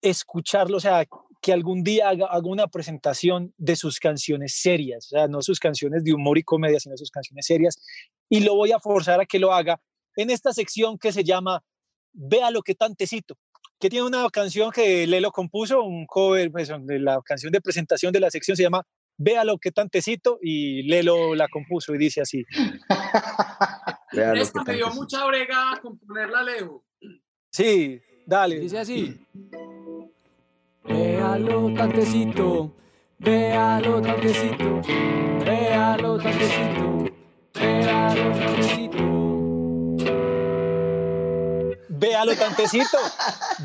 escucharlo, 0.00 0.76
o 0.76 0.80
sea, 0.80 1.04
que 1.40 1.52
algún 1.52 1.82
día 1.82 2.10
haga, 2.10 2.26
haga, 2.26 2.48
una 2.48 2.68
presentación 2.68 3.52
de 3.56 3.74
sus 3.74 3.98
canciones 3.98 4.60
serias, 4.60 5.06
o 5.06 5.08
sea, 5.08 5.28
no 5.28 5.42
sus 5.42 5.58
canciones 5.58 6.04
de 6.04 6.12
humor 6.12 6.38
y 6.38 6.44
comedia, 6.44 6.78
sino 6.78 6.96
sus 6.96 7.10
canciones 7.10 7.46
serias, 7.46 7.82
y 8.28 8.40
lo 8.40 8.54
voy 8.54 8.70
a 8.70 8.78
forzar 8.78 9.20
a 9.20 9.26
que 9.26 9.40
lo 9.40 9.52
haga 9.52 9.80
en 10.16 10.30
esta 10.30 10.52
sección 10.52 10.98
que 10.98 11.12
se 11.12 11.24
llama 11.24 11.62
Vea 12.12 12.50
lo 12.50 12.62
que 12.62 12.74
tantecito, 12.74 13.36
que 13.78 13.88
tiene 13.88 14.06
una 14.06 14.28
canción 14.30 14.70
que 14.70 15.06
Lelo 15.06 15.30
compuso, 15.32 15.82
un 15.82 16.06
cover, 16.06 16.50
pues, 16.52 16.68
de 16.68 16.98
la 16.98 17.20
canción 17.24 17.52
de 17.52 17.60
presentación 17.60 18.12
de 18.12 18.20
la 18.20 18.30
sección 18.30 18.56
se 18.56 18.62
llama 18.62 18.86
Vea 19.16 19.44
lo 19.44 19.58
que 19.58 19.72
tantecito 19.72 20.38
y 20.42 20.82
Lelo 20.82 21.34
la 21.34 21.48
compuso 21.48 21.94
y 21.94 21.98
dice 21.98 22.20
así. 22.20 22.44
Esta 24.12 24.62
me 24.64 24.74
dio 24.74 24.90
mucha 24.90 25.24
brega 25.26 25.78
componerla, 25.80 26.42
Leo. 26.42 26.84
Sí, 27.50 28.00
dale. 28.26 28.60
Dice 28.60 28.78
así. 28.78 29.18
Véalo 30.84 31.72
tantecito, 31.74 32.74
véalo 33.18 34.02
tantecito, 34.02 34.80
véalo 35.44 36.18
tantecito, 36.18 37.12
véalo 37.54 38.32
tantecito. 38.32 39.31
Véalo 42.02 42.34
tantecito, 42.34 42.98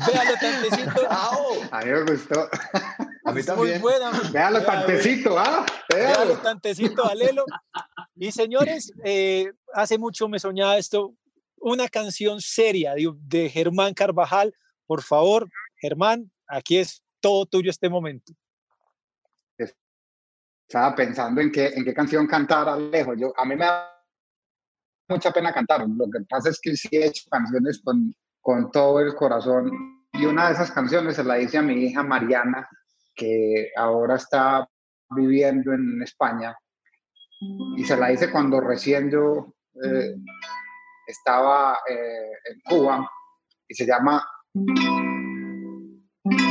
véalo 0.06 0.34
tantecito. 0.40 1.10
A 1.10 1.80
mí 1.84 1.90
me 1.90 2.02
gustó. 2.02 2.48
A 3.24 3.32
mí 3.32 3.42
también. 3.42 3.72
Muy 3.72 3.78
buena. 3.80 4.12
Véalo 4.32 4.64
tantecito, 4.64 5.36
¿ah? 5.36 5.66
Véalo, 5.92 6.18
véalo 6.18 6.38
tantecito, 6.38 7.04
alelo. 7.04 7.44
Y 8.14 8.30
señores, 8.30 8.92
eh, 9.04 9.50
hace 9.74 9.98
mucho 9.98 10.28
me 10.28 10.38
soñaba 10.38 10.78
esto, 10.78 11.16
una 11.56 11.88
canción 11.88 12.40
seria 12.40 12.94
de, 12.94 13.12
de 13.22 13.50
Germán 13.50 13.92
Carvajal. 13.92 14.54
Por 14.86 15.02
favor, 15.02 15.50
Germán, 15.80 16.30
aquí 16.46 16.78
es 16.78 17.02
todo 17.20 17.44
tuyo 17.44 17.70
este 17.70 17.88
momento. 17.88 18.32
Estaba 19.58 20.94
pensando 20.94 21.40
en 21.40 21.50
qué, 21.50 21.66
en 21.74 21.84
qué 21.84 21.92
canción 21.92 22.28
cantar 22.28 22.68
Alejo. 22.68 23.14
Yo, 23.14 23.32
a 23.36 23.44
mí 23.44 23.56
me 23.56 23.64
da 23.64 24.00
mucha 25.08 25.32
pena 25.32 25.52
cantar. 25.52 25.84
Lo 25.88 26.08
que 26.08 26.20
pasa 26.28 26.50
es 26.50 26.60
que 26.60 26.76
sí 26.76 26.88
he 26.92 27.06
hecho 27.06 27.24
canciones 27.30 27.80
con, 27.82 28.14
con 28.48 28.72
todo 28.72 29.00
el 29.00 29.14
corazón. 29.14 29.70
Y 30.10 30.24
una 30.24 30.46
de 30.46 30.54
esas 30.54 30.70
canciones 30.70 31.16
se 31.16 31.22
la 31.22 31.38
hice 31.38 31.58
a 31.58 31.62
mi 31.62 31.84
hija 31.84 32.02
Mariana, 32.02 32.66
que 33.14 33.70
ahora 33.76 34.16
está 34.16 34.66
viviendo 35.10 35.74
en 35.74 36.00
España. 36.02 36.56
Y 37.76 37.84
se 37.84 37.94
la 37.94 38.10
hice 38.10 38.30
cuando 38.30 38.58
recién 38.62 39.10
yo 39.10 39.54
eh, 39.84 40.14
estaba 41.06 41.80
eh, 41.90 42.30
en 42.50 42.60
Cuba. 42.64 43.06
Y 43.68 43.74
se 43.74 43.84
llama 43.84 44.26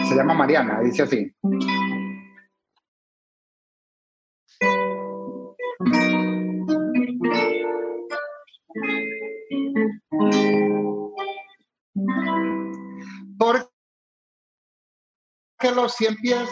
se 0.08 0.16
llama 0.16 0.36
Mariana, 0.36 0.82
dice 0.82 1.02
así. 1.02 1.36
Los 15.78 15.94
cien 15.94 16.16
pies 16.18 16.50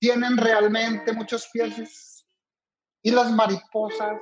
tienen 0.00 0.36
realmente 0.36 1.12
muchos 1.12 1.48
pies 1.52 2.26
y 3.02 3.10
las 3.10 3.30
mariposas 3.32 4.18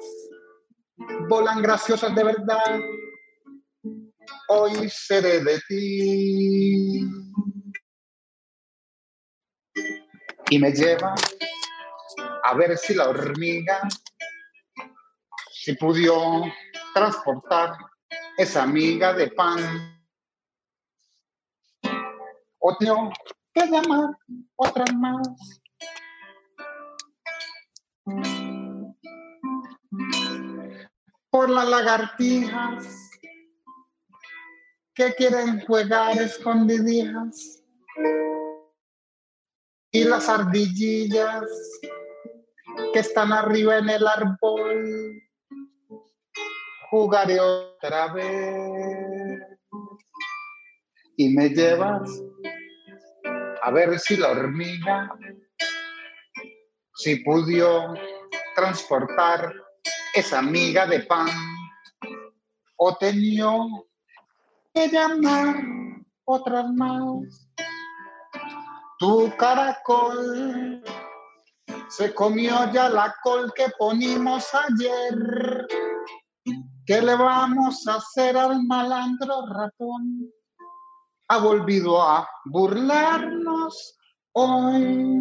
volan 1.28 1.62
graciosas 1.62 2.14
de 2.14 2.24
verdad 2.24 2.80
hoy 4.48 4.88
seré 4.88 5.42
de 5.42 5.60
ti. 5.68 7.00
Y 10.48 10.58
me 10.58 10.70
lleva 10.72 11.14
a 12.44 12.54
ver 12.54 12.76
si 12.78 12.94
la 12.94 13.08
hormiga, 13.08 13.80
si 15.50 15.74
pudo 15.74 16.44
transportar 16.94 17.76
esa 18.38 18.62
amiga 18.62 19.12
de 19.12 19.28
pan. 19.28 19.95
O 22.68 22.76
tengo 22.78 23.12
que 23.54 23.64
llamar 23.64 24.10
otras 24.56 24.92
más. 24.96 25.28
Por 31.30 31.48
las 31.48 31.68
lagartijas 31.68 33.10
que 34.94 35.14
quieren 35.14 35.64
jugar 35.64 36.20
escondidijas. 36.20 37.62
Y 39.92 40.02
las 40.02 40.28
ardillillas 40.28 41.44
que 42.92 42.98
están 42.98 43.32
arriba 43.32 43.78
en 43.78 43.90
el 43.90 44.08
árbol. 44.08 45.22
Jugaré 46.90 47.38
otra 47.38 48.12
vez. 48.12 49.40
Y 51.16 51.28
me 51.28 51.48
llevas 51.48 52.10
a 53.66 53.70
ver 53.72 53.98
si 53.98 54.16
la 54.16 54.30
hormiga, 54.30 55.10
si 56.94 57.16
pudo 57.16 57.94
transportar 58.54 59.52
esa 60.14 60.40
miga 60.40 60.86
de 60.86 61.00
pan 61.00 61.28
o 62.76 62.96
tenía 62.96 63.50
que 64.72 64.86
llamar 64.86 65.56
otras 66.26 66.72
más. 66.74 67.50
Tu 69.00 69.36
caracol 69.36 70.80
se 71.88 72.14
comió 72.14 72.72
ya 72.72 72.88
la 72.88 73.16
col 73.24 73.52
que 73.52 73.66
ponimos 73.76 74.46
ayer. 74.54 75.66
¿Qué 76.86 77.02
le 77.02 77.16
vamos 77.16 77.84
a 77.88 77.96
hacer 77.96 78.36
al 78.36 78.62
malandro 78.62 79.44
ratón? 79.48 80.35
Ha 81.28 81.38
volvido 81.38 82.00
a 82.00 82.28
burlarnos 82.44 83.98
hoy. 84.32 85.16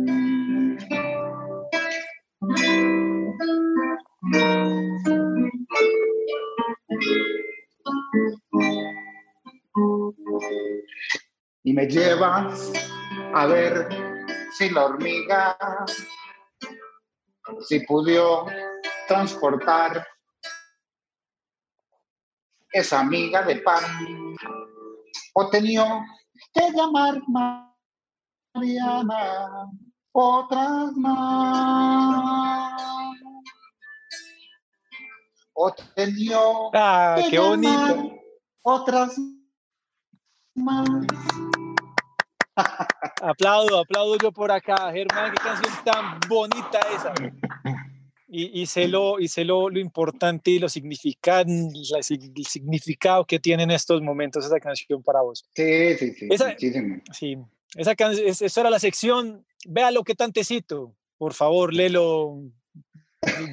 y 11.65 11.73
me 11.73 11.87
llevas 11.87 12.71
a 13.33 13.47
ver 13.47 13.89
si 14.51 14.69
la 14.69 14.85
hormiga, 14.85 15.57
si 17.61 17.79
pudo 17.81 18.45
transportar 19.07 20.07
esa 22.71 22.99
amiga 22.99 23.41
de 23.41 23.55
pan, 23.57 23.83
o 25.37 25.49
tenía 25.49 26.05
que 26.53 26.71
llamar 26.71 27.21
Mariana 28.53 29.69
otras 30.13 30.95
más. 30.95 32.81
O 35.53 35.73
tenía 35.93 36.37
ah, 36.73 37.15
que 37.17 37.29
qué 37.31 37.39
bonito. 37.39 38.13
otras 38.61 39.19
más. 40.55 40.87
aplaudo, 43.21 43.79
aplaudo 43.79 44.17
yo 44.21 44.31
por 44.31 44.51
acá, 44.51 44.91
Germán, 44.93 45.31
qué 45.31 45.37
canción 45.43 45.73
tan 45.83 46.19
bonita 46.29 46.79
esa. 46.93 47.13
y, 48.35 48.61
y 48.61 48.65
sé, 48.65 48.89
lo, 48.89 49.17
y 49.19 49.29
sé 49.29 49.45
lo, 49.45 49.69
lo 49.69 49.79
importante 49.79 50.51
y 50.51 50.59
lo 50.59 50.67
significante, 50.67 51.79
el 52.09 52.45
significado 52.45 53.23
que 53.23 53.39
tienen 53.39 53.71
estos 53.71 54.01
momentos 54.01 54.45
esa 54.45 54.59
canción 54.59 55.01
para 55.01 55.21
vos. 55.21 55.45
Sí, 55.55 55.95
sí, 55.97 56.13
sí. 56.13 56.27
Esa, 56.29 56.53
sí, 57.13 57.37
esa 57.75 57.95
canción, 57.95 58.27
esa 58.27 58.59
era 58.61 58.69
la 58.69 58.79
sección, 58.79 59.45
vea 59.65 59.89
lo 59.91 60.03
que 60.03 60.15
tantecito, 60.15 60.93
por 61.17 61.33
favor, 61.33 61.73
léelo, 61.73 62.41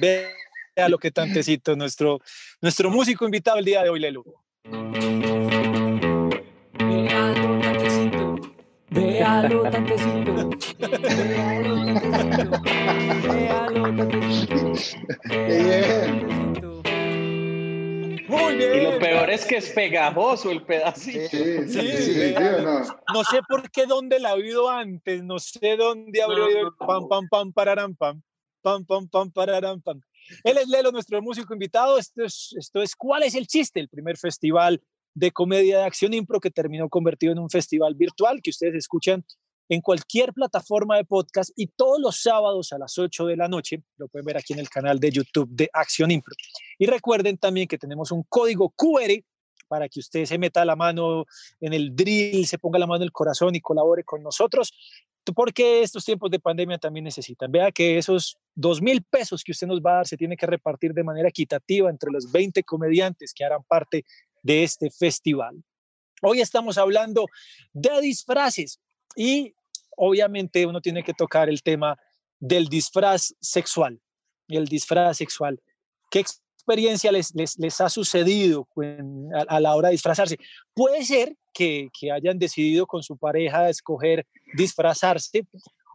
vea 0.01 0.89
lo 0.89 0.97
que 0.97 1.11
tantecito, 1.11 1.77
nuestro, 1.77 2.19
nuestro 2.61 2.89
músico 2.89 3.23
invitado 3.23 3.59
el 3.59 3.65
día 3.65 3.83
de 3.83 3.89
hoy, 3.89 4.01
Lelo. 4.01 4.25
Véalo 6.73 7.59
tantecito, 7.61 8.35
véalo 8.89 9.63
tantecito, 9.63 10.49
véalo 10.79 11.85
tantecito, 11.85 12.61
véalo 13.23 13.72
muy 18.27 18.55
bien. 18.55 18.75
Y 18.75 18.83
lo 18.83 18.99
peor 18.99 19.29
es 19.29 19.45
que 19.45 19.57
es 19.57 19.69
pegajoso 19.71 20.51
el 20.51 20.63
pedacito. 20.63 21.29
Sí, 21.29 21.37
sí, 21.37 21.67
Sí, 21.67 21.97
sí, 21.97 22.13
sí, 22.13 22.19
vea. 22.19 22.57
¿o 22.57 22.61
no? 22.61 22.79
No 23.13 23.23
sé 23.23 23.41
por 23.47 23.69
qué 23.69 23.85
dónde 23.85 24.19
la 24.19 24.31
he 24.31 24.33
oído 24.33 24.69
antes, 24.69 25.23
no 25.23 25.39
sé 25.39 25.75
dónde 25.77 26.19
No, 26.19 26.27
oído 26.27 26.67
el 26.67 26.73
pam, 26.77 27.07
pam, 27.07 27.27
pam, 27.29 27.53
pararam, 27.53 27.95
pam, 27.95 28.21
pam, 28.61 28.85
pam, 28.85 29.07
pam, 29.07 29.31
pararam, 29.31 29.81
pam. 29.81 30.01
Él 30.43 30.57
es 30.57 30.67
Lelo, 30.67 30.91
nuestro 30.91 31.21
músico 31.21 31.53
invitado. 31.53 31.97
Esto 31.97 32.23
es, 32.23 32.55
esto 32.57 32.81
es 32.81 32.95
¿Cuál 32.95 33.23
es 33.23 33.35
el 33.35 33.47
chiste? 33.47 33.79
El 33.79 33.89
primer 33.89 34.17
festival 34.17 34.81
de 35.13 35.31
comedia 35.31 35.79
de 35.79 35.83
acción 35.83 36.13
impro 36.13 36.39
que 36.39 36.49
terminó 36.49 36.89
convertido 36.89 37.33
en 37.33 37.39
un 37.39 37.49
festival 37.49 37.93
virtual 37.95 38.41
que 38.41 38.49
ustedes 38.49 38.75
escuchan 38.75 39.23
en 39.69 39.81
cualquier 39.81 40.33
plataforma 40.33 40.97
de 40.97 41.05
podcast 41.05 41.51
y 41.55 41.67
todos 41.67 41.99
los 41.99 42.21
sábados 42.21 42.73
a 42.73 42.77
las 42.77 42.97
8 42.97 43.25
de 43.25 43.37
la 43.37 43.47
noche. 43.47 43.81
Lo 43.97 44.07
pueden 44.07 44.25
ver 44.25 44.37
aquí 44.37 44.53
en 44.53 44.59
el 44.59 44.69
canal 44.69 44.99
de 44.99 45.11
YouTube 45.11 45.49
de 45.51 45.69
Acción 45.73 46.11
Impro. 46.11 46.35
Y 46.77 46.85
recuerden 46.85 47.37
también 47.37 47.67
que 47.67 47.77
tenemos 47.77 48.11
un 48.11 48.23
código 48.23 48.69
QR 48.75 49.23
para 49.67 49.89
que 49.89 49.99
usted 49.99 50.25
se 50.25 50.37
meta 50.37 50.65
la 50.65 50.75
mano 50.75 51.25
en 51.59 51.73
el 51.73 51.95
drill, 51.95 52.45
se 52.45 52.59
ponga 52.59 52.77
la 52.77 52.85
mano 52.85 52.97
en 52.97 53.03
el 53.03 53.11
corazón 53.11 53.55
y 53.55 53.61
colabore 53.61 54.03
con 54.03 54.21
nosotros, 54.21 54.71
porque 55.33 55.81
estos 55.81 56.05
tiempos 56.05 56.29
de 56.29 56.39
pandemia 56.39 56.77
también 56.77 57.05
necesitan. 57.05 57.51
Vea 57.51 57.71
que 57.71 57.97
esos 57.97 58.37
dos 58.53 58.81
mil 58.81 59.03
pesos 59.03 59.43
que 59.43 59.51
usted 59.51 59.67
nos 59.67 59.79
va 59.81 59.91
a 59.91 59.95
dar 59.95 60.07
se 60.07 60.17
tiene 60.17 60.37
que 60.37 60.45
repartir 60.45 60.93
de 60.93 61.03
manera 61.03 61.29
equitativa 61.29 61.89
entre 61.89 62.11
los 62.11 62.31
20 62.31 62.63
comediantes 62.63 63.33
que 63.33 63.45
harán 63.45 63.63
parte 63.63 64.05
de 64.43 64.63
este 64.63 64.91
festival. 64.91 65.63
Hoy 66.21 66.41
estamos 66.41 66.77
hablando 66.77 67.25
de 67.73 68.01
disfraces 68.01 68.79
y 69.15 69.53
obviamente 69.97 70.65
uno 70.65 70.81
tiene 70.81 71.03
que 71.03 71.13
tocar 71.13 71.49
el 71.49 71.61
tema 71.61 71.97
del 72.39 72.67
disfraz 72.67 73.33
sexual, 73.39 73.99
el 74.47 74.65
disfraz 74.65 75.17
sexual. 75.17 75.61
¿Qué 76.09 76.19
experiencia 76.19 77.11
les, 77.11 77.33
les, 77.35 77.57
les 77.57 77.81
ha 77.81 77.89
sucedido 77.89 78.67
a, 79.47 79.59
la 79.59 79.75
hora 79.75 79.89
de 79.89 79.93
disfrazarse? 79.93 80.37
Puede 80.73 81.03
ser 81.03 81.35
que, 81.53 81.89
que 81.97 82.11
hayan 82.11 82.39
decidido 82.39 82.85
con 82.85 83.03
su 83.03 83.17
pareja 83.17 83.69
escoger 83.69 84.25
disfrazarse 84.55 85.45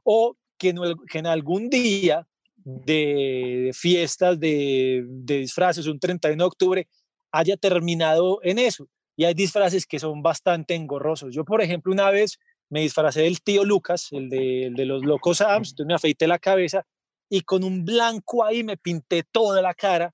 o 0.04 0.36
que 0.56 0.70
en, 0.70 0.78
que 1.10 1.18
en 1.18 1.26
algún 1.26 1.70
día 1.70 2.26
de 2.56 3.70
fiestas 3.74 4.38
de, 4.38 5.04
de 5.06 5.38
disfraces, 5.38 5.86
un 5.86 5.98
31 5.98 6.42
de 6.42 6.46
octubre, 6.46 6.88
haya 7.32 7.56
terminado 7.56 8.40
en 8.42 8.58
eso. 8.58 8.88
Y 9.16 9.24
hay 9.24 9.34
disfraces 9.34 9.86
que 9.86 9.98
son 9.98 10.22
bastante 10.22 10.74
engorrosos. 10.74 11.34
Yo, 11.34 11.44
por 11.44 11.62
ejemplo, 11.62 11.92
una 11.92 12.10
vez 12.10 12.38
me 12.70 12.80
disfracé 12.80 13.22
del 13.22 13.40
tío 13.42 13.64
Lucas, 13.64 14.08
el 14.12 14.28
de, 14.28 14.66
el 14.66 14.74
de 14.74 14.84
los 14.84 15.04
locos 15.04 15.40
Adams, 15.40 15.70
entonces 15.70 15.86
me 15.86 15.94
afeité 15.94 16.26
la 16.26 16.38
cabeza 16.38 16.84
y 17.30 17.40
con 17.42 17.64
un 17.64 17.84
blanco 17.84 18.44
ahí 18.44 18.62
me 18.64 18.76
pinté 18.76 19.22
toda 19.22 19.60
la 19.62 19.74
cara 19.74 20.12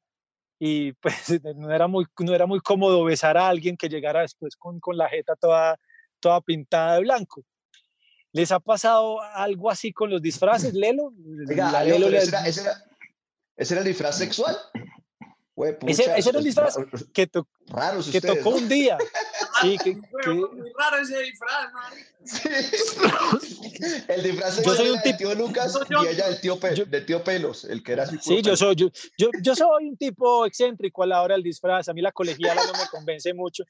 y 0.58 0.92
pues 1.00 1.40
no 1.56 1.70
era 1.72 1.86
muy, 1.88 2.06
no 2.20 2.34
era 2.34 2.46
muy 2.46 2.60
cómodo 2.60 3.02
besar 3.04 3.36
a 3.36 3.48
alguien 3.48 3.76
que 3.76 3.88
llegara 3.88 4.20
después 4.20 4.56
con, 4.56 4.78
con 4.80 4.96
la 4.96 5.08
jeta 5.08 5.34
toda, 5.36 5.78
toda 6.20 6.40
pintada 6.40 6.94
de 6.94 7.00
blanco. 7.02 7.44
¿Les 8.32 8.50
ha 8.50 8.58
pasado 8.58 9.20
algo 9.22 9.70
así 9.70 9.92
con 9.92 10.10
los 10.10 10.20
disfraces, 10.20 10.74
Lelo? 10.74 11.12
Oiga, 11.48 11.70
La 11.70 11.84
Lelo 11.84 12.06
pero 12.06 12.10
le- 12.10 12.18
ese, 12.18 12.28
era, 12.30 12.46
ese, 12.46 12.60
era, 12.62 12.72
ese 13.56 13.74
era 13.74 13.80
el 13.82 13.86
disfraz 13.86 14.18
sexual. 14.18 14.56
Ese- 15.56 15.72
pucha, 15.74 16.16
ese 16.16 16.30
era 16.30 16.38
el 16.40 16.46
es- 16.46 16.54
disfraz 16.54 16.76
que, 17.12 17.26
to- 17.28 17.46
Raros 17.68 18.08
que 18.10 18.18
ustedes, 18.18 18.38
tocó 18.38 18.50
¿no? 18.50 18.56
un 18.56 18.68
día. 18.68 18.98
Sí, 19.62 19.78
que- 19.78 19.94
que- 19.94 20.30
muy 20.34 20.72
raro 20.76 20.96
ese 21.00 21.16
disfraz, 21.20 21.72
man. 21.72 21.92
El 24.08 24.22
disfraz 24.22 24.62
Yo 24.62 24.74
soy 24.74 24.88
un 24.88 24.94
era 24.96 25.02
del 25.02 25.16
tipo- 25.16 25.18
tío 25.18 25.34
Lucas 25.34 25.78
yo. 25.88 26.04
y 26.04 26.08
ella 26.08 26.28
del 26.28 26.40
tío, 26.40 26.58
Pe- 26.58 26.74
Yo- 26.74 26.84
del 26.86 27.06
tío 27.06 27.22
Pelos, 27.22 27.64
el 27.64 27.82
que 27.82 27.92
era 27.92 28.02
así. 28.04 28.16
Sí, 28.20 28.42
yo 28.42 28.56
soy, 28.56 28.74
yo, 28.74 28.88
yo, 29.16 29.28
yo 29.42 29.54
soy 29.54 29.88
un 29.88 29.96
tipo 29.96 30.44
excéntrico 30.46 31.02
a 31.02 31.06
la 31.06 31.22
hora 31.22 31.34
del 31.34 31.42
disfraz. 31.44 31.88
A 31.88 31.92
mí 31.94 32.00
la 32.02 32.12
colegiala 32.12 32.62
no 32.66 32.72
me 32.72 32.86
convence 32.90 33.32
mucho. 33.32 33.64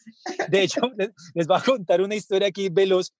De 0.48 0.62
hecho, 0.62 0.80
les, 0.96 1.10
les 1.34 1.46
voy 1.46 1.58
a 1.58 1.62
contar 1.62 2.00
una 2.00 2.14
historia 2.14 2.48
aquí 2.48 2.68
veloz. 2.70 3.12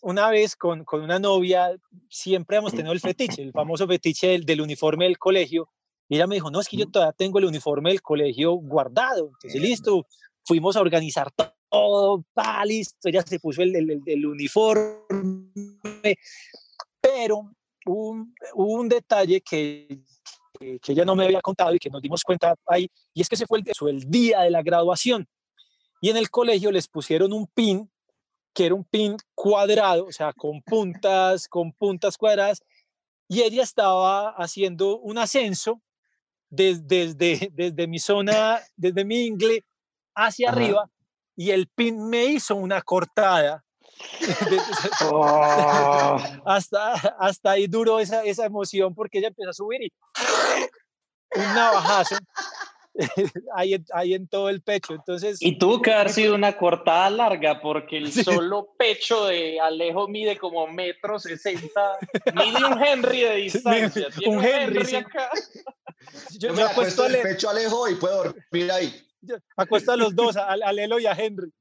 Una 0.00 0.30
vez 0.30 0.54
con, 0.54 0.84
con 0.84 1.02
una 1.02 1.18
novia, 1.18 1.74
siempre 2.08 2.58
hemos 2.58 2.70
tenido 2.72 2.92
el 2.92 3.00
fetiche, 3.00 3.42
el 3.42 3.50
famoso 3.52 3.86
fetiche 3.88 4.28
del, 4.28 4.44
del 4.46 4.60
uniforme 4.60 5.06
del 5.06 5.18
colegio. 5.18 5.68
Y 6.08 6.16
ella 6.16 6.26
me 6.26 6.36
dijo, 6.36 6.50
no, 6.50 6.60
es 6.60 6.68
que 6.68 6.76
yo 6.76 6.88
todavía 6.88 7.12
tengo 7.12 7.38
el 7.38 7.44
uniforme 7.44 7.90
del 7.90 8.00
colegio 8.02 8.52
guardado. 8.54 9.26
Entonces, 9.34 9.60
listo, 9.60 10.06
fuimos 10.44 10.76
a 10.76 10.80
organizar 10.80 11.30
to- 11.32 11.52
todo, 11.68 12.24
pa, 12.32 12.64
listo. 12.64 13.08
Ella 13.08 13.22
se 13.22 13.38
puso 13.38 13.62
el, 13.62 13.76
el, 13.76 14.02
el- 14.06 14.26
uniforme. 14.26 16.16
Pero 17.00 17.50
hubo 17.84 18.08
un, 18.10 18.34
un 18.54 18.88
detalle 18.88 19.40
que, 19.42 20.00
que, 20.58 20.78
que 20.78 20.92
ella 20.92 21.04
no 21.04 21.14
me 21.14 21.24
había 21.26 21.40
contado 21.42 21.74
y 21.74 21.78
que 21.78 21.90
nos 21.90 22.00
dimos 22.02 22.22
cuenta 22.24 22.54
ahí, 22.66 22.90
y 23.14 23.20
es 23.20 23.28
que 23.28 23.34
ese 23.34 23.46
fue 23.46 23.58
el, 23.58 23.64
fue 23.76 23.90
el 23.90 24.10
día 24.10 24.40
de 24.40 24.50
la 24.50 24.62
graduación. 24.62 25.26
Y 26.00 26.10
en 26.10 26.16
el 26.16 26.30
colegio 26.30 26.70
les 26.72 26.88
pusieron 26.88 27.32
un 27.32 27.46
pin, 27.48 27.90
que 28.54 28.66
era 28.66 28.74
un 28.74 28.84
pin 28.84 29.16
cuadrado, 29.34 30.06
o 30.06 30.12
sea, 30.12 30.32
con 30.32 30.62
puntas, 30.62 31.48
con 31.48 31.72
puntas 31.72 32.16
cuadradas, 32.16 32.62
y 33.28 33.42
ella 33.42 33.62
estaba 33.62 34.30
haciendo 34.30 34.98
un 35.00 35.18
ascenso 35.18 35.82
des- 36.50 36.86
desde, 36.86 37.50
desde 37.52 37.86
mi 37.86 37.98
zona, 37.98 38.60
desde 38.76 39.04
mi 39.04 39.26
ingle 39.26 39.64
hacia 40.14 40.48
Ajá. 40.48 40.56
arriba, 40.56 40.90
y 41.36 41.50
el 41.50 41.68
pin 41.68 42.08
me 42.08 42.24
hizo 42.24 42.56
una 42.56 42.82
cortada. 42.82 43.64
Oh, 45.00 46.18
hasta, 46.44 46.92
hasta 47.18 47.50
ahí 47.52 47.66
duró 47.66 47.98
esa, 48.00 48.22
esa 48.24 48.44
emoción 48.46 48.94
porque 48.94 49.18
ella 49.18 49.28
empezó 49.28 49.50
a 49.50 49.52
subir 49.52 49.82
y 49.82 49.92
un 51.34 51.54
navajazo 51.54 52.16
ahí, 53.54 53.74
en- 53.74 53.86
ahí 53.92 54.14
en 54.14 54.26
todo 54.28 54.48
el 54.48 54.60
pecho. 54.62 54.94
Entonces, 54.94 55.38
y 55.40 55.56
tuvo 55.58 55.80
que 55.80 55.92
haber 55.92 56.10
sido 56.10 56.34
una 56.34 56.56
cortada 56.56 57.08
larga 57.10 57.60
porque 57.60 57.98
el 57.98 58.12
Sí. 58.12 58.24
solo 58.24 58.74
pecho 58.78 59.26
de 59.26 59.60
Alejo 59.60 60.08
mide 60.08 60.36
como 60.36 60.66
metro 60.66 61.18
sesenta, 61.18 61.96
mide 62.34 62.64
un 62.64 62.82
Henry 62.82 63.20
de 63.20 63.34
distancia. 63.36 64.08
Tiene 64.16 64.36
un 64.36 64.44
Henry, 64.44 64.96
acá. 64.96 65.30
yo, 65.34 65.60
Yo 66.38 66.48
yo 66.48 66.54
me 66.54 66.62
acuesto 66.62 67.02
a, 67.02 67.06
el 67.06 67.12
Le- 67.12 67.22
pecho 67.22 67.48
Alejo 67.50 67.88
y 67.88 67.94
puedo 67.96 68.24
dormir 68.24 68.70
ahí. 68.72 69.06
yo 69.20 69.36
acuesto 69.56 69.92
a 69.92 69.96
los 69.96 70.14
dos, 70.14 70.36
a, 70.36 70.46
a 70.52 70.72
Lelo 70.72 70.98
y 70.98 71.06
a 71.06 71.12
Henry. 71.12 71.52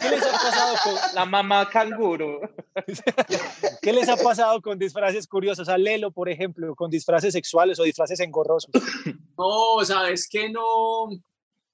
¿Qué 0.00 0.10
les, 0.10 0.22
ha 0.26 0.32
pasado 0.32 0.76
con, 0.82 0.94
La 1.14 1.26
mamá 1.26 1.68
canguro. 1.68 2.40
¿Qué 3.82 3.92
les 3.92 4.08
ha 4.08 4.16
pasado 4.16 4.62
con 4.62 4.78
disfraces 4.78 5.26
curiosos? 5.26 5.68
A 5.68 5.76
Lelo, 5.76 6.10
por 6.10 6.28
ejemplo, 6.28 6.74
con 6.74 6.90
disfraces 6.90 7.32
sexuales 7.32 7.78
o 7.78 7.82
disfraces 7.82 8.20
engorrosos. 8.20 8.70
No, 9.36 9.84
sabes 9.84 10.28
que 10.28 10.48
no, 10.50 11.08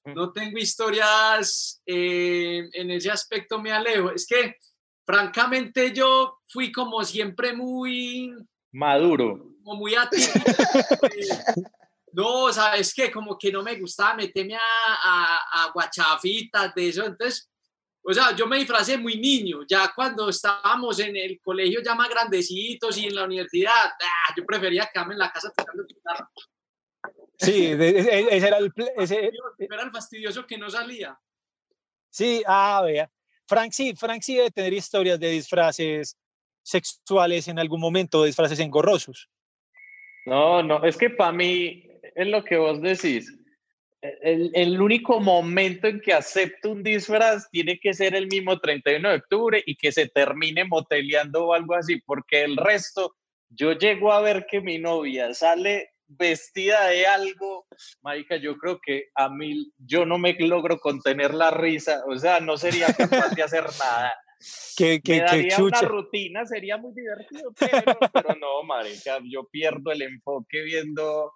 no 0.05 0.33
tengo 0.33 0.59
historias 0.59 1.83
eh, 1.87 2.69
en 2.73 2.91
ese 2.91 3.11
aspecto, 3.11 3.61
me 3.61 3.73
alejo. 3.73 4.11
Es 4.11 4.27
que, 4.27 4.57
francamente, 5.05 5.93
yo 5.93 6.39
fui 6.49 6.73
como 6.73 7.05
siempre 7.05 7.53
muy, 7.53 8.33
Maduro. 8.73 9.55
como 9.63 9.81
muy 9.81 9.95
atípico. 9.95 10.45
no, 12.13 12.53
sabes 12.53 12.95
que 12.95 13.13
como 13.13 13.39
que 13.39 13.53
no 13.53 13.63
me 13.63 13.79
gustaba 13.79 14.15
meterme 14.15 14.57
a, 14.57 14.61
a, 15.05 15.65
a 15.65 15.73
guachafitas 15.73 16.75
de 16.75 16.89
eso. 16.89 17.05
Entonces, 17.05 17.51
o 18.11 18.15
sea, 18.15 18.35
yo 18.35 18.47
me 18.47 18.57
disfracé 18.59 18.97
muy 18.97 19.19
niño. 19.19 19.59
Ya 19.69 19.93
cuando 19.95 20.31
estábamos 20.31 20.99
en 21.01 21.15
el 21.17 21.39
colegio 21.43 21.81
ya 21.85 21.95
más 21.95 22.09
grandecitos 22.09 22.97
y 22.97 23.07
en 23.07 23.15
la 23.15 23.25
universidad, 23.25 23.73
ah, 23.75 24.35
yo 24.37 24.45
prefería 24.47 24.89
quedarme 24.93 25.13
en 25.15 25.19
la 25.19 25.31
casa 25.31 25.53
tocando 25.55 25.85
guitarra. 25.85 26.31
Sí, 27.39 27.75
de- 27.75 27.93
de- 27.93 28.01
e- 28.01 28.37
ese 28.37 28.47
era 28.49 28.59
el... 28.59 28.73
ese- 28.97 29.31
Era 29.59 29.83
el 29.83 29.91
fastidioso 29.91 30.47
que 30.47 30.57
no 30.57 30.71
salía. 30.71 31.19
sí, 32.11 32.43
ah, 32.47 32.83
vea. 32.85 33.11
Frank 33.47 33.73
sí, 33.73 33.95
Frank 33.95 34.23
sí 34.23 34.37
debe 34.37 34.51
tener 34.51 34.73
historias 34.73 35.21
de 35.21 35.29
disfraces 35.31 36.17
sexuales 36.63 37.47
en 37.49 37.59
algún 37.59 37.81
momento, 37.81 38.25
disfraces 38.25 38.59
engorrosos. 38.61 39.29
No, 40.27 40.63
no, 40.63 40.83
es 40.85 40.97
que 40.97 41.09
para 41.11 41.33
mí 41.33 41.85
es 42.15 42.27
lo 42.27 42.43
que 42.45 42.57
vos 42.59 42.81
decís. 42.83 43.38
El, 44.01 44.53
el 44.55 44.81
único 44.81 45.21
momento 45.21 45.89
en 45.89 46.01
que 46.01 46.13
acepto 46.13 46.71
un 46.71 46.83
disfraz 46.83 47.51
tiene 47.51 47.81
que 47.81 47.93
ser 47.93 48.15
el 48.15 48.29
mismo 48.29 48.59
31 48.61 49.09
de 49.09 49.17
octubre 49.17 49.63
y 49.67 49.77
que 49.77 49.91
se 49.91 50.09
termine 50.09 50.65
moteleando 50.65 51.47
o 51.47 51.55
algo 51.55 51.75
así, 51.75 52.01
porque 52.07 52.43
el 52.45 52.57
resto, 52.57 53.17
yo 53.49 53.73
llego 53.73 54.13
a 54.13 54.21
ver 54.21 54.47
que 54.49 54.61
mi 54.61 54.79
novia 54.79 55.35
sale 55.35 55.91
vestida 56.09 56.87
de 56.89 57.07
algo, 57.07 57.67
marica, 58.03 58.37
yo 58.37 58.57
creo 58.57 58.81
que 58.81 59.09
a 59.15 59.29
mí, 59.29 59.71
yo 59.79 60.07
no 60.07 60.19
me 60.19 60.35
logro 60.35 60.79
contener 60.81 61.35
la 61.35 61.51
risa, 61.51 62.03
o 62.07 62.17
sea, 62.17 62.41
no 62.41 62.57
sería 62.57 62.87
capaz 62.95 63.35
de 63.35 63.43
hacer 63.43 63.65
nada. 63.79 64.15
Que, 64.77 64.85
Me 64.85 65.01
que, 65.01 65.15
que 65.15 65.21
daría 65.21 65.57
una 65.59 65.81
rutina, 65.81 66.47
sería 66.47 66.77
muy 66.77 66.95
divertido, 66.95 67.53
pero, 67.59 67.99
pero 68.13 68.37
no, 68.37 68.63
marica, 68.63 69.19
yo 69.25 69.49
pierdo 69.51 69.91
el 69.91 70.03
enfoque 70.03 70.63
viendo... 70.63 71.33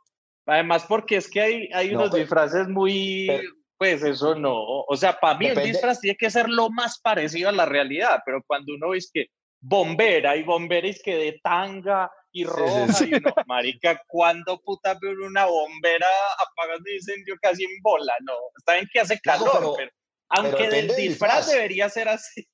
Además, 0.46 0.84
porque 0.88 1.16
es 1.16 1.28
que 1.30 1.40
hay, 1.40 1.68
hay 1.72 1.90
No, 1.92 1.98
unos 2.00 2.10
pero- 2.10 2.20
disfraces 2.22 2.68
muy... 2.68 3.26
pero- 3.28 3.48
pues 3.78 4.00
eso 4.04 4.36
no. 4.36 4.54
O 4.86 4.96
sea, 4.96 5.18
para 5.18 5.36
mí 5.36 5.46
el 5.46 5.56
Depende- 5.56 5.72
disfraz 5.72 5.98
tiene 6.00 6.16
que 6.16 6.30
ser 6.30 6.48
lo 6.48 6.70
más 6.70 7.00
parecido 7.00 7.48
a 7.48 7.52
la 7.52 7.66
realidad, 7.66 8.20
pero 8.24 8.40
cuando 8.46 8.74
uno 8.74 8.90
ve 8.90 8.98
es 8.98 9.10
que 9.12 9.26
bombera 9.60 10.36
y 10.36 10.44
bombera 10.44 10.86
es 10.86 11.02
que 11.02 11.16
de 11.16 11.40
tanga 11.42 12.08
y 12.30 12.44
roja. 12.44 13.04
Y 13.04 13.14
uno, 13.14 13.34
marica, 13.46 14.00
¿cuándo 14.06 14.60
puta 14.60 14.96
veo 15.00 15.26
una 15.26 15.46
bombera 15.46 16.06
apagando 16.48 16.88
incendio 16.92 17.34
casi 17.42 17.64
en 17.64 17.70
bola? 17.82 18.12
No, 18.22 18.34
está 18.56 18.74
bien 18.74 18.88
que 18.92 19.00
hace 19.00 19.18
calor, 19.18 19.74
pero, 19.76 19.90
aunque 20.28 20.68
del 20.70 20.94
disfraz, 20.94 21.50
debería 21.50 21.88
ser 21.88 22.08
así. 22.08 22.46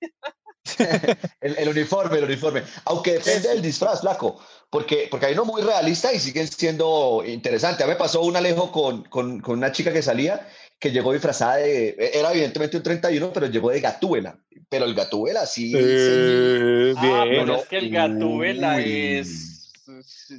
el, 1.40 1.68
uniforme, 1.68 2.18
el 2.18 2.24
uniforme. 2.24 2.62
Aunque 2.86 3.12
depende 3.14 3.48
del 3.50 3.62
disfraz, 3.62 4.00
flaco, 4.00 4.42
porque, 4.70 5.08
porque 5.10 5.26
hay 5.26 5.32
uno 5.32 5.44
muy 5.44 5.62
realista 5.62 6.12
y 6.12 6.18
siguen 6.18 6.46
siendo 6.46 7.22
interesantes. 7.26 7.82
A 7.82 7.86
mí 7.86 7.92
me 7.92 7.98
pasó 7.98 8.22
un 8.22 8.36
Alejo 8.36 8.70
con, 8.70 9.02
con, 9.04 9.40
con, 9.40 9.58
una 9.58 9.72
chica 9.72 9.92
que 9.92 10.02
salía 10.02 10.46
que 10.78 10.92
llegó 10.92 11.12
disfrazada 11.12 11.56
de, 11.56 11.96
era 12.14 12.30
evidentemente 12.30 12.76
un 12.76 12.82
31, 12.82 13.32
pero 13.32 13.46
llegó 13.46 13.70
de 13.70 13.80
Gatúbela. 13.80 14.38
Pero 14.68 14.84
el 14.84 14.94
Gatúbela 14.94 15.46
sí. 15.46 15.72
Eh, 15.74 16.94
ah, 16.96 17.24
pero 17.26 17.56
es 17.56 17.66
que 17.66 17.78
el 17.78 17.90
Gatúbela 17.90 18.80
es. 18.80 19.72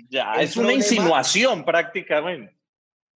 Ya, 0.10 0.34
es 0.40 0.56
una 0.56 0.74
insinuación 0.74 1.66
prácticamente. 1.66 2.56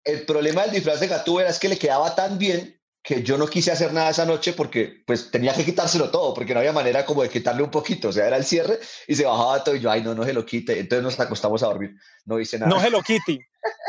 El 0.04 0.24
problema 0.24 0.62
del 0.62 0.72
disfraz 0.72 1.00
de 1.00 1.08
Gatúbela 1.08 1.50
es 1.50 1.58
que 1.58 1.68
le 1.68 1.78
quedaba 1.78 2.14
tan 2.14 2.38
bien 2.38 2.80
que 3.02 3.22
yo 3.22 3.36
no 3.36 3.48
quise 3.48 3.72
hacer 3.72 3.92
nada 3.92 4.10
esa 4.10 4.24
noche 4.24 4.52
porque 4.52 5.02
pues 5.06 5.30
tenía 5.30 5.52
que 5.52 5.64
quitárselo 5.64 6.10
todo, 6.10 6.32
porque 6.34 6.54
no 6.54 6.60
había 6.60 6.72
manera 6.72 7.04
como 7.04 7.22
de 7.22 7.28
quitarle 7.28 7.62
un 7.62 7.70
poquito, 7.70 8.08
o 8.08 8.12
sea, 8.12 8.26
era 8.26 8.36
el 8.36 8.44
cierre 8.44 8.78
y 9.08 9.16
se 9.16 9.24
bajaba 9.24 9.64
todo 9.64 9.74
y 9.74 9.80
yo, 9.80 9.90
ay, 9.90 10.02
no, 10.02 10.14
no 10.14 10.24
se 10.24 10.32
lo 10.32 10.46
quite, 10.46 10.78
entonces 10.78 11.02
nos 11.02 11.18
acostamos 11.18 11.62
a 11.62 11.66
dormir, 11.66 11.96
no 12.24 12.38
hice 12.38 12.58
nada. 12.58 12.70
No 12.70 12.80
se 12.80 12.90
lo 12.90 13.02
quite, 13.02 13.38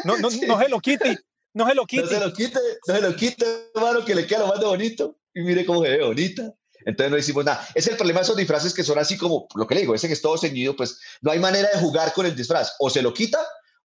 no, 0.04 0.18
no, 0.18 0.30
no 0.48 0.60
se 0.60 0.70
lo 0.70 0.80
quite, 0.80 1.18
no 1.54 1.68
se 1.68 1.76
lo 1.76 1.86
quite. 1.86 2.04
No 2.04 2.10
se 2.10 2.20
lo 2.20 2.34
quite, 2.34 2.60
no 2.88 2.96
se 2.96 3.02
lo 3.02 3.16
quite, 3.16 3.46
hermano, 3.76 4.04
que 4.04 4.16
le 4.16 4.26
queda 4.26 4.40
lo 4.40 4.48
más 4.48 4.60
de 4.60 4.66
bonito 4.66 5.20
y 5.34 5.42
mire 5.42 5.66
cómo 5.66 5.84
se 5.84 5.90
ve 5.90 6.04
bonita. 6.04 6.52
Entonces 6.86 7.12
no 7.12 7.18
hicimos 7.18 7.46
nada. 7.46 7.66
Es 7.76 7.88
el 7.88 7.96
problema 7.96 8.20
de 8.20 8.26
esos 8.26 8.36
disfraces 8.36 8.74
que 8.74 8.84
son 8.84 9.00
así 9.00 9.18
como, 9.18 9.48
lo 9.56 9.66
que 9.66 9.76
le 9.76 9.82
digo, 9.82 9.96
ese 9.96 10.08
que 10.08 10.14
es 10.14 10.22
todo 10.22 10.38
ceñido, 10.38 10.76
pues 10.76 11.00
no 11.22 11.32
hay 11.32 11.40
manera 11.40 11.70
de 11.74 11.80
jugar 11.80 12.12
con 12.12 12.26
el 12.26 12.36
disfraz. 12.36 12.76
O 12.80 12.90
se 12.90 13.02
lo 13.02 13.14
quita 13.14 13.40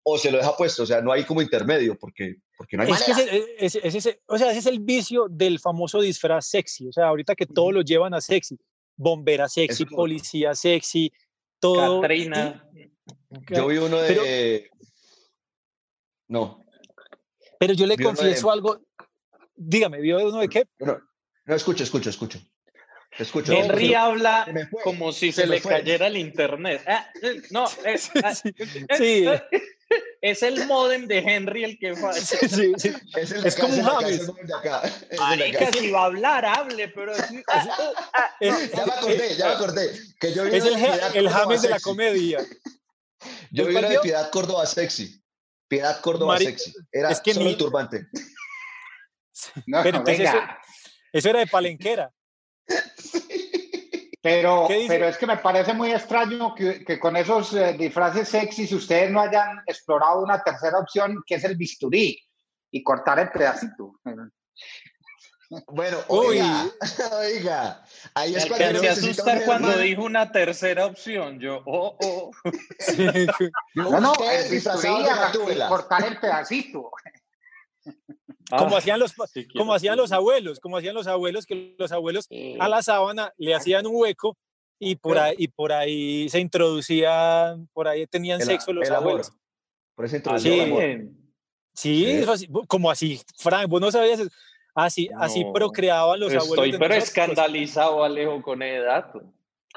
o 0.10 0.18
se 0.18 0.32
lo 0.32 0.38
deja 0.38 0.56
puesto. 0.56 0.84
O 0.84 0.86
sea, 0.86 1.02
no 1.02 1.12
hay 1.12 1.26
como 1.26 1.42
intermedio 1.42 1.98
porque, 2.00 2.38
porque 2.58 2.78
no 2.78 2.84
hay 2.84 2.92
es 2.92 3.04
Que 3.04 3.56
ese, 3.60 3.82
ese, 3.84 4.22
o 4.26 4.38
sea, 4.38 4.52
ese 4.52 4.60
es 4.60 4.66
el 4.66 4.80
vicio 4.80 5.28
del 5.30 5.60
famoso 5.60 6.00
disfraz 6.00 6.48
sexy. 6.48 6.88
O 6.88 6.94
sea, 6.94 7.08
ahorita 7.08 7.36
que 7.36 7.46
todo 7.46 7.74
lo 7.74 7.82
llevan 7.82 8.14
a 8.14 8.22
sexy. 8.22 8.58
Bombera 8.96 9.50
sexy, 9.50 9.86
policía 9.86 10.56
sexy, 10.56 11.12
todo. 11.60 12.02
Catrina. 12.02 12.66
Yo 13.50 13.68
vi 13.68 13.78
uno 13.78 13.98
de... 13.98 14.70
No. 16.30 16.64
Pero 17.60 17.74
yo 17.74 17.86
le 17.86 17.98
confieso 17.98 18.50
algo. 18.50 18.80
Dígame, 19.56 20.00
¿vio 20.00 20.26
uno 20.26 20.40
de 20.40 20.48
qué? 20.48 20.64
No, 20.80 20.98
no, 21.46 21.56
escucho, 21.56 21.84
escucho, 21.84 22.10
escucho. 22.10 22.40
Escucho, 23.18 23.52
Henry 23.52 23.94
habla 23.94 24.48
como 24.84 25.12
si 25.12 25.32
se, 25.32 25.48
le 25.48 25.60
cayera 25.60 26.08
el 26.08 26.18
internet. 26.18 26.82
Ah, 26.86 27.10
eh, 27.22 27.42
no, 27.50 27.66
es, 27.84 28.12
ah, 28.24 28.36
sí. 28.36 28.54
es 28.90 29.42
el 30.22 30.66
modem 30.66 31.08
de 31.08 31.20
Henry 31.20 31.64
el 31.64 31.80
que 31.80 31.96
falla. 31.96 32.20
Sí, 32.20 32.74
sí. 32.78 32.94
Es, 33.16 33.32
el 33.32 33.46
es 33.46 33.56
como 33.56 33.74
un 33.74 33.84
James. 33.84 34.32
Marica, 35.18 35.72
si 35.72 35.92
va 35.92 36.02
a 36.02 36.06
hablar, 36.06 36.46
hable, 36.46 36.88
pero... 36.90 37.14
Ah, 37.48 38.36
ya 38.42 38.86
me 38.86 38.94
acordé, 38.94 39.36
ya 39.36 39.46
me 39.48 39.52
acordé. 39.54 39.92
Que 40.20 40.34
yo 40.34 40.46
es 40.46 40.66
el, 40.66 40.76
el 41.16 41.30
James 41.30 41.62
de 41.62 41.70
la 41.70 41.80
comedia. 41.80 42.40
Yo 43.52 43.66
vi 43.66 43.76
una 43.76 43.90
de 43.90 44.00
Piedad 44.00 44.30
Córdoba 44.30 44.66
sexy. 44.66 45.22
Piedad 45.68 46.00
Córdoba 46.02 46.38
sexy. 46.38 46.74
Era 46.92 47.12
es 47.12 47.20
que 47.20 47.34
solo 47.34 47.50
el 47.50 47.58
turbante. 47.58 48.08
No, 49.68 49.84
pero 49.84 50.04
eso, 50.08 50.40
eso, 51.14 51.30
era 51.30 51.40
de 51.40 51.46
palenquera. 51.46 52.12
Pero, 54.22 54.68
pero 54.88 55.08
es 55.08 55.18
que 55.18 55.28
me 55.28 55.38
parece 55.38 55.74
muy 55.74 55.92
extraño 55.92 56.54
que, 56.56 56.84
que 56.84 57.00
con 57.00 57.16
esos 57.16 57.54
eh, 57.54 57.74
disfraces 57.78 58.28
sexys 58.28 58.72
ustedes 58.72 59.12
no 59.12 59.22
hayan 59.22 59.62
explorado 59.68 60.24
una 60.24 60.44
tercera 60.44 60.80
opción 60.80 61.24
que 61.26 61.36
es 61.36 61.44
el 61.44 61.56
bisturí 61.56 62.20
y 62.72 62.84
cortar 62.84 63.20
el 63.20 63.30
pedacito. 63.30 63.94
Bueno, 65.68 65.98
oiga, 66.10 66.66
oiga, 67.22 67.84
ahí 68.16 68.36
es 68.36 68.46
cuando 68.48 68.80
se 68.80 68.90
asustar 68.90 69.46
cuando 69.46 69.78
dijo 69.78 70.04
una 70.04 70.30
tercera 70.32 70.86
opción. 70.86 71.40
Yo, 71.40 71.62
oh, 71.66 71.98
oh. 72.02 72.32
no, 73.76 74.00
no, 74.02 74.14
el 74.30 74.50
bisturí 74.50 75.06
cortar 75.70 76.06
el 76.06 76.20
pedacito. 76.20 76.92
Como 78.50 78.76
ah, 78.76 78.80
hacían 78.80 79.00
los 79.00 79.14
como 79.58 79.74
hacían 79.74 79.98
los 79.98 80.12
abuelos, 80.12 80.60
como 80.60 80.78
hacían 80.78 80.96
los 80.96 81.08
abuelos 81.08 81.46
que 81.46 81.76
los 81.78 81.92
abuelos 81.92 82.28
a 82.60 82.70
la 82.70 82.82
sábana 82.82 83.34
le 83.38 83.54
hacían 83.54 83.86
un 83.86 83.96
hueco 83.96 84.38
y 84.80 84.96
por 84.96 85.18
ahí 85.18 85.36
y 85.38 85.48
por 85.48 85.72
ahí 85.74 86.30
se 86.30 86.40
introducían, 86.40 87.68
por 87.74 87.88
ahí 87.88 88.08
tenían 88.08 88.42
sexo 88.42 88.72
los 88.72 88.90
abuelos. 88.90 89.34
Por 89.96 90.06
eso 90.06 90.16
introducían 90.16 91.12
sí. 91.74 92.20
Sí, 92.20 92.24
así, 92.28 92.50
como 92.68 92.90
así, 92.90 93.22
Frank, 93.38 93.68
vos 93.70 93.82
no 93.82 93.92
sabías 93.92 94.22
así 94.74 95.10
así 95.18 95.46
procreaban 95.54 96.20
los 96.20 96.34
abuelos 96.34 96.66
Estoy 96.66 96.80
pero 96.80 96.94
escandalizado 96.96 98.04
Alejo 98.04 98.42
con 98.42 98.62
ese 98.64 98.80
dato. 98.80 99.22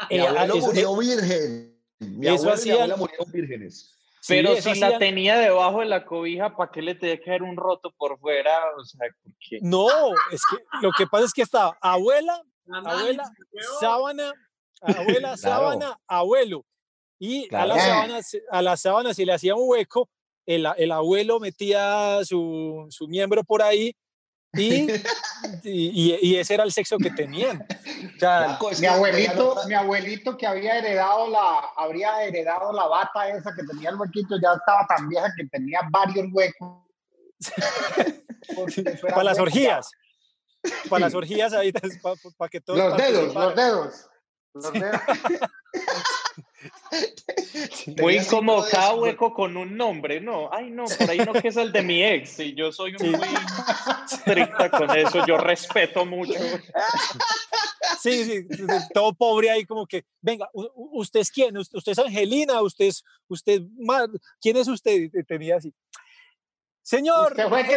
Mi 0.09 0.17
eh, 0.17 0.27
abuelo 0.27 0.57
murió 0.57 0.97
virgen. 0.97 1.77
Mi 1.99 2.29
abuelo 2.29 2.55
y 2.63 2.65
mi 2.65 2.71
abuela 2.71 2.97
murieron 2.97 3.33
vírgenes. 3.33 4.00
Pero 4.29 4.57
si 4.57 4.75
la 4.79 4.99
tenía 4.99 5.39
debajo 5.39 5.81
de 5.81 5.87
la 5.87 6.05
cobija, 6.05 6.57
¿para 6.57 6.71
qué 6.71 6.83
le 6.83 6.95
tenía 6.95 7.17
que 7.17 7.25
caer 7.25 7.43
un 7.43 7.57
roto 7.57 7.93
por 7.97 8.19
fuera? 8.19 8.59
O 8.77 8.85
sea, 8.85 9.09
No, 9.63 9.89
es 10.31 10.43
que 10.51 10.57
lo 10.83 10.91
que 10.97 11.07
pasa 11.07 11.25
es 11.25 11.33
que 11.33 11.43
estaba 11.43 11.77
abuela, 11.81 12.43
abuela, 12.73 13.25
sábana, 13.81 14.33
abuela, 14.83 15.37
sábana, 15.37 15.99
abuelo. 16.07 16.65
Y 17.19 17.55
a, 17.55 17.67
la 17.67 17.79
sábana, 17.79 18.21
a 18.51 18.63
la 18.63 18.77
sábana 18.77 19.15
se 19.15 19.27
le 19.27 19.33
hacía 19.33 19.55
un 19.55 19.69
hueco, 19.69 20.09
el, 20.47 20.67
el 20.77 20.93
abuelo 20.93 21.39
metía 21.39 22.21
su, 22.25 22.87
su 22.91 23.09
miembro 23.09 23.45
por 23.45 23.63
ahí 23.63 23.95
y, 25.63 26.19
y, 26.21 26.37
ese 26.37 26.55
era 26.55 26.65
el 26.65 26.73
sexo 26.73 26.99
que 26.99 27.11
tenían. 27.11 27.65
mi, 28.81 28.87
abuelito, 28.87 29.57
mi 29.69 29.75
abuelito 29.75 30.37
que 30.37 30.47
había 30.47 30.79
heredado 30.79 31.29
la, 31.29 31.71
habría 31.77 32.25
heredado 32.25 32.73
la 32.73 32.87
bata 32.87 33.29
esa 33.29 33.55
que 33.55 33.63
tenía 33.63 33.91
el 33.91 33.97
huequito, 33.97 34.37
ya 34.43 34.55
estaba 34.55 34.87
tan 34.89 35.09
vieja 35.09 35.33
que 35.37 35.47
tenía 35.47 35.81
varios 35.91 36.27
huecos. 36.33 36.83
para 39.09 39.25
las 39.25 39.39
orgías. 39.39 39.91
Para 40.89 41.07
las 41.07 41.15
orgías 41.15 41.53
ahí, 41.53 41.73
para, 42.37 42.51
que 42.51 42.61
todos... 42.61 42.79
Los 42.79 42.97
dedos, 42.97 43.35
los 43.35 43.55
dedos. 43.55 44.09
Los 44.53 44.73
dedos. 44.73 45.01
Muy 48.01 48.25
como 48.27 48.63
cada 48.65 48.95
hueco 48.95 49.33
con 49.33 49.57
un 49.57 49.77
nombre, 49.77 50.21
¿no? 50.21 50.51
Ay, 50.53 50.71
no, 50.71 50.85
por 50.85 51.11
ahí 51.11 51.19
no 51.19 51.33
que 51.33 51.49
es 51.49 51.57
el 51.57 51.73
de 51.73 51.83
mi 51.83 52.05
ex 52.05 52.39
y 52.41 52.55
yo 52.55 52.71
soy 52.73 52.95
muy 53.01 53.19
estricta 54.11 54.71
con 54.71 54.97
eso, 54.97 55.27
yo 55.27 55.39
respeto 55.39 56.05
mucho. 56.05 56.39
Sí, 57.99 58.25
sí, 58.25 58.47
todo 58.95 59.13
pobre 59.13 59.51
ahí 59.51 59.67
como 59.67 59.87
que, 59.87 60.07
venga, 60.23 60.49
¿usted 60.55 61.21
es 61.21 61.31
quién? 61.31 61.59
¿Usted 61.59 61.93
es 61.93 61.99
Angelina? 61.99 62.63
¿Usted 62.63 62.87
es, 62.87 63.05
usted, 63.29 63.61
quién 64.41 64.57
es 64.57 64.69
usted? 64.69 65.11
Tenía 65.27 65.57
así. 65.57 65.75
Señor. 66.83 67.33
Usted 67.33 67.49
fue, 67.49 67.65
que, 67.65 67.77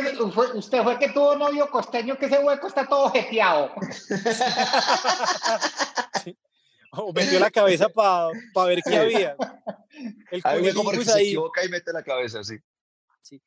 usted 0.58 0.84
fue 0.84 1.00
que 1.00 1.10
tuvo 1.10 1.36
novio 1.36 1.70
costeño 1.70 2.18
que 2.18 2.28
ese 2.28 2.40
hueco 2.40 2.68
está 2.68 2.88
todo 2.88 3.12
jeteado. 3.12 3.74
o 6.98 7.14
metió 7.14 7.40
la 7.40 7.52
cabeza 7.52 7.90
para 7.90 8.32
ver 8.68 8.82
qué 8.84 8.98
había. 8.98 9.36
El 10.32 10.42
ahí 10.44 10.74
como 10.74 10.92
se 10.92 11.22
equivoca 11.22 11.64
y 11.64 11.70
mete 11.70 11.92
la 11.92 12.04
cabeza, 12.04 12.44
sí. 12.44 12.58
sí. 13.22 13.42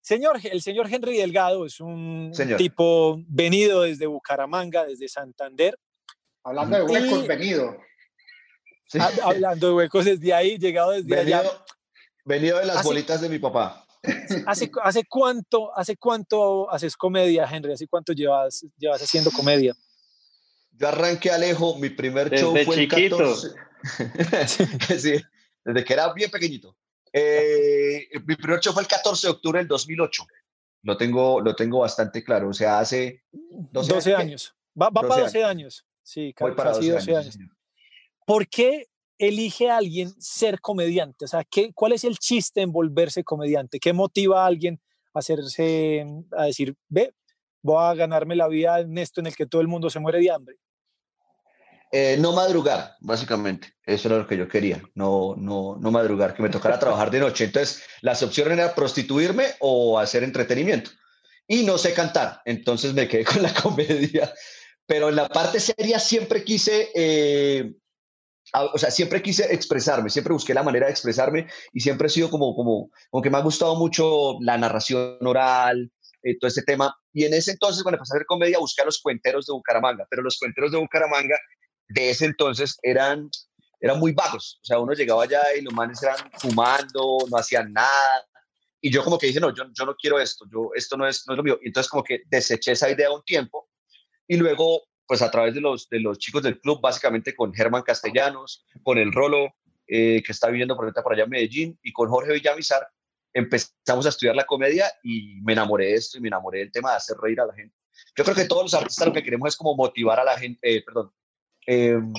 Señor, 0.00 0.38
el 0.42 0.62
señor 0.62 0.88
Henry 0.90 1.16
Delgado 1.16 1.64
es 1.64 1.80
un 1.80 2.32
tipo 2.56 3.20
venido 3.28 3.82
desde 3.82 4.06
Bucaramanga, 4.06 4.84
desde 4.84 5.08
Santander. 5.08 5.78
Hablando 6.44 6.76
de 6.76 6.82
huecos, 6.82 7.26
venido. 7.26 7.76
Hablando 9.22 9.68
de 9.68 9.74
huecos 9.74 10.04
desde 10.04 10.34
ahí, 10.34 10.58
llegado 10.58 10.90
desde 10.90 11.18
allá. 11.18 11.42
Venido 12.24 12.58
de 12.58 12.66
las 12.66 12.84
bolitas 12.84 13.20
de 13.20 13.28
mi 13.28 13.38
papá. 13.38 13.86
¿Hace, 14.46 14.70
¿Hace 14.82 15.04
cuánto 15.04 15.76
hace 15.76 15.96
cuánto 15.96 16.68
haces 16.68 16.96
comedia, 16.96 17.48
Henry? 17.48 17.72
¿Hace 17.72 17.86
cuánto 17.86 18.12
llevas, 18.12 18.66
llevas 18.76 19.00
haciendo 19.00 19.30
comedia? 19.30 19.74
Yo 20.72 20.88
arranqué 20.88 21.30
Alejo, 21.30 21.78
mi 21.78 21.90
primer 21.90 22.30
show 22.30 22.56
fue 22.64 22.82
el 22.82 22.88
14. 22.88 23.48
sí, 24.98 25.20
desde 25.64 25.84
que 25.84 25.92
era 25.92 26.12
bien 26.12 26.30
pequeñito. 26.30 26.76
Eh, 27.12 28.08
mi 28.26 28.36
primer 28.36 28.60
show 28.60 28.72
fue 28.72 28.82
el 28.82 28.88
14 28.88 29.26
de 29.26 29.30
octubre 29.32 29.58
del 29.58 29.68
2008. 29.68 30.24
Lo 30.82 30.96
tengo, 30.96 31.40
lo 31.40 31.54
tengo 31.54 31.80
bastante 31.80 32.24
claro. 32.24 32.48
O 32.48 32.52
sea, 32.52 32.80
hace 32.80 33.22
12, 33.30 34.14
años. 34.14 34.54
Va, 34.80 34.90
para 34.90 35.08
12 35.08 35.44
años. 35.44 35.86
Sí, 36.02 36.32
casi 36.34 36.88
12, 36.88 37.16
años. 37.16 37.38
¿Por 38.26 38.48
qué 38.48 38.88
elige 39.18 39.70
a 39.70 39.76
alguien 39.76 40.10
ser 40.20 40.60
comediante? 40.60 41.24
O 41.24 41.28
sea, 41.28 41.44
¿qué, 41.44 41.72
¿cuál 41.72 41.92
es 41.92 42.04
el 42.04 42.18
chiste 42.18 42.60
en 42.60 42.72
volverse 42.72 43.22
comediante? 43.22 43.78
¿Qué 43.78 43.92
motiva 43.92 44.42
a 44.42 44.46
alguien 44.46 44.80
a 45.14 45.20
hacerse, 45.20 46.04
a 46.36 46.44
decir, 46.44 46.74
ve, 46.88 47.14
voy 47.62 47.84
a 47.84 47.94
ganarme 47.94 48.34
la 48.34 48.48
vida 48.48 48.80
en 48.80 48.98
esto 48.98 49.20
en 49.20 49.28
el 49.28 49.36
que 49.36 49.46
todo 49.46 49.60
el 49.60 49.68
mundo 49.68 49.90
se 49.90 50.00
muere 50.00 50.18
de 50.18 50.30
hambre? 50.30 50.56
Eh, 51.94 52.16
no 52.18 52.32
madrugar, 52.32 52.96
básicamente. 53.00 53.74
Eso 53.84 54.08
era 54.08 54.16
lo 54.16 54.26
que 54.26 54.38
yo 54.38 54.48
quería. 54.48 54.82
No, 54.94 55.34
no, 55.36 55.76
no 55.78 55.90
madrugar, 55.90 56.34
que 56.34 56.42
me 56.42 56.48
tocara 56.48 56.78
trabajar 56.78 57.10
de 57.10 57.20
noche. 57.20 57.44
Entonces, 57.44 57.82
las 58.00 58.22
opciones 58.22 58.54
eran 58.54 58.74
prostituirme 58.74 59.48
o 59.60 59.98
hacer 59.98 60.24
entretenimiento. 60.24 60.90
Y 61.46 61.64
no 61.64 61.76
sé 61.76 61.92
cantar. 61.92 62.40
Entonces 62.46 62.94
me 62.94 63.06
quedé 63.06 63.24
con 63.26 63.42
la 63.42 63.52
comedia. 63.52 64.32
Pero 64.86 65.10
en 65.10 65.16
la 65.16 65.28
parte 65.28 65.60
seria 65.60 65.98
siempre 65.98 66.42
quise, 66.42 66.90
eh, 66.94 67.74
o 68.54 68.78
sea, 68.78 68.90
siempre 68.90 69.20
quise 69.20 69.52
expresarme, 69.52 70.08
siempre 70.08 70.32
busqué 70.32 70.54
la 70.54 70.62
manera 70.62 70.86
de 70.86 70.92
expresarme 70.92 71.46
y 71.74 71.80
siempre 71.80 72.06
he 72.06 72.10
sido 72.10 72.30
como, 72.30 72.56
como, 72.56 72.90
como 73.10 73.22
que 73.22 73.30
me 73.30 73.36
ha 73.36 73.42
gustado 73.42 73.76
mucho 73.76 74.38
la 74.40 74.56
narración 74.56 75.18
oral, 75.20 75.92
eh, 76.22 76.38
todo 76.38 76.48
este 76.48 76.62
tema. 76.62 76.96
Y 77.12 77.24
en 77.24 77.34
ese 77.34 77.52
entonces, 77.52 77.82
cuando 77.82 77.98
empecé 77.98 78.14
a 78.14 78.16
hacer 78.16 78.26
comedia, 78.26 78.58
busqué 78.58 78.80
a 78.80 78.86
los 78.86 79.00
cuenteros 79.00 79.46
de 79.46 79.52
Bucaramanga, 79.52 80.06
pero 80.08 80.22
los 80.22 80.38
cuenteros 80.38 80.72
de 80.72 80.78
Bucaramanga 80.78 81.36
de 81.92 82.10
ese 82.10 82.26
entonces 82.26 82.78
eran, 82.82 83.30
eran 83.80 83.98
muy 83.98 84.12
vagos. 84.12 84.58
O 84.62 84.64
sea, 84.64 84.78
uno 84.78 84.92
llegaba 84.92 85.24
allá 85.24 85.42
y 85.56 85.62
los 85.62 85.72
manes 85.72 86.02
eran 86.02 86.16
fumando, 86.38 87.18
no 87.30 87.36
hacían 87.36 87.72
nada. 87.72 88.26
Y 88.80 88.90
yo 88.90 89.04
como 89.04 89.18
que 89.18 89.28
dije, 89.28 89.40
no, 89.40 89.54
yo, 89.54 89.64
yo 89.72 89.84
no 89.84 89.94
quiero 89.94 90.18
esto, 90.18 90.44
yo, 90.52 90.70
esto 90.74 90.96
no 90.96 91.06
es, 91.06 91.24
no 91.26 91.34
es 91.34 91.36
lo 91.36 91.42
mío. 91.42 91.58
Y 91.62 91.68
entonces 91.68 91.90
como 91.90 92.02
que 92.02 92.22
deseché 92.26 92.72
esa 92.72 92.90
idea 92.90 93.12
un 93.12 93.22
tiempo 93.22 93.68
y 94.26 94.36
luego, 94.36 94.82
pues 95.06 95.22
a 95.22 95.30
través 95.30 95.54
de 95.54 95.60
los, 95.60 95.88
de 95.88 96.00
los 96.00 96.18
chicos 96.18 96.42
del 96.42 96.60
club, 96.60 96.80
básicamente 96.80 97.36
con 97.36 97.52
Germán 97.52 97.82
Castellanos, 97.82 98.64
con 98.82 98.98
el 98.98 99.12
Rolo, 99.12 99.54
eh, 99.86 100.22
que 100.24 100.32
está 100.32 100.48
viviendo 100.48 100.76
por, 100.76 100.92
por 100.92 101.12
allá 101.12 101.24
en 101.24 101.30
Medellín, 101.30 101.78
y 101.82 101.92
con 101.92 102.08
Jorge 102.08 102.32
Villamizar, 102.32 102.88
empezamos 103.34 104.06
a 104.06 104.08
estudiar 104.08 104.34
la 104.34 104.46
comedia 104.46 104.90
y 105.02 105.40
me 105.42 105.52
enamoré 105.52 105.86
de 105.86 105.94
esto 105.94 106.18
y 106.18 106.20
me 106.20 106.28
enamoré 106.28 106.60
del 106.60 106.72
tema 106.72 106.90
de 106.90 106.96
hacer 106.96 107.16
reír 107.18 107.40
a 107.40 107.46
la 107.46 107.54
gente. 107.54 107.74
Yo 108.16 108.24
creo 108.24 108.36
que 108.36 108.44
todos 108.44 108.64
los 108.64 108.74
artistas 108.74 109.06
lo 109.06 109.12
que 109.12 109.22
queremos 109.22 109.48
es 109.48 109.56
como 109.56 109.74
motivar 109.76 110.18
a 110.18 110.24
la 110.24 110.38
gente, 110.38 110.58
eh, 110.62 110.82
perdón, 110.82 111.12
em, 111.66 112.12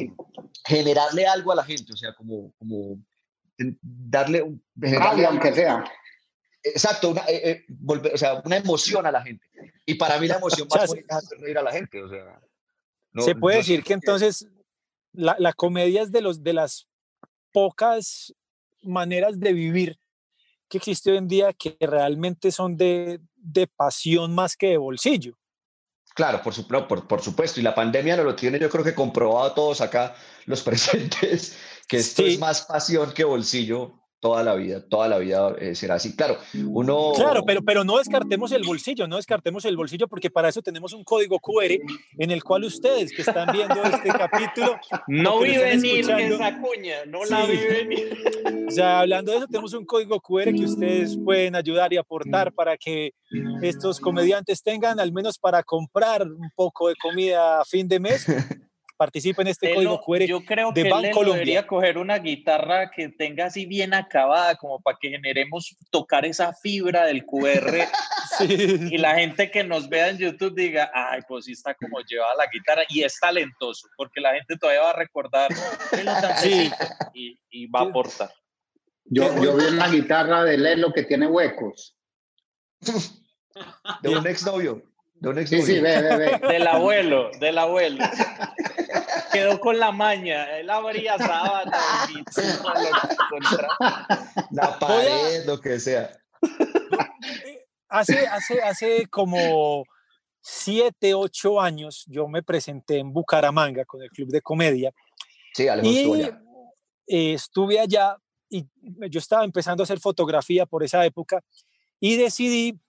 generarle 0.65 1.25
algo 1.25 1.51
a 1.51 1.55
la 1.55 1.63
gente, 1.63 1.93
o 1.93 1.97
sea, 1.97 2.13
como, 2.13 2.53
como 2.57 2.97
darle 3.81 4.41
un... 4.41 4.63
Aunque 5.27 5.53
sea. 5.53 5.83
Exacto, 6.63 7.09
una, 7.09 7.23
eh, 7.27 7.65
volver, 7.67 8.13
o 8.13 8.17
sea, 8.17 8.41
una 8.45 8.57
emoción 8.57 9.05
a 9.05 9.11
la 9.11 9.21
gente. 9.21 9.45
Y 9.85 9.95
para 9.95 10.17
mí 10.19 10.27
la 10.27 10.35
emoción 10.37 10.67
más 10.73 10.87
bonita 10.87 11.17
es 11.17 11.25
hacer 11.25 11.39
reír 11.39 11.57
a 11.57 11.63
la 11.63 11.71
gente. 11.71 12.01
O 12.01 12.09
sea, 12.09 12.41
se 13.19 13.35
puede 13.35 13.57
decir 13.57 13.83
que 13.83 13.93
entonces 13.93 14.47
la, 15.11 15.35
la, 15.37 15.53
comedia 15.53 16.01
es 16.01 16.11
de, 16.11 16.21
los, 16.21 16.41
de 16.41 16.53
las 16.53 16.87
pocas 17.51 18.33
maneras 18.81 19.39
de 19.39 19.53
vivir 19.53 19.99
que 20.69 20.77
existe 20.77 21.11
hoy 21.11 21.17
en 21.17 21.27
día 21.27 21.53
que 21.53 21.77
realmente 21.79 22.51
son 22.51 22.75
de, 22.75 23.19
de 23.35 23.67
pasión 23.67 24.33
más 24.33 24.55
que 24.55 24.69
de 24.69 24.77
bolsillo. 24.77 25.37
Claro, 26.14 26.43
por, 26.43 26.53
su, 26.53 26.68
por, 26.68 27.07
por, 27.07 27.22
supuesto. 27.22 27.59
Y 27.59 27.64
la 27.64 27.74
pandemia 27.74 28.16
no 28.18 28.24
lo 28.24 28.36
tiene, 28.36 28.59
yo 28.59 28.70
creo 28.70 28.84
que 28.84 28.93
comprobado 28.93 29.53
todos 29.53 29.82
acá 29.82 30.16
los 30.45 30.61
presentes, 30.64 31.57
que 31.88 31.97
esto 31.97 32.24
es 32.24 32.39
más 32.39 32.61
pasión 32.61 33.11
que 33.14 33.24
bolsillo 33.24 34.02
toda 34.24 34.41
la 34.41 34.55
vida, 34.55 34.80
toda 34.80 35.09
la 35.09 35.17
vida 35.17 35.53
eh, 35.59 35.76
será 35.76 35.95
así. 35.95 36.15
Claro, 36.15 36.38
uno... 36.69 37.11
Claro, 37.13 37.43
pero, 37.45 37.61
pero 37.61 37.84
no 37.84 37.97
descartemos 37.97 38.53
el 38.53 38.63
bolsillo, 38.63 39.05
no 39.05 39.17
descartemos 39.17 39.65
el 39.65 39.76
bolsillo 39.76 40.07
porque 40.07 40.32
para 40.32 40.47
eso 40.47 40.61
tenemos 40.61 40.93
un 40.93 41.03
código 41.03 41.41
QR 41.41 41.74
en 42.17 42.32
el 42.32 42.41
cual 42.41 42.63
ustedes 42.63 43.11
que 43.11 43.21
están 43.21 43.51
viendo 43.51 43.84
este 43.84 44.07
capítulo... 44.17 44.80
No 45.07 45.41
viven 45.41 45.82
ni 45.82 45.99
esa 45.99 46.15
cuña, 46.61 47.03
no 47.05 47.26
la 47.26 47.45
viven 47.45 48.65
O 48.65 48.71
sea, 48.71 49.01
hablando 49.01 49.34
de 49.34 49.39
eso, 49.39 49.47
tenemos 49.47 49.74
un 49.74 49.86
código 49.86 50.21
QR 50.21 50.55
que 50.55 50.63
ustedes 50.63 51.17
pueden 51.17 51.57
ayudar 51.57 51.91
y 51.91 51.97
aportar 51.97 52.53
para 52.53 52.78
que 52.78 53.13
estos 53.61 53.99
comediantes 53.99 54.63
tengan 54.63 55.01
al 55.01 55.11
menos 55.11 55.38
para 55.38 55.61
comprar 55.63 56.24
un 56.24 56.49
poco 56.55 56.88
de 56.88 56.95
comida 56.95 57.59
a 57.59 57.65
fin 57.65 57.89
de 57.89 57.99
mes 57.99 58.26
participa 58.97 59.41
en 59.41 59.49
este 59.49 59.73
código 59.73 59.99
QR 60.01 60.25
yo 60.25 60.43
creo 60.45 60.73
que 60.73 60.89
Banco 60.89 61.23
debería 61.25 61.65
coger 61.65 61.97
una 61.97 62.19
guitarra 62.19 62.91
que 62.91 63.09
tenga 63.09 63.45
así 63.45 63.65
bien 63.65 63.93
acabada 63.93 64.55
como 64.55 64.79
para 64.81 64.97
que 64.99 65.09
generemos 65.09 65.75
tocar 65.89 66.25
esa 66.25 66.53
fibra 66.53 67.05
del 67.05 67.25
QR 67.25 67.87
y 68.39 68.97
la 68.97 69.15
gente 69.15 69.49
que 69.51 69.63
nos 69.63 69.89
vea 69.89 70.09
en 70.09 70.17
YouTube 70.17 70.55
diga 70.55 70.91
ay 70.93 71.21
pues 71.27 71.45
sí 71.45 71.53
está 71.53 71.73
como 71.73 71.99
llevada 72.01 72.35
la 72.35 72.47
guitarra 72.51 72.83
y 72.89 73.03
es 73.03 73.19
talentoso 73.19 73.87
porque 73.97 74.21
la 74.21 74.33
gente 74.33 74.57
todavía 74.57 74.81
va 74.83 74.89
a 74.91 74.95
recordar 74.95 75.51
sí. 76.37 76.71
y, 77.13 77.39
y, 77.49 77.67
va 77.67 77.81
a 77.81 77.83
aportar. 77.83 78.31
Yo, 79.05 79.25
yo 79.41 79.55
vi 79.55 79.65
una 79.65 79.87
guitarra 79.89 80.43
de 80.43 80.57
Lelo 80.57 80.93
que 80.93 81.03
tiene 81.03 81.27
huecos. 81.27 81.97
De 84.01 84.09
un 84.09 84.25
exnovio 84.25 84.81
sí, 85.45 85.61
sí, 85.61 85.80
ve, 85.80 86.01
ve, 86.01 86.17
ve. 86.17 86.39
Del 86.47 86.67
abuelo, 86.67 87.32
del 87.39 87.57
abuelo. 87.57 88.03
Quedó 89.32 89.59
con 89.59 89.80
la 89.80 89.91
maña. 89.91 90.57
Él 90.57 90.69
abría 90.69 91.17
sábana 91.17 91.71
la 94.51 94.80
pared, 94.80 95.45
lo 95.45 95.59
que 95.59 95.80
sea. 95.80 96.11
Hace, 97.89 98.26
hace, 98.26 98.59
hace 98.59 99.05
como 99.05 99.84
siete, 100.41 101.13
ocho 101.13 101.61
años 101.61 102.03
yo 102.07 102.28
me 102.28 102.41
presenté 102.41 102.97
en 102.97 103.13
Bucaramanga 103.13 103.86
con 103.86 104.01
el 104.01 104.09
Club 104.09 104.30
de 104.30 104.41
Comedia. 104.41 104.91
Sí, 105.53 105.65
y 105.65 105.67
allá. 105.67 106.41
Eh, 107.05 107.34
estuve 107.34 107.80
allá 107.80 108.17
y 108.49 108.65
yo 109.11 109.19
estaba 109.19 109.43
empezando 109.43 109.84
a 109.84 109.86
hacer 109.86 109.99
fotografía 109.99 110.65
por 110.65 110.84
esa 110.84 111.05
época 111.05 111.41
y 111.99 112.17
decidí 112.17 112.80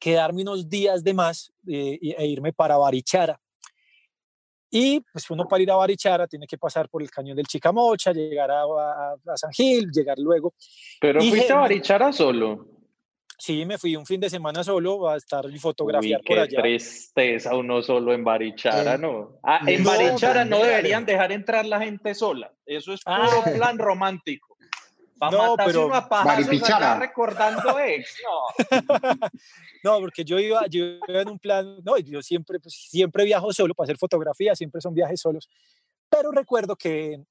quedarme 0.00 0.42
unos 0.42 0.68
días 0.68 1.04
de 1.04 1.14
más 1.14 1.52
eh, 1.68 1.98
e 2.00 2.26
irme 2.26 2.52
para 2.52 2.76
Barichara. 2.76 3.38
Y 4.72 5.00
pues 5.12 5.28
uno 5.30 5.46
para 5.46 5.62
ir 5.62 5.70
a 5.70 5.76
Barichara 5.76 6.26
tiene 6.26 6.46
que 6.46 6.56
pasar 6.56 6.88
por 6.88 7.02
el 7.02 7.10
cañón 7.10 7.36
del 7.36 7.46
Chicamocha, 7.46 8.12
llegar 8.12 8.50
a, 8.50 8.62
a, 8.62 9.36
San 9.36 9.52
Gil, 9.52 9.90
llegar 9.92 10.18
luego. 10.18 10.54
Pero 11.00 11.20
fuiste 11.20 11.52
a 11.52 11.56
Barichara 11.56 12.12
solo. 12.12 12.66
Sí, 13.36 13.64
me 13.64 13.78
fui 13.78 13.96
un 13.96 14.04
fin 14.04 14.20
de 14.20 14.28
semana 14.28 14.62
solo 14.62 15.08
a 15.08 15.16
estar 15.16 15.46
y 15.50 15.58
fotografiar 15.58 16.20
por 16.22 16.38
allá. 16.38 16.56
Qué 16.56 16.62
tristeza 16.62 17.56
uno 17.56 17.80
solo 17.80 18.12
en 18.12 18.22
Barichara, 18.22 18.98
¿no? 18.98 19.40
Ah, 19.42 19.60
en 19.66 19.82
Barichara 19.82 20.44
no 20.44 20.58
deberían 20.58 21.06
dejar 21.06 21.32
entrar 21.32 21.64
la 21.64 21.80
gente 21.80 22.14
sola. 22.14 22.52
Eso 22.66 22.92
es 22.92 23.02
puro 23.02 23.16
ah. 23.18 23.50
plan 23.56 23.78
romántico. 23.78 24.49
Para 25.20 25.36
no, 25.36 25.54
pero 25.54 25.86
una 25.86 26.98
recordando 26.98 27.78
ex, 27.78 28.16
no. 28.24 28.78
no, 29.84 30.00
porque 30.00 30.24
yo 30.24 30.38
iba, 30.38 30.66
yo 30.66 30.82
iba 31.06 31.20
en 31.20 31.28
un 31.28 31.38
plan, 31.38 31.76
no, 31.84 31.98
yo 31.98 32.22
siempre, 32.22 32.58
pues, 32.58 32.86
siempre 32.88 33.24
viajo 33.24 33.52
solo 33.52 33.74
para 33.74 33.84
hacer 33.84 33.98
fotografía, 33.98 34.56
siempre 34.56 34.80
son 34.80 34.94
viajes 34.94 35.20
solos. 35.20 35.50
Pero 36.08 36.30
recuerdo 36.30 36.74
que 36.74 37.22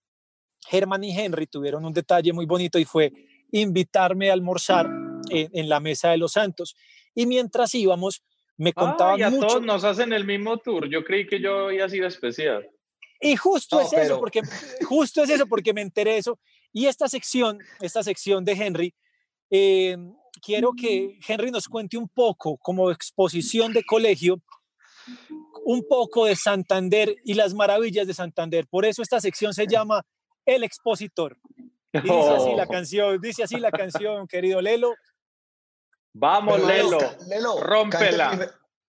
Germán 0.68 1.04
y 1.04 1.20
Henry 1.20 1.48
tuvieron 1.48 1.84
un 1.84 1.92
detalle 1.92 2.32
muy 2.32 2.46
bonito 2.46 2.78
y 2.78 2.86
fue 2.86 3.12
invitarme 3.52 4.30
a 4.30 4.34
almorzar 4.34 4.88
en, 5.32 5.68
la 5.68 5.80
mesa 5.80 6.12
de 6.12 6.18
los 6.18 6.34
santos. 6.34 6.76
Y 7.16 7.26
mientras 7.26 7.74
íbamos, 7.74 8.24
me 8.56 8.72
contaban 8.72 9.24
Ay, 9.24 9.32
mucho. 9.32 9.48
todos 9.48 9.64
nos 9.64 9.84
hacen 9.84 10.14
el 10.14 10.26
mismo 10.26 10.58
tour. 10.58 10.88
Yo 10.88 11.04
creí 11.04 11.26
que 11.26 11.42
yo 11.42 11.70
había 11.70 11.90
sido 11.90 12.06
especial. 12.06 12.70
Y 13.20 13.36
justo 13.36 13.82
es 13.82 13.92
eso, 13.94 14.20
porque 14.20 14.44
justo 14.88 15.24
es 15.24 15.32
eso, 15.32 15.48
porque 15.48 15.74
me 15.74 15.82
enteré 15.82 16.18
eso. 16.18 16.38
Y 16.72 16.86
esta 16.86 17.08
sección, 17.08 17.60
esta 17.80 18.04
sección 18.04 18.46
de 18.46 18.52
Henry, 18.54 18.96
eh, 19.50 19.98
quiero 20.42 20.72
que 20.74 21.20
Henry 21.28 21.52
nos 21.52 21.68
cuente 21.68 21.98
un 21.98 22.08
poco, 22.10 22.58
como 22.58 22.92
exposición 22.92 23.74
de 23.74 23.84
colegio, 23.84 24.42
un 25.66 25.86
poco 25.88 26.26
de 26.26 26.36
Santander 26.36 27.16
y 27.24 27.34
las 27.34 27.54
maravillas 27.54 28.08
de 28.08 28.14
Santander. 28.14 28.68
Por 28.68 28.86
eso 28.86 29.02
esta 29.02 29.20
sección 29.20 29.54
se 29.54 29.68
llama 29.68 30.04
El 30.46 30.64
Expositor. 30.64 31.38
dice 31.92 32.30
así 32.30 32.56
la 32.56 32.64
oh. 32.64 32.68
canción, 32.68 33.22
dice 33.22 33.44
así 33.44 33.58
la 33.58 33.72
canción, 33.72 34.28
querido 34.28 34.62
Lelo. 34.62 34.96
Vamos, 36.14 36.60
Lelo, 36.66 37.00
Lelo, 37.28 37.60
rómpela. 37.62 38.52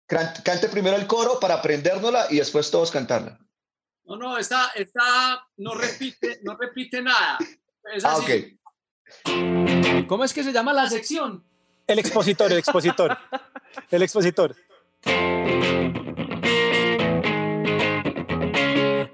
Cante, 0.07 0.69
primero 0.69 0.97
el 0.97 1.07
coro 1.07 1.39
para 1.39 1.55
aprendérnosla 1.55 2.27
y 2.31 2.39
después 2.39 2.71
todos 2.71 2.91
cantarla. 2.91 3.39
No, 4.05 4.17
no, 4.17 4.39
esta, 4.39 4.71
esta 4.75 5.47
no 5.59 5.75
repite, 5.75 6.41
no 6.43 6.57
repite 6.57 7.01
nada. 7.01 7.39
Ah, 8.05 8.19
ok. 8.19 8.31
¿Cómo 10.07 10.25
es 10.25 10.33
que 10.33 10.43
se 10.45 10.53
llama 10.53 10.73
la 10.73 10.89
sección? 10.89 11.45
El 11.87 11.99
expositor, 11.99 12.53
el 12.53 12.59
expositor. 12.59 13.19
El 13.91 14.03
expositor. 14.03 14.57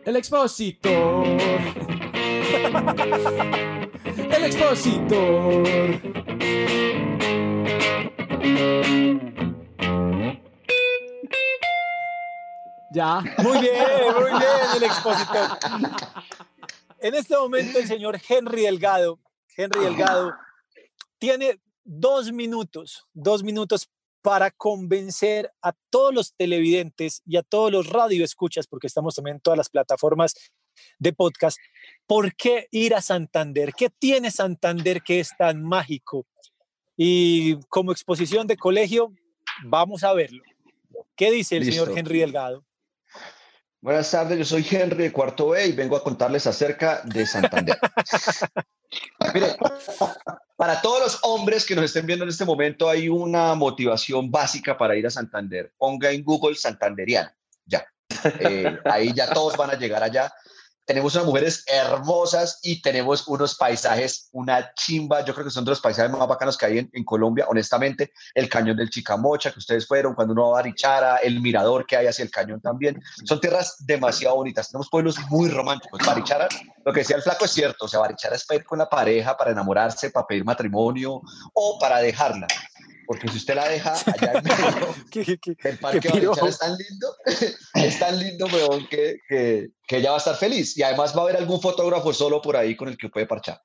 El 0.04 0.16
expositor. 0.16 1.26
El 4.30 4.44
expositor. 4.44 5.64
Ya. 12.92 13.20
Muy 13.38 13.58
bien, 13.58 13.74
muy 14.14 14.30
bien, 14.30 14.42
el 14.76 14.82
expositor. 14.82 15.58
En 17.00 17.14
este 17.14 17.36
momento 17.36 17.78
el 17.78 17.86
señor 17.86 18.20
Henry 18.28 18.62
Delgado, 18.62 19.20
Henry 19.56 19.80
Delgado, 19.80 20.34
tiene 21.18 21.60
dos 21.84 22.32
minutos, 22.32 23.06
dos 23.12 23.42
minutos 23.42 23.90
para 24.22 24.50
convencer 24.50 25.52
a 25.62 25.72
todos 25.88 26.12
los 26.12 26.34
televidentes 26.34 27.22
y 27.24 27.36
a 27.36 27.42
todos 27.44 27.70
los 27.70 27.88
radioescuchas, 27.88 28.66
porque 28.66 28.88
estamos 28.88 29.14
también 29.14 29.36
en 29.36 29.40
todas 29.40 29.56
las 29.56 29.68
plataformas 29.68 30.34
de 30.98 31.12
podcast, 31.12 31.58
¿por 32.08 32.34
qué 32.34 32.66
ir 32.72 32.94
a 32.94 33.00
Santander? 33.00 33.72
¿Qué 33.72 33.88
tiene 33.88 34.32
Santander 34.32 35.02
que 35.02 35.20
es 35.20 35.30
tan 35.38 35.62
mágico? 35.62 36.26
Y 36.96 37.56
como 37.68 37.92
exposición 37.92 38.48
de 38.48 38.56
colegio, 38.56 39.14
vamos 39.64 40.02
a 40.02 40.12
verlo. 40.12 40.42
¿Qué 41.14 41.30
dice 41.30 41.58
el 41.58 41.64
señor 41.64 41.96
Henry 41.96 42.18
Delgado? 42.18 42.65
Buenas 43.86 44.10
tardes, 44.10 44.36
yo 44.36 44.44
soy 44.44 44.66
Henry 44.68 45.04
de 45.04 45.12
Cuarto 45.12 45.50
B 45.50 45.64
y 45.64 45.70
vengo 45.70 45.94
a 45.94 46.02
contarles 46.02 46.44
acerca 46.48 47.02
de 47.04 47.24
Santander. 47.24 47.78
Mire, 49.32 49.56
para 50.56 50.82
todos 50.82 51.00
los 51.00 51.18
hombres 51.22 51.64
que 51.64 51.76
nos 51.76 51.84
estén 51.84 52.04
viendo 52.04 52.24
en 52.24 52.30
este 52.30 52.44
momento 52.44 52.90
hay 52.90 53.08
una 53.08 53.54
motivación 53.54 54.28
básica 54.28 54.76
para 54.76 54.96
ir 54.96 55.06
a 55.06 55.10
Santander. 55.10 55.72
Ponga 55.78 56.10
en 56.10 56.24
Google 56.24 56.56
Santanderiana. 56.56 57.32
Ya. 57.64 57.86
Eh, 58.40 58.76
ahí 58.86 59.12
ya 59.14 59.32
todos 59.32 59.56
van 59.56 59.70
a 59.70 59.78
llegar 59.78 60.02
allá 60.02 60.32
tenemos 60.86 61.14
unas 61.16 61.26
mujeres 61.26 61.64
hermosas 61.66 62.60
y 62.62 62.80
tenemos 62.80 63.26
unos 63.26 63.56
paisajes, 63.56 64.28
una 64.32 64.72
chimba, 64.74 65.24
yo 65.24 65.34
creo 65.34 65.44
que 65.44 65.50
son 65.50 65.64
de 65.64 65.72
los 65.72 65.80
paisajes 65.80 66.10
más 66.10 66.26
bacanos 66.26 66.56
que 66.56 66.66
hay 66.66 66.88
en, 66.92 67.04
Colombia, 67.04 67.46
honestamente, 67.48 68.12
el 68.34 68.48
cañón 68.48 68.76
del 68.76 68.88
Chicamocha, 68.88 69.52
que 69.52 69.58
ustedes 69.58 69.86
fueron, 69.86 70.14
cuando 70.14 70.32
uno 70.32 70.50
va 70.50 70.60
a 70.60 70.62
Barichara, 70.62 71.16
el 71.16 71.40
mirador 71.40 71.86
que 71.86 71.96
hay 71.96 72.06
hacia 72.06 72.22
el 72.22 72.30
cañón 72.30 72.60
también, 72.60 73.02
son 73.24 73.40
tierras 73.40 73.76
demasiado 73.80 74.36
bonitas, 74.36 74.70
tenemos 74.70 74.88
pueblos 74.88 75.18
muy 75.28 75.50
románticos, 75.50 76.00
Barichara, 76.06 76.48
lo 76.84 76.92
que 76.92 77.00
decía 77.00 77.16
el 77.16 77.22
flaco 77.22 77.44
es 77.44 77.50
cierto, 77.50 77.86
o 77.86 77.88
sea, 77.88 78.00
Barichara 78.00 78.36
es 78.36 78.44
para 78.44 78.60
ir 78.60 78.64
con 78.64 78.78
la 78.78 78.88
pareja, 78.88 79.36
para 79.36 79.50
enamorarse, 79.50 80.10
para 80.10 80.26
pedir 80.26 80.44
matrimonio 80.44 81.20
o 81.52 81.78
para 81.80 81.98
dejarla, 81.98 82.46
porque 83.06 83.28
si 83.28 83.38
usted 83.38 83.54
la 83.54 83.68
deja 83.68 83.94
allá 84.06 84.32
en 84.34 84.44
medio 84.44 84.94
el 85.64 85.78
parque 85.78 86.08
Barichara 86.08 86.48
es 86.48 86.58
tan 86.58 86.76
lindo, 86.76 87.16
es 87.74 87.98
tan 87.98 88.18
lindo, 88.18 88.46
weón, 88.46 88.86
que, 88.88 89.20
que, 89.28 89.68
que, 89.86 89.96
ella 89.96 90.10
va 90.10 90.16
a 90.16 90.18
estar 90.18 90.36
feliz. 90.36 90.76
Y 90.76 90.82
además 90.82 91.14
va 91.16 91.20
a 91.20 91.24
haber 91.24 91.36
algún 91.36 91.60
fotógrafo 91.60 92.12
solo 92.12 92.42
por 92.42 92.56
ahí 92.56 92.76
con 92.76 92.88
el 92.88 92.96
que 92.96 93.08
puede 93.08 93.26
parchar. 93.26 93.60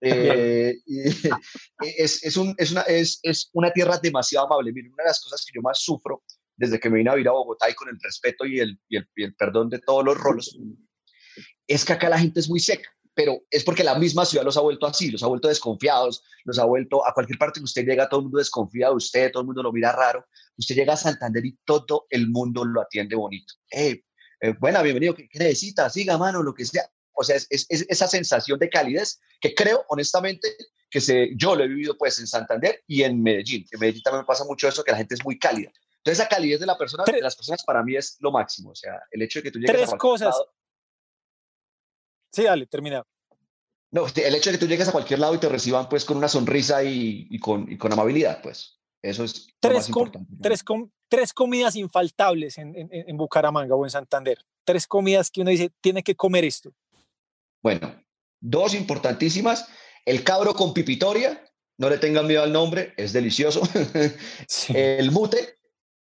Eh, 0.00 0.74
es, 1.96 2.22
es, 2.22 2.36
un, 2.36 2.54
es, 2.58 2.72
una, 2.72 2.82
es, 2.82 3.20
es 3.22 3.48
una 3.54 3.72
tierra 3.72 3.98
demasiado 3.98 4.46
amable. 4.46 4.72
Miren, 4.72 4.92
una 4.92 5.04
de 5.04 5.08
las 5.10 5.20
cosas 5.20 5.44
que 5.44 5.52
yo 5.54 5.62
más 5.62 5.78
sufro 5.78 6.22
desde 6.56 6.78
que 6.78 6.90
me 6.90 6.98
vine 6.98 7.10
a 7.10 7.14
vivir 7.14 7.28
a 7.28 7.32
Bogotá 7.32 7.70
y 7.70 7.74
con 7.74 7.88
el 7.88 7.98
respeto 8.00 8.44
y 8.44 8.60
el, 8.60 8.78
y 8.88 8.98
el, 8.98 9.08
y 9.16 9.24
el 9.24 9.34
perdón 9.34 9.70
de 9.70 9.80
todos 9.80 10.04
los 10.04 10.16
rolos, 10.16 10.56
es 11.66 11.84
que 11.84 11.94
acá 11.94 12.08
la 12.08 12.18
gente 12.18 12.40
es 12.40 12.48
muy 12.48 12.60
seca 12.60 12.94
pero 13.14 13.42
es 13.50 13.64
porque 13.64 13.84
la 13.84 13.94
misma 13.94 14.24
ciudad 14.24 14.44
los 14.44 14.56
ha 14.56 14.60
vuelto 14.60 14.86
así, 14.86 15.10
los 15.10 15.22
ha 15.22 15.28
vuelto 15.28 15.48
desconfiados, 15.48 16.22
los 16.44 16.58
ha 16.58 16.64
vuelto 16.64 17.06
a 17.06 17.14
cualquier 17.14 17.38
parte 17.38 17.60
que 17.60 17.64
usted 17.64 17.86
llega, 17.86 18.08
todo 18.08 18.20
el 18.20 18.24
mundo 18.24 18.38
desconfía 18.38 18.88
de 18.88 18.94
usted, 18.94 19.30
todo 19.30 19.42
el 19.42 19.46
mundo 19.46 19.62
lo 19.62 19.72
mira 19.72 19.92
raro. 19.92 20.26
Usted 20.56 20.74
llega 20.74 20.94
a 20.94 20.96
Santander 20.96 21.44
y 21.44 21.56
todo 21.64 22.06
el 22.10 22.28
mundo 22.28 22.64
lo 22.64 22.80
atiende 22.80 23.14
bonito. 23.14 23.54
Eh, 23.70 24.02
buena, 24.58 24.82
bienvenido, 24.82 25.14
¿qué, 25.14 25.28
necesita? 25.34 25.88
Siga, 25.88 26.18
mano, 26.18 26.42
lo 26.42 26.52
que 26.54 26.64
sea. 26.64 26.90
O 27.12 27.22
sea, 27.22 27.36
es, 27.36 27.66
esa 27.70 28.08
sensación 28.08 28.58
de 28.58 28.68
calidez 28.68 29.20
que 29.40 29.54
creo, 29.54 29.84
honestamente, 29.88 30.48
que 30.90 31.00
se, 31.00 31.30
yo 31.36 31.54
lo 31.54 31.62
he 31.62 31.68
vivido 31.68 31.96
pues 31.96 32.18
en 32.18 32.26
Santander 32.26 32.82
y 32.88 33.04
en 33.04 33.22
Medellín. 33.22 33.64
En 33.70 33.78
Medellín 33.78 34.02
también 34.02 34.26
pasa 34.26 34.44
mucho 34.44 34.66
eso, 34.66 34.82
que 34.82 34.90
la 34.90 34.98
gente 34.98 35.14
es 35.14 35.24
muy 35.24 35.38
cálida. 35.38 35.72
Entonces, 35.98 36.20
esa 36.20 36.28
calidez 36.28 36.60
de, 36.60 36.66
la 36.66 36.76
persona, 36.76 37.04
de 37.04 37.20
las 37.20 37.36
personas 37.36 37.64
para 37.64 37.82
mí 37.82 37.96
es 37.96 38.16
lo 38.20 38.32
máximo. 38.32 38.70
O 38.70 38.74
sea, 38.74 39.00
el 39.10 39.22
hecho 39.22 39.38
de 39.38 39.44
que 39.44 39.50
tú 39.52 39.58
llegues 39.58 39.74
Tres 39.74 39.92
a 39.92 39.96
cosas. 39.96 40.36
Sí, 42.34 42.42
dale, 42.42 42.66
termina. 42.66 43.06
No, 43.92 44.06
el 44.06 44.34
hecho 44.34 44.50
de 44.50 44.56
que 44.56 44.64
tú 44.64 44.66
llegues 44.66 44.88
a 44.88 44.92
cualquier 44.92 45.20
lado 45.20 45.34
y 45.34 45.38
te 45.38 45.48
reciban 45.48 45.88
pues 45.88 46.04
con 46.04 46.16
una 46.16 46.26
sonrisa 46.26 46.82
y, 46.82 47.38
con, 47.38 47.76
con, 47.76 47.92
amabilidad, 47.92 48.42
pues 48.42 48.80
eso 49.00 49.22
es 49.22 49.46
tres, 49.60 49.88
tres, 50.42 50.64
tres, 51.08 51.32
comidas 51.32 51.76
infaltables 51.76 52.58
en, 52.58 52.74
en, 52.74 53.16
Bucaramanga 53.16 53.76
o 53.76 53.84
en 53.84 53.90
Santander. 53.90 54.38
Tres 54.64 54.88
comidas 54.88 55.30
que 55.30 55.42
uno 55.42 55.50
dice, 55.50 55.70
tiene 55.80 56.02
que 56.02 56.16
comer 56.16 56.44
esto. 56.44 56.72
Bueno, 57.62 57.94
dos 58.40 58.74
importantísimas. 58.74 59.68
El 60.04 60.24
cabro 60.24 60.54
con 60.54 60.74
pipitoria, 60.74 61.40
no 61.78 61.88
le 61.88 61.98
tengan 61.98 62.26
miedo 62.26 62.42
al 62.42 62.52
nombre, 62.52 62.94
es 62.96 63.12
delicioso. 63.12 63.62
El 64.74 65.12
mute, 65.12 65.58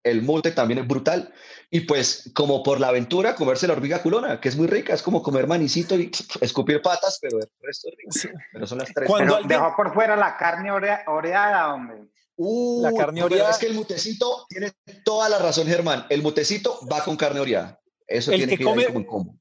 el 0.03 0.21
mute 0.21 0.51
también 0.51 0.79
es 0.79 0.87
brutal. 0.87 1.33
Y 1.71 1.81
pues, 1.81 2.31
como 2.35 2.61
por 2.61 2.79
la 2.79 2.89
aventura, 2.89 3.35
comerse 3.35 3.67
la 3.67 3.73
hormiga 3.73 4.01
culona, 4.01 4.39
que 4.39 4.49
es 4.49 4.55
muy 4.55 4.67
rica, 4.67 4.93
es 4.93 5.01
como 5.01 5.23
comer 5.23 5.47
manicito 5.47 5.95
y 5.97 6.11
escupir 6.41 6.81
patas, 6.81 7.17
pero 7.21 7.39
el 7.39 7.49
resto 7.61 7.89
es 7.89 7.95
rico. 7.97 8.35
Pero 8.51 8.67
son 8.67 8.77
las 8.77 8.93
tres. 8.93 9.09
Cuando 9.09 9.39
dejó 9.43 9.75
por 9.75 9.93
fuera 9.93 10.15
la 10.15 10.37
carne 10.37 10.71
oreada, 10.71 11.73
hombre. 11.73 12.09
Uh, 12.35 12.83
la 12.83 12.93
carne 12.93 13.23
oreada. 13.23 13.51
Es 13.51 13.57
que 13.57 13.67
el 13.67 13.73
mutecito 13.73 14.45
tiene 14.49 14.71
toda 15.03 15.29
la 15.29 15.39
razón, 15.39 15.67
Germán. 15.67 16.05
El 16.09 16.21
mutecito 16.21 16.79
va 16.91 17.03
con 17.03 17.15
carne 17.15 17.39
oreada. 17.39 17.79
Eso 18.07 18.31
tiene 18.31 18.51
que, 18.51 18.57
que 18.57 18.63
come, 18.63 18.85
como 18.85 18.99
en 18.99 19.05
combo. 19.05 19.35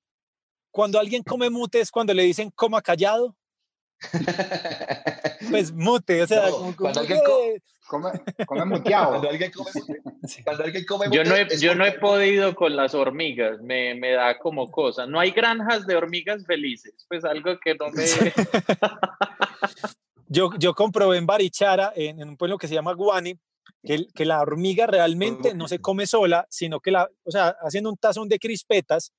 Cuando 0.71 0.99
alguien 0.99 1.23
come 1.23 1.51
mute 1.51 1.81
es 1.81 1.91
cuando 1.91 2.15
le 2.15 2.23
dicen 2.23 2.51
coma 2.51 2.81
callado. 2.81 3.37
Pues 5.51 5.73
mute, 5.73 6.23
o 6.23 6.27
sea, 6.27 6.51
cuando 6.77 7.01
alguien 7.01 7.21
come, 7.87 8.11
come, 8.47 8.65
muteado. 8.65 9.11
Cuando 9.11 9.29
alguien 9.29 9.51
come, 9.53 9.71
cuando 10.45 10.65
alguien 10.65 10.85
come 10.87 11.07
yo 11.11 11.25
no 11.25 11.37
he, 11.37 11.59
yo 11.59 11.75
no 11.75 11.85
he 11.85 11.93
podido 11.93 12.55
con 12.55 12.75
las 12.75 12.95
hormigas, 12.95 13.61
me, 13.61 13.95
me, 13.95 14.13
da 14.13 14.39
como 14.39 14.71
cosa. 14.71 15.07
No 15.07 15.21
hay 15.21 15.31
granjas 15.31 15.87
de 15.87 15.95
hormigas 15.95 16.45
felices, 16.47 16.95
pues 17.09 17.25
algo 17.25 17.59
que 17.61 17.75
no 17.75 17.91
me... 17.91 18.05
yo, 20.29 20.51
yo 20.59 20.75
comprobé 20.75 21.19
en 21.19 21.27
Barichara, 21.27 21.93
en, 21.95 22.21
en 22.21 22.29
un 22.29 22.37
pueblo 22.37 22.59
que 22.59 22.69
se 22.69 22.75
llama 22.75 22.95
Guani, 22.95 23.39
que, 23.83 24.07
que, 24.15 24.25
la 24.25 24.41
hormiga 24.41 24.87
realmente 24.87 25.55
no 25.55 25.69
se 25.69 25.81
come 25.81 26.07
sola, 26.07 26.47
sino 26.49 26.81
que 26.81 26.91
la, 26.91 27.09
o 27.25 27.31
sea, 27.31 27.57
haciendo 27.63 27.91
un 27.91 27.97
tazón 27.97 28.29
de 28.29 28.39
crispetas, 28.39 29.13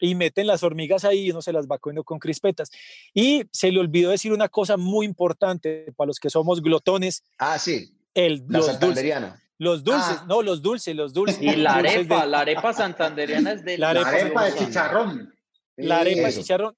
y 0.00 0.14
meten 0.14 0.46
las 0.46 0.62
hormigas 0.62 1.04
ahí 1.04 1.26
y 1.26 1.30
uno 1.30 1.42
se 1.42 1.52
las 1.52 1.66
va 1.66 1.78
comiendo 1.78 2.02
con 2.02 2.18
crispetas. 2.18 2.70
Y 3.14 3.44
se 3.52 3.70
le 3.70 3.78
olvidó 3.78 4.10
decir 4.10 4.32
una 4.32 4.48
cosa 4.48 4.76
muy 4.76 5.06
importante 5.06 5.92
para 5.96 6.08
los 6.08 6.18
que 6.18 6.30
somos 6.30 6.62
glotones. 6.62 7.22
Ah, 7.38 7.58
sí. 7.58 7.94
El, 8.14 8.44
la 8.48 8.58
los 8.58 8.80
Dulces, 8.80 9.14
los 9.58 9.84
dulces, 9.84 10.16
ah. 10.18 10.24
no, 10.26 10.42
los 10.42 10.62
dulces, 10.62 10.96
los 10.96 11.12
dulces. 11.12 11.40
Y 11.40 11.54
la 11.56 11.74
arepa, 11.74 12.24
la 12.24 12.40
arepa 12.40 12.72
santanderiana 12.72 13.52
es 13.52 13.64
de 13.64 13.76
la 13.78 13.90
arepa, 13.90 14.46
de 14.46 14.54
chicharrón. 14.54 15.34
La 15.76 16.00
arepa 16.00 16.28
de 16.28 16.34
chicharrón. 16.34 16.76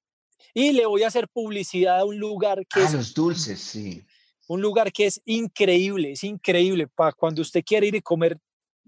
Y 0.53 0.73
le 0.73 0.85
voy 0.85 1.03
a 1.03 1.07
hacer 1.07 1.27
publicidad 1.29 1.99
a 1.99 2.05
un 2.05 2.19
lugar 2.19 2.59
que 2.67 2.81
ah, 2.81 2.91
los 2.91 3.13
dulces, 3.13 3.59
sí. 3.59 4.05
Un 4.47 4.61
lugar 4.61 4.91
que 4.91 5.05
es 5.05 5.21
increíble, 5.25 6.11
es 6.11 6.23
increíble 6.23 6.87
para 6.87 7.13
cuando 7.13 7.41
usted 7.41 7.63
quiere 7.65 7.87
ir 7.87 7.95
y 7.95 8.01
comer 8.01 8.37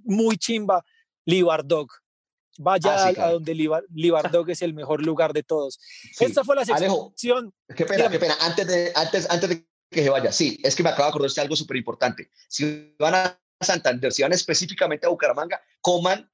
muy 0.04 0.38
chimba, 0.38 0.84
Libardog 1.24 1.88
vaya 2.58 2.95
ah, 2.95 3.14
a, 3.18 3.32
donde 3.32 3.53
Libardog 3.53 4.49
es 4.49 4.62
el 4.62 4.74
mejor 4.74 5.03
lugar 5.03 5.34
de 5.34 5.43
todos. 5.43 5.80
Esta 6.20 6.43
fue 6.43 6.56
la 6.56 6.66
sección. 6.66 7.53
qué 7.76 7.86
pena, 7.86 8.10
qué 8.10 8.20
pena. 8.20 8.36
Antes 8.41 8.68
de, 8.68 8.91
antes, 8.95 9.30
antes 9.30 9.49
de 9.49 9.68
que 9.89 10.03
se 10.03 10.10
vaya, 10.10 10.32
sí, 10.32 10.60
es 10.64 10.76
que 10.76 10.84
me 10.84 10.89
acaba 10.89 11.06
de 11.06 11.10
acordar 11.10 11.32
algo 11.38 11.56
súper 11.56 11.78
importante. 11.78 12.32
Si 12.47 12.95
van 12.99 13.16
a 13.16 13.39
Santander, 13.62 14.12
si 14.12 14.22
van 14.22 14.34
específicamente 14.34 15.06
a 15.06 15.10
Bucaramanga, 15.10 15.62
coman 15.82 16.30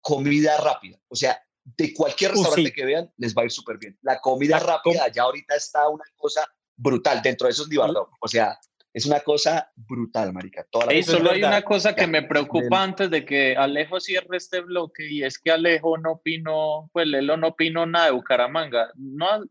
comida 0.00 0.56
rápida. 0.58 0.98
O 1.08 1.14
sea, 1.14 1.40
de 1.64 1.94
cualquier 1.94 2.32
uh, 2.32 2.34
restaurante 2.34 2.72
que 2.72 2.84
vean, 2.84 3.12
les 3.16 3.34
va 3.34 3.42
a 3.42 3.44
ir 3.44 3.50
súper 3.50 3.78
bien. 3.78 3.98
La 4.02 4.20
comida 4.20 4.58
rápida 4.58 5.08
ya 5.08 5.22
ahorita 5.22 5.54
está 5.54 5.88
una 5.88 6.04
cosa 6.16 6.46
brutal 6.76 7.22
dentro 7.22 7.46
de 7.46 7.52
esos 7.52 7.68
Libardog. 7.68 8.10
O 8.20 8.28
sea, 8.28 8.58
es 8.94 9.06
una 9.06 9.20
cosa 9.20 9.72
brutal, 9.74 10.32
marica. 10.32 10.66
Toda 10.70 10.92
y 10.92 11.02
solo 11.02 11.30
hay 11.30 11.42
una 11.42 11.62
cosa 11.62 11.94
que 11.94 12.06
me 12.06 12.22
preocupa 12.22 12.82
antes 12.82 13.10
de 13.10 13.24
que 13.24 13.56
Alejo 13.56 13.98
cierre 14.00 14.36
este 14.36 14.60
bloque 14.60 15.10
y 15.10 15.22
es 15.22 15.38
que 15.38 15.50
Alejo 15.50 15.96
no 15.96 16.12
opinó, 16.12 16.90
pues 16.92 17.06
Lelo 17.06 17.36
no 17.38 17.48
opinó 17.48 17.86
nada 17.86 18.06
de 18.06 18.12
Bucaramanga. 18.12 18.90
No, 18.96 19.44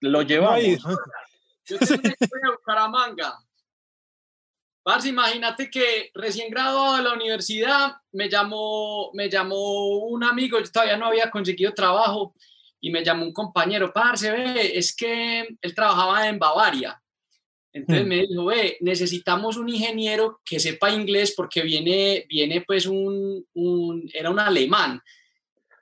lo 0.00 0.22
llevamos. 0.22 0.60
Yo 1.66 1.78
tengo 1.78 1.94
una 2.02 2.14
historia 2.20 2.50
de 2.50 2.56
Bucaramanga. 2.56 3.38
Parce, 4.82 5.08
imagínate 5.08 5.70
que 5.70 6.10
recién 6.12 6.50
graduado 6.50 6.98
de 6.98 7.04
la 7.04 7.14
universidad 7.14 7.96
me 8.12 8.28
llamó, 8.28 9.10
me 9.14 9.30
llamó 9.30 9.96
un 10.08 10.22
amigo, 10.22 10.60
yo 10.60 10.70
todavía 10.70 10.98
no 10.98 11.06
había 11.06 11.30
conseguido 11.30 11.72
trabajo 11.72 12.34
y 12.82 12.90
me 12.90 13.02
llamó 13.02 13.24
un 13.24 13.32
compañero, 13.32 13.94
parce, 13.94 14.30
ve, 14.30 14.76
es 14.76 14.94
que 14.94 15.56
él 15.58 15.74
trabajaba 15.74 16.28
en 16.28 16.38
Bavaria 16.38 17.02
entonces 17.74 18.04
hmm. 18.04 18.08
me 18.08 18.16
dijo, 18.20 18.44
ve, 18.44 18.76
necesitamos 18.80 19.56
un 19.56 19.68
ingeniero 19.68 20.40
que 20.44 20.60
sepa 20.60 20.92
inglés 20.92 21.34
porque 21.36 21.60
viene, 21.62 22.24
viene 22.28 22.60
pues 22.64 22.86
un, 22.86 23.44
un 23.52 24.10
era 24.14 24.30
un 24.30 24.38
alemán. 24.38 25.02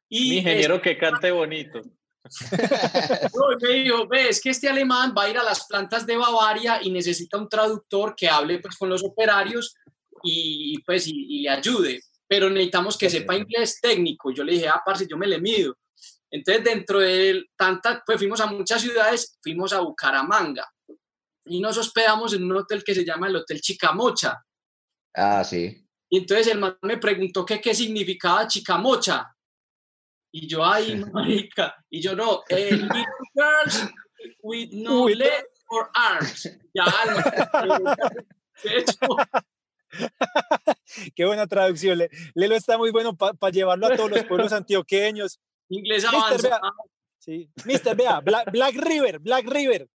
Y 0.09 0.31
un 0.31 0.37
ingeniero 0.39 0.81
que 0.81 0.97
cante 0.97 1.31
bonito. 1.31 1.83
me 3.61 3.75
dijo, 3.75 4.09
ve, 4.09 4.31
es 4.31 4.41
que 4.41 4.51
este 4.51 4.71
alemán 4.71 5.13
va 5.17 5.25
a 5.25 5.29
ir 5.29 5.37
a 5.37 5.43
las 5.43 5.67
plantas 5.67 6.07
de 6.07 6.17
Bavaria 6.17 6.81
y 6.83 6.91
necesita 6.91 7.37
un 7.37 7.49
traductor 7.49 8.15
que 8.17 8.27
hable 8.27 8.59
pues 8.59 8.75
con 8.79 8.89
los 8.89 9.05
operarios 9.05 9.75
y 10.23 10.81
pues 10.87 11.07
y, 11.09 11.43
le 11.43 11.51
ayude, 11.51 12.01
pero 12.27 12.49
necesitamos 12.49 12.97
que 12.97 13.11
sepa 13.11 13.37
inglés 13.37 13.81
técnico. 13.83 14.33
Yo 14.33 14.45
le 14.45 14.53
dije, 14.53 14.69
ah, 14.69 14.81
parce, 14.83 15.07
yo 15.07 15.19
me 15.19 15.27
le 15.27 15.39
mido. 15.39 15.77
Entonces, 16.31 16.65
dentro 16.65 17.01
de 17.01 17.45
tanta, 17.55 18.03
pues 18.07 18.17
fuimos 18.17 18.41
a 18.41 18.47
muchas 18.47 18.81
ciudades, 18.81 19.39
fuimos 19.43 19.75
a 19.75 19.81
Bucaramanga 19.81 20.67
y 21.45 21.61
nos 21.61 21.79
hospedamos 21.79 22.35
en 22.35 22.45
un 22.45 22.57
hotel 22.57 22.83
que 22.85 22.95
se 22.95 23.05
llama 23.05 23.29
el 23.29 23.37
Hotel 23.37 23.61
Chicamocha. 23.61 24.43
Ah, 25.15 25.45
sí. 25.45 25.87
Y 26.09 26.19
entonces 26.19 26.49
el 26.49 26.59
man 26.59 26.79
me 26.83 26.99
preguntó 26.99 27.45
que 27.45 27.61
qué 27.61 27.75
significaba 27.75 28.47
chicamocha. 28.47 29.35
Y 30.33 30.47
yo, 30.47 30.65
ay, 30.65 30.97
marica. 31.13 31.75
Y 31.91 32.01
yo, 32.01 32.15
no, 32.15 32.43
eh, 32.49 32.71
little 32.73 33.03
girls 33.35 33.91
with 34.43 34.71
no 34.73 35.09
legs 35.09 35.65
or 35.69 35.91
arms. 35.95 36.49
Ya, 36.75 36.85
de 38.63 38.79
hecho, 38.79 38.97
Qué 41.15 41.25
buena 41.25 41.47
traducción. 41.47 42.01
Lelo 42.35 42.55
está 42.55 42.79
muy 42.79 42.91
bueno 42.91 43.17
para 43.17 43.53
llevarlo 43.53 43.87
a 43.87 43.97
todos 43.97 44.11
los 44.11 44.25
pueblos 44.25 44.53
antioqueños. 44.53 45.41
Inglés 45.69 46.05
Mister, 46.13 46.43
vea, 46.43 46.61
sí. 47.19 47.51
Mister, 47.65 47.97
vea, 47.97 48.21
Black, 48.21 48.51
Black, 48.51 48.75
River, 48.75 49.19
Black 49.19 49.47
River, 49.47 49.89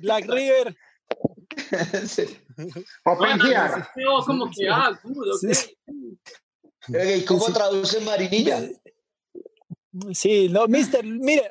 Black 0.00 0.26
River. 0.28 0.76
sí. 2.06 2.38
Open 3.04 3.40
here. 3.40 3.84
como 4.26 4.50
que, 4.50 4.68
ah, 4.68 4.98
okay. 6.88 7.24
¿Cómo 7.24 7.52
traduce 7.52 8.00
Marinilla? 8.00 8.68
Sí, 10.12 10.48
no, 10.48 10.66
Mister, 10.66 11.04
mire, 11.04 11.50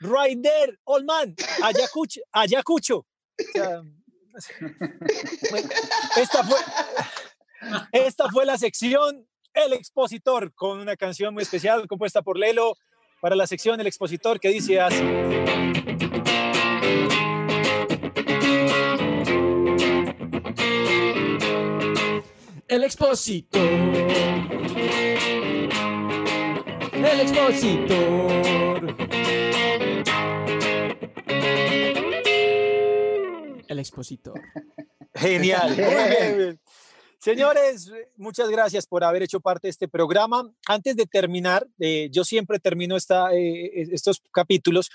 right 0.00 0.40
there, 0.42 0.78
old 0.84 1.04
man, 1.06 1.34
Ayacucho, 1.62 2.20
Ayacucho. 2.32 3.06
Esta 6.16 6.44
fue, 6.44 6.58
esta 7.92 8.28
fue 8.30 8.46
la 8.46 8.58
sección 8.58 9.26
El 9.54 9.72
Expositor, 9.72 10.52
con 10.54 10.80
una 10.80 10.96
canción 10.96 11.34
muy 11.34 11.42
especial 11.42 11.86
compuesta 11.88 12.22
por 12.22 12.38
Lelo 12.38 12.74
para 13.20 13.36
la 13.36 13.46
sección 13.46 13.80
El 13.80 13.86
Expositor 13.86 14.38
que 14.38 14.48
dice 14.50 14.80
así. 14.80 15.02
El 22.68 22.84
expositor. 22.84 23.62
El 26.94 27.20
expositor. 27.20 28.96
El 33.68 33.78
expositor. 33.78 34.40
Genial. 35.14 35.76
Señores, 37.18 37.92
muchas 38.16 38.48
gracias 38.50 38.86
por 38.86 39.04
haber 39.04 39.22
hecho 39.22 39.38
parte 39.38 39.68
de 39.68 39.70
este 39.70 39.86
programa. 39.86 40.50
Antes 40.66 40.96
de 40.96 41.06
terminar, 41.06 41.66
eh, 41.78 42.08
yo 42.10 42.24
siempre 42.24 42.58
termino 42.58 42.96
esta, 42.96 43.32
eh, 43.32 43.70
estos 43.92 44.22
capítulos 44.32 44.90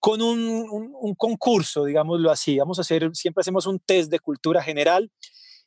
con 0.00 0.22
un, 0.22 0.40
un, 0.70 0.92
un, 0.98 1.14
concurso, 1.14 1.84
digámoslo 1.84 2.30
así. 2.30 2.58
Vamos 2.58 2.78
a 2.78 2.82
hacer, 2.82 3.10
siempre 3.14 3.42
hacemos 3.42 3.66
un 3.66 3.78
test 3.78 4.10
de 4.10 4.18
cultura 4.18 4.62
general. 4.62 5.10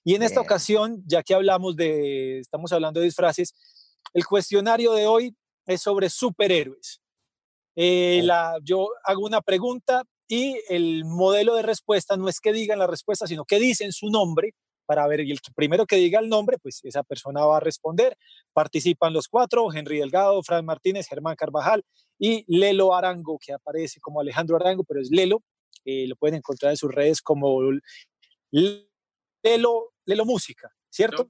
Y 0.04 0.16
en 0.16 0.24
esta 0.24 0.42
ocasión, 0.42 1.02
ya 1.06 1.24
que 1.24 1.34
hablamos 1.34 1.76
de, 1.76 2.40
estamos 2.40 2.74
hablando 2.74 3.00
de 3.00 3.06
disfraces, 3.06 3.54
el 4.14 4.26
cuestionario 4.26 4.94
de 4.94 5.08
hoy 5.08 5.36
es 5.66 5.82
sobre 5.82 6.10
superhéroes. 6.10 7.02
Eh, 7.76 8.22
la, 8.24 8.58
yo 8.64 8.90
hago 9.06 9.26
una 9.26 9.42
pregunta 9.42 10.04
y 10.28 10.60
el 10.68 11.06
modelo 11.06 11.56
de 11.56 11.62
respuesta 11.62 12.18
no 12.18 12.28
es 12.28 12.40
que 12.40 12.54
digan 12.54 12.80
la 12.80 12.88
respuesta, 12.88 13.28
sino 13.28 13.46
que 13.46 13.60
dicen 13.60 13.92
su 13.92 14.10
nombre 14.10 14.54
para 14.86 15.08
ver, 15.08 15.22
y 15.22 15.32
el 15.32 15.40
primero 15.56 15.86
que 15.86 15.96
diga 15.96 16.20
el 16.20 16.30
nombre, 16.30 16.58
pues 16.58 16.82
esa 16.84 17.04
persona 17.04 17.46
va 17.46 17.58
a 17.58 17.60
responder. 17.60 18.18
Participan 18.54 19.14
los 19.14 19.28
cuatro, 19.28 19.72
Henry 19.74 20.00
Delgado, 20.00 20.42
Fran 20.44 20.66
Martínez, 20.66 21.08
Germán 21.08 21.36
Carvajal 21.36 21.84
y 22.20 22.44
Lelo 22.48 22.96
Arango, 22.96 23.38
que 23.40 23.54
aparece 23.54 24.00
como 24.00 24.22
Alejandro 24.22 24.56
Arango, 24.56 24.84
pero 24.84 25.02
es 25.02 25.10
Lelo. 25.10 25.42
Eh, 25.86 26.08
lo 26.08 26.16
pueden 26.16 26.38
encontrar 26.38 26.72
en 26.72 26.78
sus 26.78 26.92
redes 26.92 27.22
como 27.22 27.60
Lelo, 28.52 29.94
Lelo 30.06 30.26
Música, 30.26 30.72
¿cierto? 30.90 31.30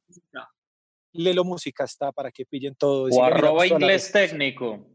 Lelo 1.13 1.43
Música 1.43 1.83
está 1.83 2.11
para 2.11 2.31
que 2.31 2.45
pillen 2.45 2.75
todo. 2.75 3.07
O 3.11 3.23
arroba 3.23 3.65
inglés 3.67 4.11
técnico. 4.11 4.85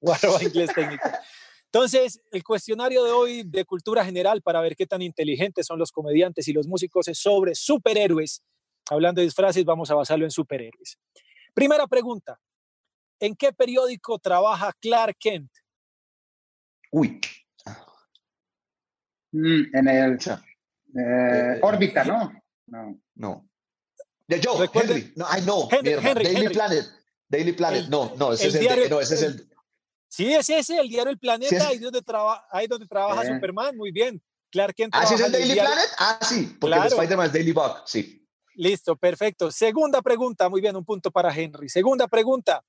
O 0.00 0.12
arroba 0.12 0.42
inglés 0.42 0.72
técnico. 0.74 1.08
Entonces, 1.70 2.20
el 2.32 2.42
cuestionario 2.42 3.04
de 3.04 3.10
hoy 3.10 3.42
de 3.44 3.64
cultura 3.64 4.02
general 4.02 4.40
para 4.40 4.60
ver 4.62 4.74
qué 4.74 4.86
tan 4.86 5.02
inteligentes 5.02 5.66
son 5.66 5.78
los 5.78 5.92
comediantes 5.92 6.48
y 6.48 6.52
los 6.54 6.66
músicos 6.66 7.08
es 7.08 7.18
sobre 7.18 7.54
superhéroes. 7.54 8.42
Hablando 8.88 9.20
de 9.20 9.26
disfraces, 9.26 9.64
vamos 9.66 9.90
a 9.90 9.94
basarlo 9.94 10.24
en 10.24 10.30
superhéroes. 10.30 10.98
Primera 11.52 11.86
pregunta. 11.86 12.40
¿En 13.20 13.34
qué 13.34 13.52
periódico 13.52 14.18
trabaja 14.18 14.72
Clark 14.80 15.16
Kent? 15.18 15.50
Uy. 16.90 17.20
Mm, 19.32 19.76
en 19.76 19.88
el 19.88 20.18
eh, 20.96 21.58
órbita, 21.60 22.04
¿no? 22.04 22.32
No. 22.66 22.98
No. 23.14 23.48
Yo, 24.26 24.58
Henry. 24.72 25.12
No, 25.16 25.26
ay, 25.28 25.42
no. 25.44 25.68
Daily 25.70 26.48
Planet. 26.48 26.86
Daily 27.28 27.52
Planet. 27.52 27.88
no, 27.88 28.14
no, 28.16 28.32
ese, 28.32 28.48
es 28.48 28.54
el, 28.54 28.88
no, 28.88 29.00
ese 29.00 29.14
es 29.14 29.22
el, 29.22 29.48
Sí, 30.08 30.32
es 30.32 30.48
ese, 30.48 30.78
el 30.78 30.88
diario 30.88 31.10
El 31.12 31.18
Planeta, 31.18 31.68
ahí, 31.68 31.78
donde 31.78 32.02
ahí 32.50 32.66
donde 32.66 32.86
trabaja 32.86 33.26
Superman, 33.26 33.76
muy 33.76 33.92
bien. 33.92 34.22
Clark 34.50 34.74
Kent. 34.74 34.94
¿Ah, 34.96 35.06
sí 35.06 35.14
es 35.14 35.20
el 35.20 35.32
Daily 35.32 35.54
Planet? 35.54 35.88
Ah, 35.98 36.18
sí, 36.22 36.56
porque 36.58 36.74
claro. 36.74 36.96
Spider-Man 36.96 37.26
es 37.26 37.32
Daily 37.32 37.52
Bug, 37.52 37.82
sí. 37.84 38.26
Listo, 38.54 38.96
perfecto. 38.96 39.50
Segunda 39.50 40.00
pregunta, 40.02 40.48
muy 40.48 40.60
bien, 40.60 40.74
un 40.74 40.84
punto 40.84 41.10
para 41.10 41.32
Henry. 41.34 41.68
Segunda 41.68 42.08
pregunta, 42.08 42.64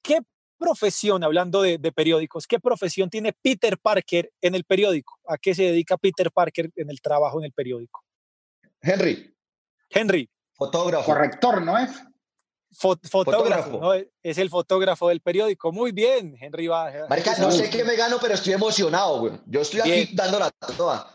¿qué 0.00 0.20
profesión, 0.56 1.24
hablando 1.24 1.60
de, 1.60 1.78
de, 1.78 1.92
periódicos, 1.92 2.46
qué 2.46 2.60
profesión 2.60 3.10
tiene 3.10 3.32
Peter 3.32 3.76
Parker 3.76 4.30
en 4.40 4.54
el 4.54 4.64
periódico? 4.64 5.18
¿A 5.26 5.36
qué 5.36 5.54
se 5.54 5.64
dedica 5.64 5.96
Peter 5.96 6.30
Parker 6.30 6.70
en 6.76 6.88
el 6.88 7.00
trabajo 7.00 7.38
en 7.40 7.46
el 7.46 7.52
periódico? 7.52 8.04
Henry. 8.80 9.34
Henry. 9.90 10.30
Fotógrafo. 10.54 11.06
Corrector, 11.06 11.62
¿no 11.62 11.76
es? 11.76 11.90
Fotógrafo, 12.74 13.94
es 14.22 14.38
el 14.38 14.50
fotógrafo 14.50 15.08
del 15.08 15.20
periódico. 15.20 15.72
Muy 15.72 15.92
bien, 15.92 16.36
Henry 16.40 16.68
Baja. 16.68 17.06
Marica, 17.08 17.36
no 17.38 17.50
sé 17.50 17.70
qué 17.70 17.84
me 17.84 17.96
gano, 17.96 18.18
pero 18.20 18.34
estoy 18.34 18.52
emocionado, 18.52 19.20
güey. 19.20 19.32
Yo 19.46 19.60
estoy 19.60 19.80
aquí 19.80 20.14
dando 20.14 20.38
la 20.38 20.50
toda. 20.76 21.10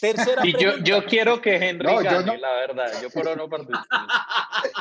Tercera 0.00 0.46
y 0.46 0.52
yo, 0.58 0.78
yo, 0.78 1.04
quiero 1.04 1.42
que 1.42 1.56
Henry 1.56 1.86
no, 1.86 2.00
gane, 2.02 2.24
no. 2.24 2.36
la 2.36 2.52
verdad. 2.52 3.02
Yo 3.02 3.10
por 3.10 3.24
no 3.36 3.48
participo. 3.50 3.78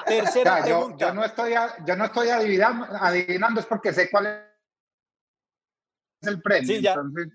Tercera 0.05 0.61
pregunta. 0.63 0.97
Yo, 0.97 1.07
yo, 1.07 1.13
no 1.13 1.25
estoy, 1.25 1.53
yo 1.85 1.95
no 1.97 2.05
estoy 2.05 2.29
adivinando, 2.29 2.85
adivinando, 3.01 3.59
es 3.59 3.65
porque 3.65 3.91
sé 3.91 4.09
cuál 4.09 4.27
es 6.21 6.27
el 6.27 6.41
premio. 6.41 6.67
Sí, 6.67 6.81
ya. 6.81 6.93
Entonces... 6.93 7.27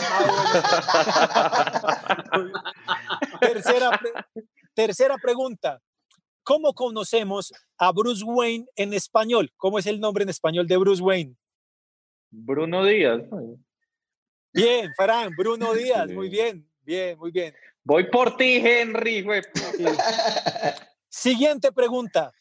Ah, 0.00 0.24
bueno. 2.30 2.52
tercera, 3.40 4.00
tercera 4.74 5.16
pregunta. 5.18 5.80
¿Cómo 6.48 6.72
conocemos 6.72 7.52
a 7.76 7.92
Bruce 7.92 8.24
Wayne 8.24 8.64
en 8.74 8.94
español? 8.94 9.52
¿Cómo 9.58 9.78
es 9.78 9.84
el 9.84 10.00
nombre 10.00 10.22
en 10.22 10.30
español 10.30 10.66
de 10.66 10.78
Bruce 10.78 11.02
Wayne? 11.02 11.36
Bruno 12.30 12.86
Díaz. 12.86 13.20
Bien, 14.54 14.90
Fran, 14.96 15.30
Bruno 15.36 15.74
Díaz, 15.74 16.08
muy 16.08 16.30
bien, 16.30 16.66
bien, 16.80 17.18
muy 17.18 17.32
bien. 17.32 17.54
Voy 17.84 18.08
por 18.08 18.38
ti, 18.38 18.62
Henry, 18.64 19.20
güey. 19.20 19.42
Siguiente 21.10 21.70
pregunta. 21.70 22.32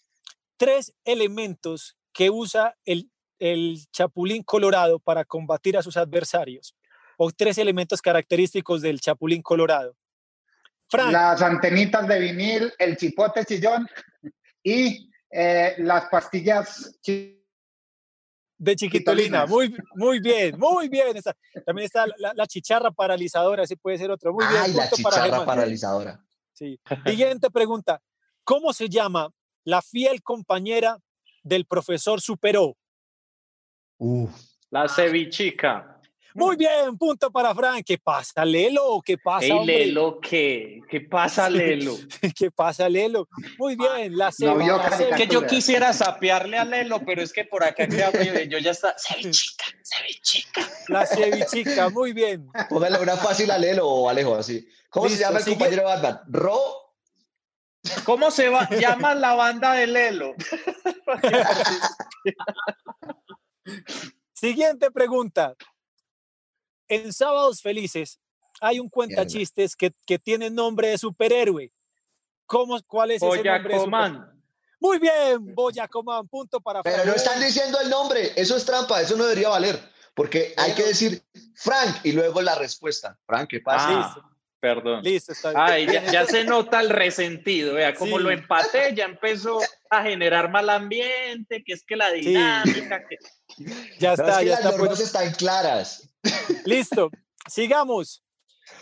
Tres 0.56 0.94
elementos 1.04 1.98
que 2.14 2.30
usa 2.30 2.78
el, 2.86 3.12
el 3.40 3.78
Chapulín 3.92 4.42
Colorado 4.42 5.00
para 5.00 5.26
combatir 5.26 5.76
a 5.76 5.84
sus 5.84 5.98
adversarios. 5.98 6.78
O 7.18 7.30
tres 7.32 7.58
elementos 7.58 8.02
característicos 8.02 8.82
del 8.82 9.02
Chapulín 9.02 9.42
Colorado. 9.42 9.98
Las 10.92 11.42
antenitas 11.42 12.08
de 12.08 12.20
vinil, 12.20 12.74
el 12.80 12.96
chipote 12.96 13.44
chillón 13.46 13.88
y 14.64 15.10
eh, 15.30 15.76
las 15.80 16.06
pastillas 16.06 16.98
de 18.58 18.76
chiquitolina. 18.76 19.46
Muy, 19.46 19.76
muy 19.96 20.20
bien, 20.20 20.58
muy 20.58 20.88
bien. 20.90 21.22
también 21.66 21.86
está 21.86 22.06
la, 22.18 22.48
chicharra 22.48 22.92
paralizadora, 22.92 23.64
así 23.64 23.76
puede 23.76 23.98
ser 23.98 24.12
otro. 24.12 24.34
Muy 24.34 24.46
bien. 24.48 24.62
Ay, 24.62 24.74
la 24.74 24.90
chicharra 24.90 25.46
paralizadora. 25.46 26.24
Sí. 26.54 26.80
Siguiente 27.06 27.50
pregunta. 27.52 28.02
¿Cómo 28.44 28.74
se 28.74 28.90
llama 28.90 29.30
la 29.64 29.82
fiel 29.82 30.24
compañera 30.24 30.98
del 31.44 31.66
profesor 31.66 32.22
Superó? 32.22 32.78
La 34.70 34.88
cevichica. 34.88 35.97
Muy 36.38 36.56
bien, 36.56 36.96
punto 37.00 37.32
para 37.32 37.56
Frank. 37.56 37.84
¿Qué 37.84 37.98
pasa, 37.98 38.46
Lelo? 38.46 39.02
¿Qué 39.04 39.18
pasa, 39.18 39.48
Ey, 39.48 39.66
Lelo, 39.66 40.20
¿qué? 40.22 40.82
¿Qué 40.88 41.02
pasa, 41.02 41.50
Lelo? 41.50 41.96
¿Qué 42.36 42.52
pasa, 42.52 42.88
Lelo? 42.88 43.28
Muy 43.58 43.76
bien, 43.76 44.16
la 44.16 44.32
no, 44.38 44.56
Que 45.16 45.26
yo 45.26 45.48
quisiera 45.48 45.92
sapearle 45.94 46.60
a 46.60 46.64
Lelo, 46.64 47.04
pero 47.04 47.24
es 47.24 47.34
que 47.34 47.44
por 47.44 47.64
acá 47.64 47.88
yo 47.88 48.60
ya 48.60 48.70
está. 48.70 48.96
Cevichica, 49.00 49.66
cevichica. 49.84 50.62
La 50.90 51.08
cevichica, 51.08 51.90
muy 51.90 52.14
bien. 52.14 52.48
Póngale 52.70 53.00
una 53.00 53.18
fácil 53.18 53.50
a 53.50 53.58
Lelo 53.58 53.88
o 53.88 54.08
Alejo, 54.08 54.36
así. 54.36 54.68
¿Cómo 54.92 55.10
se 55.10 55.18
llama 55.18 55.40
el 55.40 55.46
compañero 55.46 55.86
Batman? 55.86 56.20
Ro. 56.28 56.60
¿Cómo 58.04 58.30
se 58.30 58.50
va? 58.50 58.70
llama 58.80 59.16
la 59.16 59.34
banda 59.34 59.74
de 59.74 59.88
Lelo? 59.88 60.36
Siguiente 64.34 64.92
pregunta 64.92 65.56
en 66.88 67.14
Sábados 67.14 67.62
Felices 67.62 68.20
hay 68.62 68.80
un 68.80 68.90
cuentachistes 68.90 69.76
que, 69.76 69.94
que 70.06 70.20
tiene 70.20 70.50
nombre 70.50 70.90
de 70.90 70.98
superhéroe. 70.98 71.72
¿Cómo, 72.46 72.80
¿Cuál 72.88 73.12
es 73.12 73.22
ese 73.22 73.44
nombre? 73.44 73.78
De 73.78 74.22
Muy 74.80 75.00
bien, 75.00 75.54
Boyacomán, 75.54 76.28
punto 76.28 76.62
para 76.62 76.82
Pero 76.82 77.06
no 77.06 77.14
están 77.14 77.40
diciendo 77.42 77.80
el 77.82 77.90
nombre, 77.90 78.32
eso 78.36 78.56
es 78.56 78.66
trampa, 78.66 79.02
eso 79.02 79.18
no 79.18 79.26
debería 79.26 79.50
valer, 79.50 79.78
porque 80.16 80.54
hay 80.56 80.74
que 80.74 80.84
decir 80.84 81.22
Frank 81.56 81.98
y 82.04 82.14
luego 82.14 82.42
la 82.42 82.56
respuesta. 82.56 83.20
Frank, 83.26 83.50
¿qué 83.50 83.60
pasa? 83.60 83.88
Ah, 83.90 84.32
perdón. 84.60 85.04
Listo, 85.04 85.34
está 85.34 85.52
Ay, 85.56 85.88
ya, 85.88 86.26
se 86.26 86.46
nota 86.46 86.80
el 86.80 86.90
resentido, 86.90 87.74
vea, 87.74 87.94
como 87.94 88.18
lo 88.18 88.32
empaté, 88.32 88.96
ya 88.96 89.06
empezó 89.06 89.60
a 89.90 90.04
generar 90.04 90.50
mal 90.50 90.70
ambiente, 90.70 91.64
que 91.66 91.74
es 91.74 91.84
que 91.84 91.98
la 91.98 92.12
dinámica. 92.12 93.06
Que... 93.08 93.18
Ya 94.00 94.14
está, 94.14 94.44
ya 94.44 94.56
está. 94.56 94.72
Las 94.72 94.80
pues. 94.80 95.00
están 95.00 95.32
claras. 95.34 96.10
Listo, 96.66 97.10
sigamos. 97.48 98.24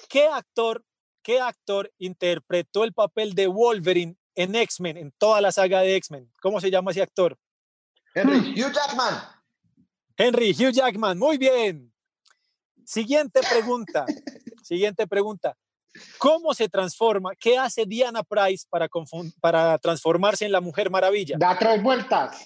¿Qué 0.09 0.27
actor, 0.27 0.83
qué 1.23 1.39
actor 1.39 1.91
interpretó 1.97 2.83
el 2.83 2.93
papel 2.93 3.33
de 3.33 3.47
Wolverine 3.47 4.17
en 4.35 4.55
X-Men, 4.55 4.97
en 4.97 5.11
toda 5.17 5.41
la 5.41 5.51
saga 5.51 5.81
de 5.81 5.95
X-Men? 5.95 6.31
¿Cómo 6.41 6.59
se 6.59 6.71
llama 6.71 6.91
ese 6.91 7.01
actor? 7.01 7.37
Henry 8.13 8.51
Hugh 8.51 8.73
Jackman. 8.73 9.15
Henry 10.17 10.51
Hugh 10.51 10.71
Jackman, 10.71 11.17
muy 11.17 11.37
bien. 11.37 11.93
Siguiente 12.85 13.41
pregunta. 13.49 14.05
Siguiente 14.63 15.07
pregunta. 15.07 15.55
¿Cómo 16.17 16.53
se 16.53 16.67
transforma? 16.67 17.31
¿Qué 17.39 17.57
hace 17.57 17.85
Diana 17.85 18.23
Price 18.23 18.65
para, 18.69 18.87
para 19.39 19.77
transformarse 19.77 20.45
en 20.45 20.51
la 20.51 20.61
Mujer 20.61 20.89
Maravilla? 20.89 21.37
Da 21.37 21.57
tres 21.57 21.81
vueltas. 21.81 22.45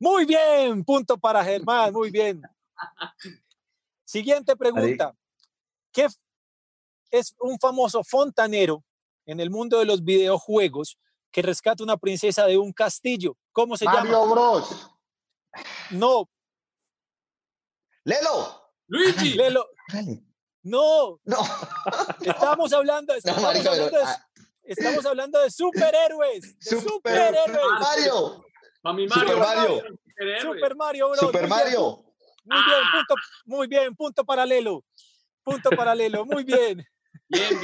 Muy 0.00 0.24
bien, 0.24 0.82
punto 0.82 1.18
para 1.18 1.44
Germán, 1.44 1.92
muy 1.92 2.10
bien. 2.10 2.40
Siguiente 4.06 4.56
pregunta. 4.56 5.14
¿Qué 5.92 6.08
es 7.10 7.34
un 7.38 7.58
famoso 7.58 8.02
fontanero 8.02 8.82
en 9.26 9.40
el 9.40 9.50
mundo 9.50 9.78
de 9.78 9.84
los 9.84 10.02
videojuegos 10.02 10.98
que 11.30 11.42
rescata 11.42 11.84
una 11.84 11.98
princesa 11.98 12.46
de 12.46 12.56
un 12.56 12.72
castillo? 12.72 13.36
¿Cómo 13.52 13.76
se 13.76 13.84
llama? 13.84 14.04
Mario 14.04 14.26
Bros. 14.26 14.90
No. 15.90 16.30
Lelo. 18.04 18.72
Luigi. 18.86 19.34
Lelo. 19.34 19.68
No. 20.62 21.20
No. 21.24 21.38
Estamos 22.22 22.72
hablando, 22.72 23.14
estamos, 23.14 23.44
hablando, 23.44 23.90
de, 23.90 24.02
ah. 24.02 24.28
estamos 24.62 25.04
hablando 25.04 25.40
de 25.40 25.50
superhéroes. 25.50 26.56
superhéroes. 26.58 27.80
Mario. 27.80 28.49
Mario. 28.82 29.08
Super 29.10 29.36
Mario. 29.38 29.82
Super 30.40 30.76
Mario, 30.76 31.08
bro. 31.08 31.18
Super 31.18 31.48
Mario. 31.48 32.04
Muy 32.44 32.58
bien, 32.64 32.80
punto, 32.92 33.14
muy 33.44 33.66
bien, 33.68 33.96
punto 33.96 34.24
paralelo. 34.24 34.84
Punto 35.42 35.70
paralelo, 35.70 36.24
muy 36.24 36.44
bien. 36.44 36.84
Bien, 37.28 37.60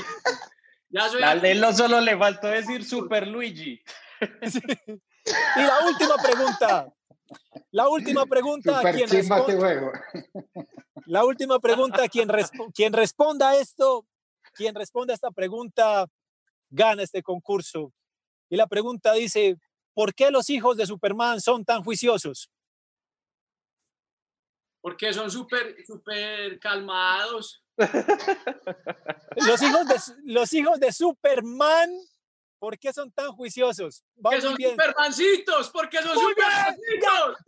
Ya 0.90 1.08
soy 1.08 1.22
a 1.22 1.34
Lelo 1.34 1.72
solo 1.72 2.00
le 2.00 2.16
faltó 2.16 2.46
decir 2.48 2.84
Super 2.84 3.26
Luigi. 3.26 3.80
Y 5.56 5.60
la 5.60 5.80
última 5.84 6.14
pregunta. 6.22 6.88
La 7.72 7.88
última 7.88 8.26
pregunta. 8.26 8.80
¿quién 8.92 9.08
responde, 9.10 9.90
la 11.06 11.24
última 11.24 11.58
pregunta. 11.58 12.08
Quien, 12.08 12.28
quien 12.72 12.92
responda 12.92 13.50
a 13.50 13.56
esto, 13.56 14.06
quien 14.54 14.74
responda 14.76 15.12
a 15.12 15.16
esta 15.16 15.32
pregunta, 15.32 16.06
gana 16.70 17.02
este 17.02 17.24
concurso. 17.24 17.92
Y 18.48 18.56
la 18.56 18.68
pregunta 18.68 19.14
dice, 19.14 19.56
¿por 19.96 20.14
qué 20.14 20.30
los 20.30 20.50
hijos 20.50 20.76
de 20.76 20.84
Superman 20.84 21.40
son 21.40 21.64
tan 21.64 21.82
juiciosos? 21.82 22.50
Porque 24.82 25.14
son 25.14 25.30
súper, 25.30 25.74
súper 25.86 26.60
calmados. 26.60 27.64
los, 29.36 29.62
hijos 29.62 29.88
de, 29.88 29.96
los 30.24 30.52
hijos 30.52 30.78
de 30.78 30.92
Superman, 30.92 31.90
¿por 32.58 32.78
qué 32.78 32.92
son 32.92 33.10
tan 33.10 33.32
juiciosos? 33.32 34.04
Porque 34.22 34.42
son 34.42 34.54
supermancitos, 34.54 35.70
porque 35.70 36.02
son 36.02 36.14
supermancitos. 36.14 37.38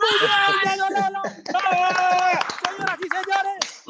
Señoras 2.65 2.99
y 2.99 3.09
señores, 3.09 3.85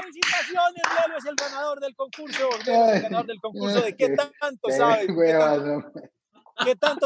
felicitaciones, 0.00 0.82
Lelo 1.06 1.18
es 1.18 1.24
el 1.24 1.34
ganador 1.36 1.78
del 1.78 1.94
concurso. 1.94 2.48
es 2.62 2.66
el 2.66 3.02
ganador 3.02 3.26
del 3.26 3.40
concurso 3.40 3.80
de 3.80 3.96
qué 3.96 4.16
tanto 4.40 4.70
sabe. 4.70 5.06
¿Qué 5.06 5.32
tanto 5.38 5.92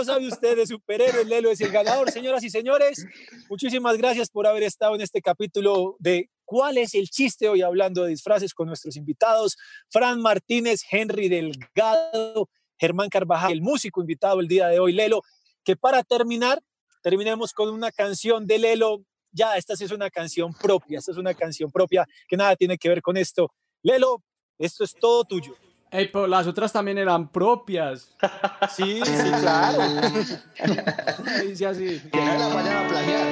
sabe 0.05 0.29
usted 0.29 0.57
de 0.57 0.67
superhéroes? 0.67 1.27
Lelo 1.27 1.51
es 1.51 1.61
el 1.61 1.71
ganador, 1.71 2.11
señoras 2.11 2.45
y 2.45 2.51
señores. 2.51 3.05
Muchísimas 3.49 3.97
gracias 3.97 4.31
por 4.31 4.47
haber 4.47 4.63
estado 4.63 4.95
en 4.95 5.01
este 5.01 5.21
capítulo 5.21 5.97
de 5.99 6.31
¿Cuál 6.47 6.79
es 6.79 6.95
el 6.95 7.11
chiste 7.11 7.49
hoy 7.49 7.63
hablando 7.63 8.05
de 8.05 8.11
disfraces 8.11 8.55
con 8.55 8.69
nuestros 8.69 8.97
invitados? 8.97 9.57
Fran 9.91 10.21
Martínez, 10.21 10.83
Henry 10.89 11.29
Delgado, 11.29 12.49
Germán 12.79 13.09
Carvajal, 13.09 13.51
el 13.51 13.63
músico 13.63 14.01
invitado 14.01 14.39
el 14.39 14.47
día 14.47 14.69
de 14.69 14.79
hoy, 14.79 14.93
Lelo. 14.93 15.23
Que 15.65 15.75
para 15.75 16.05
terminar, 16.05 16.63
terminemos 17.03 17.53
con 17.53 17.69
una 17.71 17.91
canción 17.91 18.47
de 18.47 18.61
Lelo. 18.61 19.03
Ya, 19.33 19.57
esta 19.57 19.75
sí 19.75 19.85
es 19.85 19.91
una 19.91 20.09
canción 20.09 20.55
propia, 20.55 21.01
esta 21.01 21.11
es 21.11 21.19
una 21.19 21.35
canción 21.35 21.73
propia 21.73 22.07
que 22.29 22.37
nada 22.37 22.55
tiene 22.55 22.79
que 22.79 22.89
ver 22.89 23.03
con 23.03 23.17
esto. 23.17 23.53
Lelo, 23.83 24.23
esto 24.57 24.85
es 24.85 24.95
todo 24.95 25.25
tuyo. 25.25 25.57
Ey, 25.97 26.11
pero 26.13 26.27
las 26.27 26.47
otras 26.47 26.71
también 26.75 26.99
eran 26.99 27.29
propias. 27.29 28.11
Sí, 28.71 29.01
sí, 29.03 29.31
claro. 29.41 29.79
Dice 31.49 31.67
así. 31.67 32.03
Que 32.13 32.21
no 32.21 32.35
la 32.35 32.49
vayan 32.49 32.85
a 32.85 32.89
plagiar. 32.89 33.27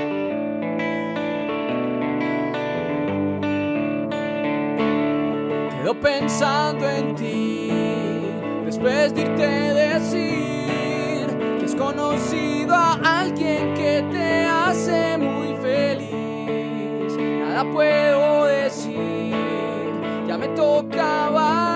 Quedo 5.82 6.00
pensando 6.00 6.88
en 6.88 7.14
ti 7.14 7.70
después 8.64 9.14
de 9.14 9.20
irte 9.20 9.46
decir 9.46 11.36
que 11.58 11.64
has 11.66 11.74
conocido 11.74 12.74
a 12.74 13.20
alguien 13.20 13.74
que 13.74 14.06
te 14.10 14.46
hace 14.46 15.18
muy 15.18 15.54
feliz. 15.60 17.16
Nada 17.18 17.70
puedo 17.70 18.46
decir, 18.46 19.34
ya 20.26 20.38
me 20.38 20.48
tocaba 20.48 21.73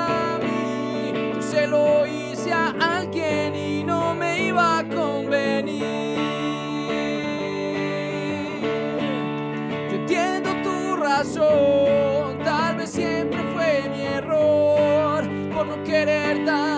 lo 1.69 2.07
hice 2.07 2.53
a 2.53 2.75
alguien 2.99 3.55
y 3.55 3.85
no 3.85 4.15
me 4.15 4.47
iba 4.47 4.79
a 4.79 4.85
convenir. 4.85 6.19
Yo 9.91 9.97
entiendo 9.97 10.51
tu 10.63 10.97
razón, 10.97 12.39
tal 12.45 12.77
vez 12.77 12.91
siempre 12.91 13.43
fue 13.55 13.89
mi 13.91 14.03
error 14.03 15.25
por 15.55 15.67
no 15.67 15.83
querer 15.85 16.45
darme 16.45 16.78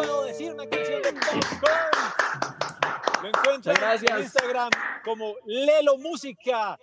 puedo 0.00 0.24
decir? 0.24 0.52
Una 0.52 0.66
canción 0.68 1.02
de 1.02 1.12
Top 1.12 1.22
Lo 3.22 3.28
encuentran 3.28 3.98
en 4.02 4.22
Instagram 4.22 4.70
como 5.04 5.34
Lelo 5.44 5.98
Música. 5.98 6.78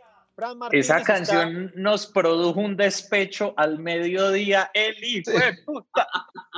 Esa 0.72 1.02
canción 1.02 1.72
nos 1.76 2.06
produjo 2.06 2.60
un 2.60 2.77
despecho 2.77 3.56
al 3.57 3.80
mediodía, 3.80 4.69
el 4.72 5.03
hijo 5.03 5.31
puta. 5.65 6.07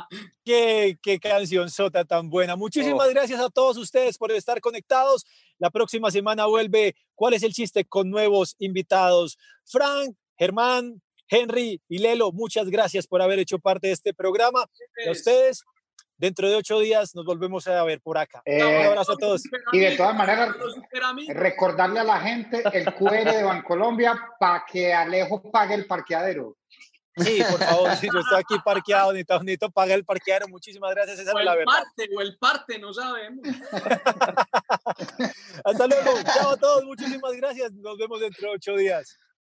qué, 0.44 1.20
canción 1.22 1.70
sota 1.70 2.04
tan 2.04 2.30
buena. 2.30 2.58
Muchísimas 2.58 3.08
oh. 3.08 3.12
gracias 3.12 3.40
a 3.40 3.50
todos 3.50 3.78
ustedes 3.78 4.18
por 4.18 4.34
estar 4.34 4.60
conectados. 4.60 5.26
La 5.60 5.70
próxima 5.70 6.12
semana 6.12 6.46
vuelve 6.46 6.94
¿Cuál 7.16 7.36
es 7.36 7.44
el 7.44 7.54
chiste? 7.54 7.86
con 7.86 8.10
nuevos 8.10 8.58
invitados. 8.60 9.38
Frank, 9.64 10.14
Germán, 10.38 11.02
Henry 11.30 11.82
y 11.88 12.00
Lelo, 12.00 12.34
muchas 12.34 12.70
gracias 12.70 13.08
por 13.08 13.22
haber 13.22 13.40
hecho 13.40 13.60
parte 13.60 13.88
de 13.88 13.94
este 13.94 14.14
programa. 14.14 14.64
a 15.08 15.12
ustedes, 15.12 15.64
dentro 16.20 16.48
de 16.48 16.56
ocho 16.56 16.80
días 16.80 17.16
nos 17.16 17.26
volvemos 17.26 17.68
a 17.68 17.84
ver 17.84 18.00
por 18.02 18.18
acá. 18.18 18.44
Un 18.46 18.54
eh, 18.54 18.86
abrazo 18.86 19.14
a 19.14 19.18
todos. 19.18 19.42
Y 19.72 19.80
de 19.80 19.98
todas 19.98 20.16
maneras, 20.16 20.56
recordarle 21.30 22.02
a 22.02 22.04
la 22.04 22.20
gente 22.20 22.62
el 22.72 22.94
QR 22.94 23.24
de 23.24 23.44
Bancolombia 23.44 24.20
para 24.40 24.64
que 24.72 24.94
Alejo 24.94 25.50
pague 25.50 25.74
el 25.74 25.88
parqueadero. 25.88 26.56
Sí, 27.18 27.42
por 27.50 27.60
favor, 27.60 27.96
si 27.96 28.08
yo 28.08 28.20
estoy 28.20 28.40
aquí 28.40 28.56
parqueado, 28.64 29.12
ni 29.12 29.24
necesito 29.24 29.72
pagar 29.72 29.98
el 29.98 30.06
parqueadero. 30.06 30.48
Muchísimas 30.48 30.92
gracias, 30.92 31.20
esa 31.20 31.34
o 31.34 31.40
es 31.40 31.46
la 31.46 31.56
verdad. 31.56 31.74
Parte, 31.74 32.08
o 32.16 32.22
el 32.22 32.38
parte, 32.38 32.80
no 32.80 32.94
sabemos. 32.94 33.46
Hasta 35.66 35.88
luego. 35.88 36.12
Chao 36.24 36.52
a 36.52 36.58
todos, 36.58 36.86
muchísimas 36.86 37.34
gracias. 37.34 37.74
Nos 37.74 37.98
vemos 37.98 38.22
dentro 38.22 38.50
de 38.50 38.56
ocho 38.56 38.76
días. 38.76 39.18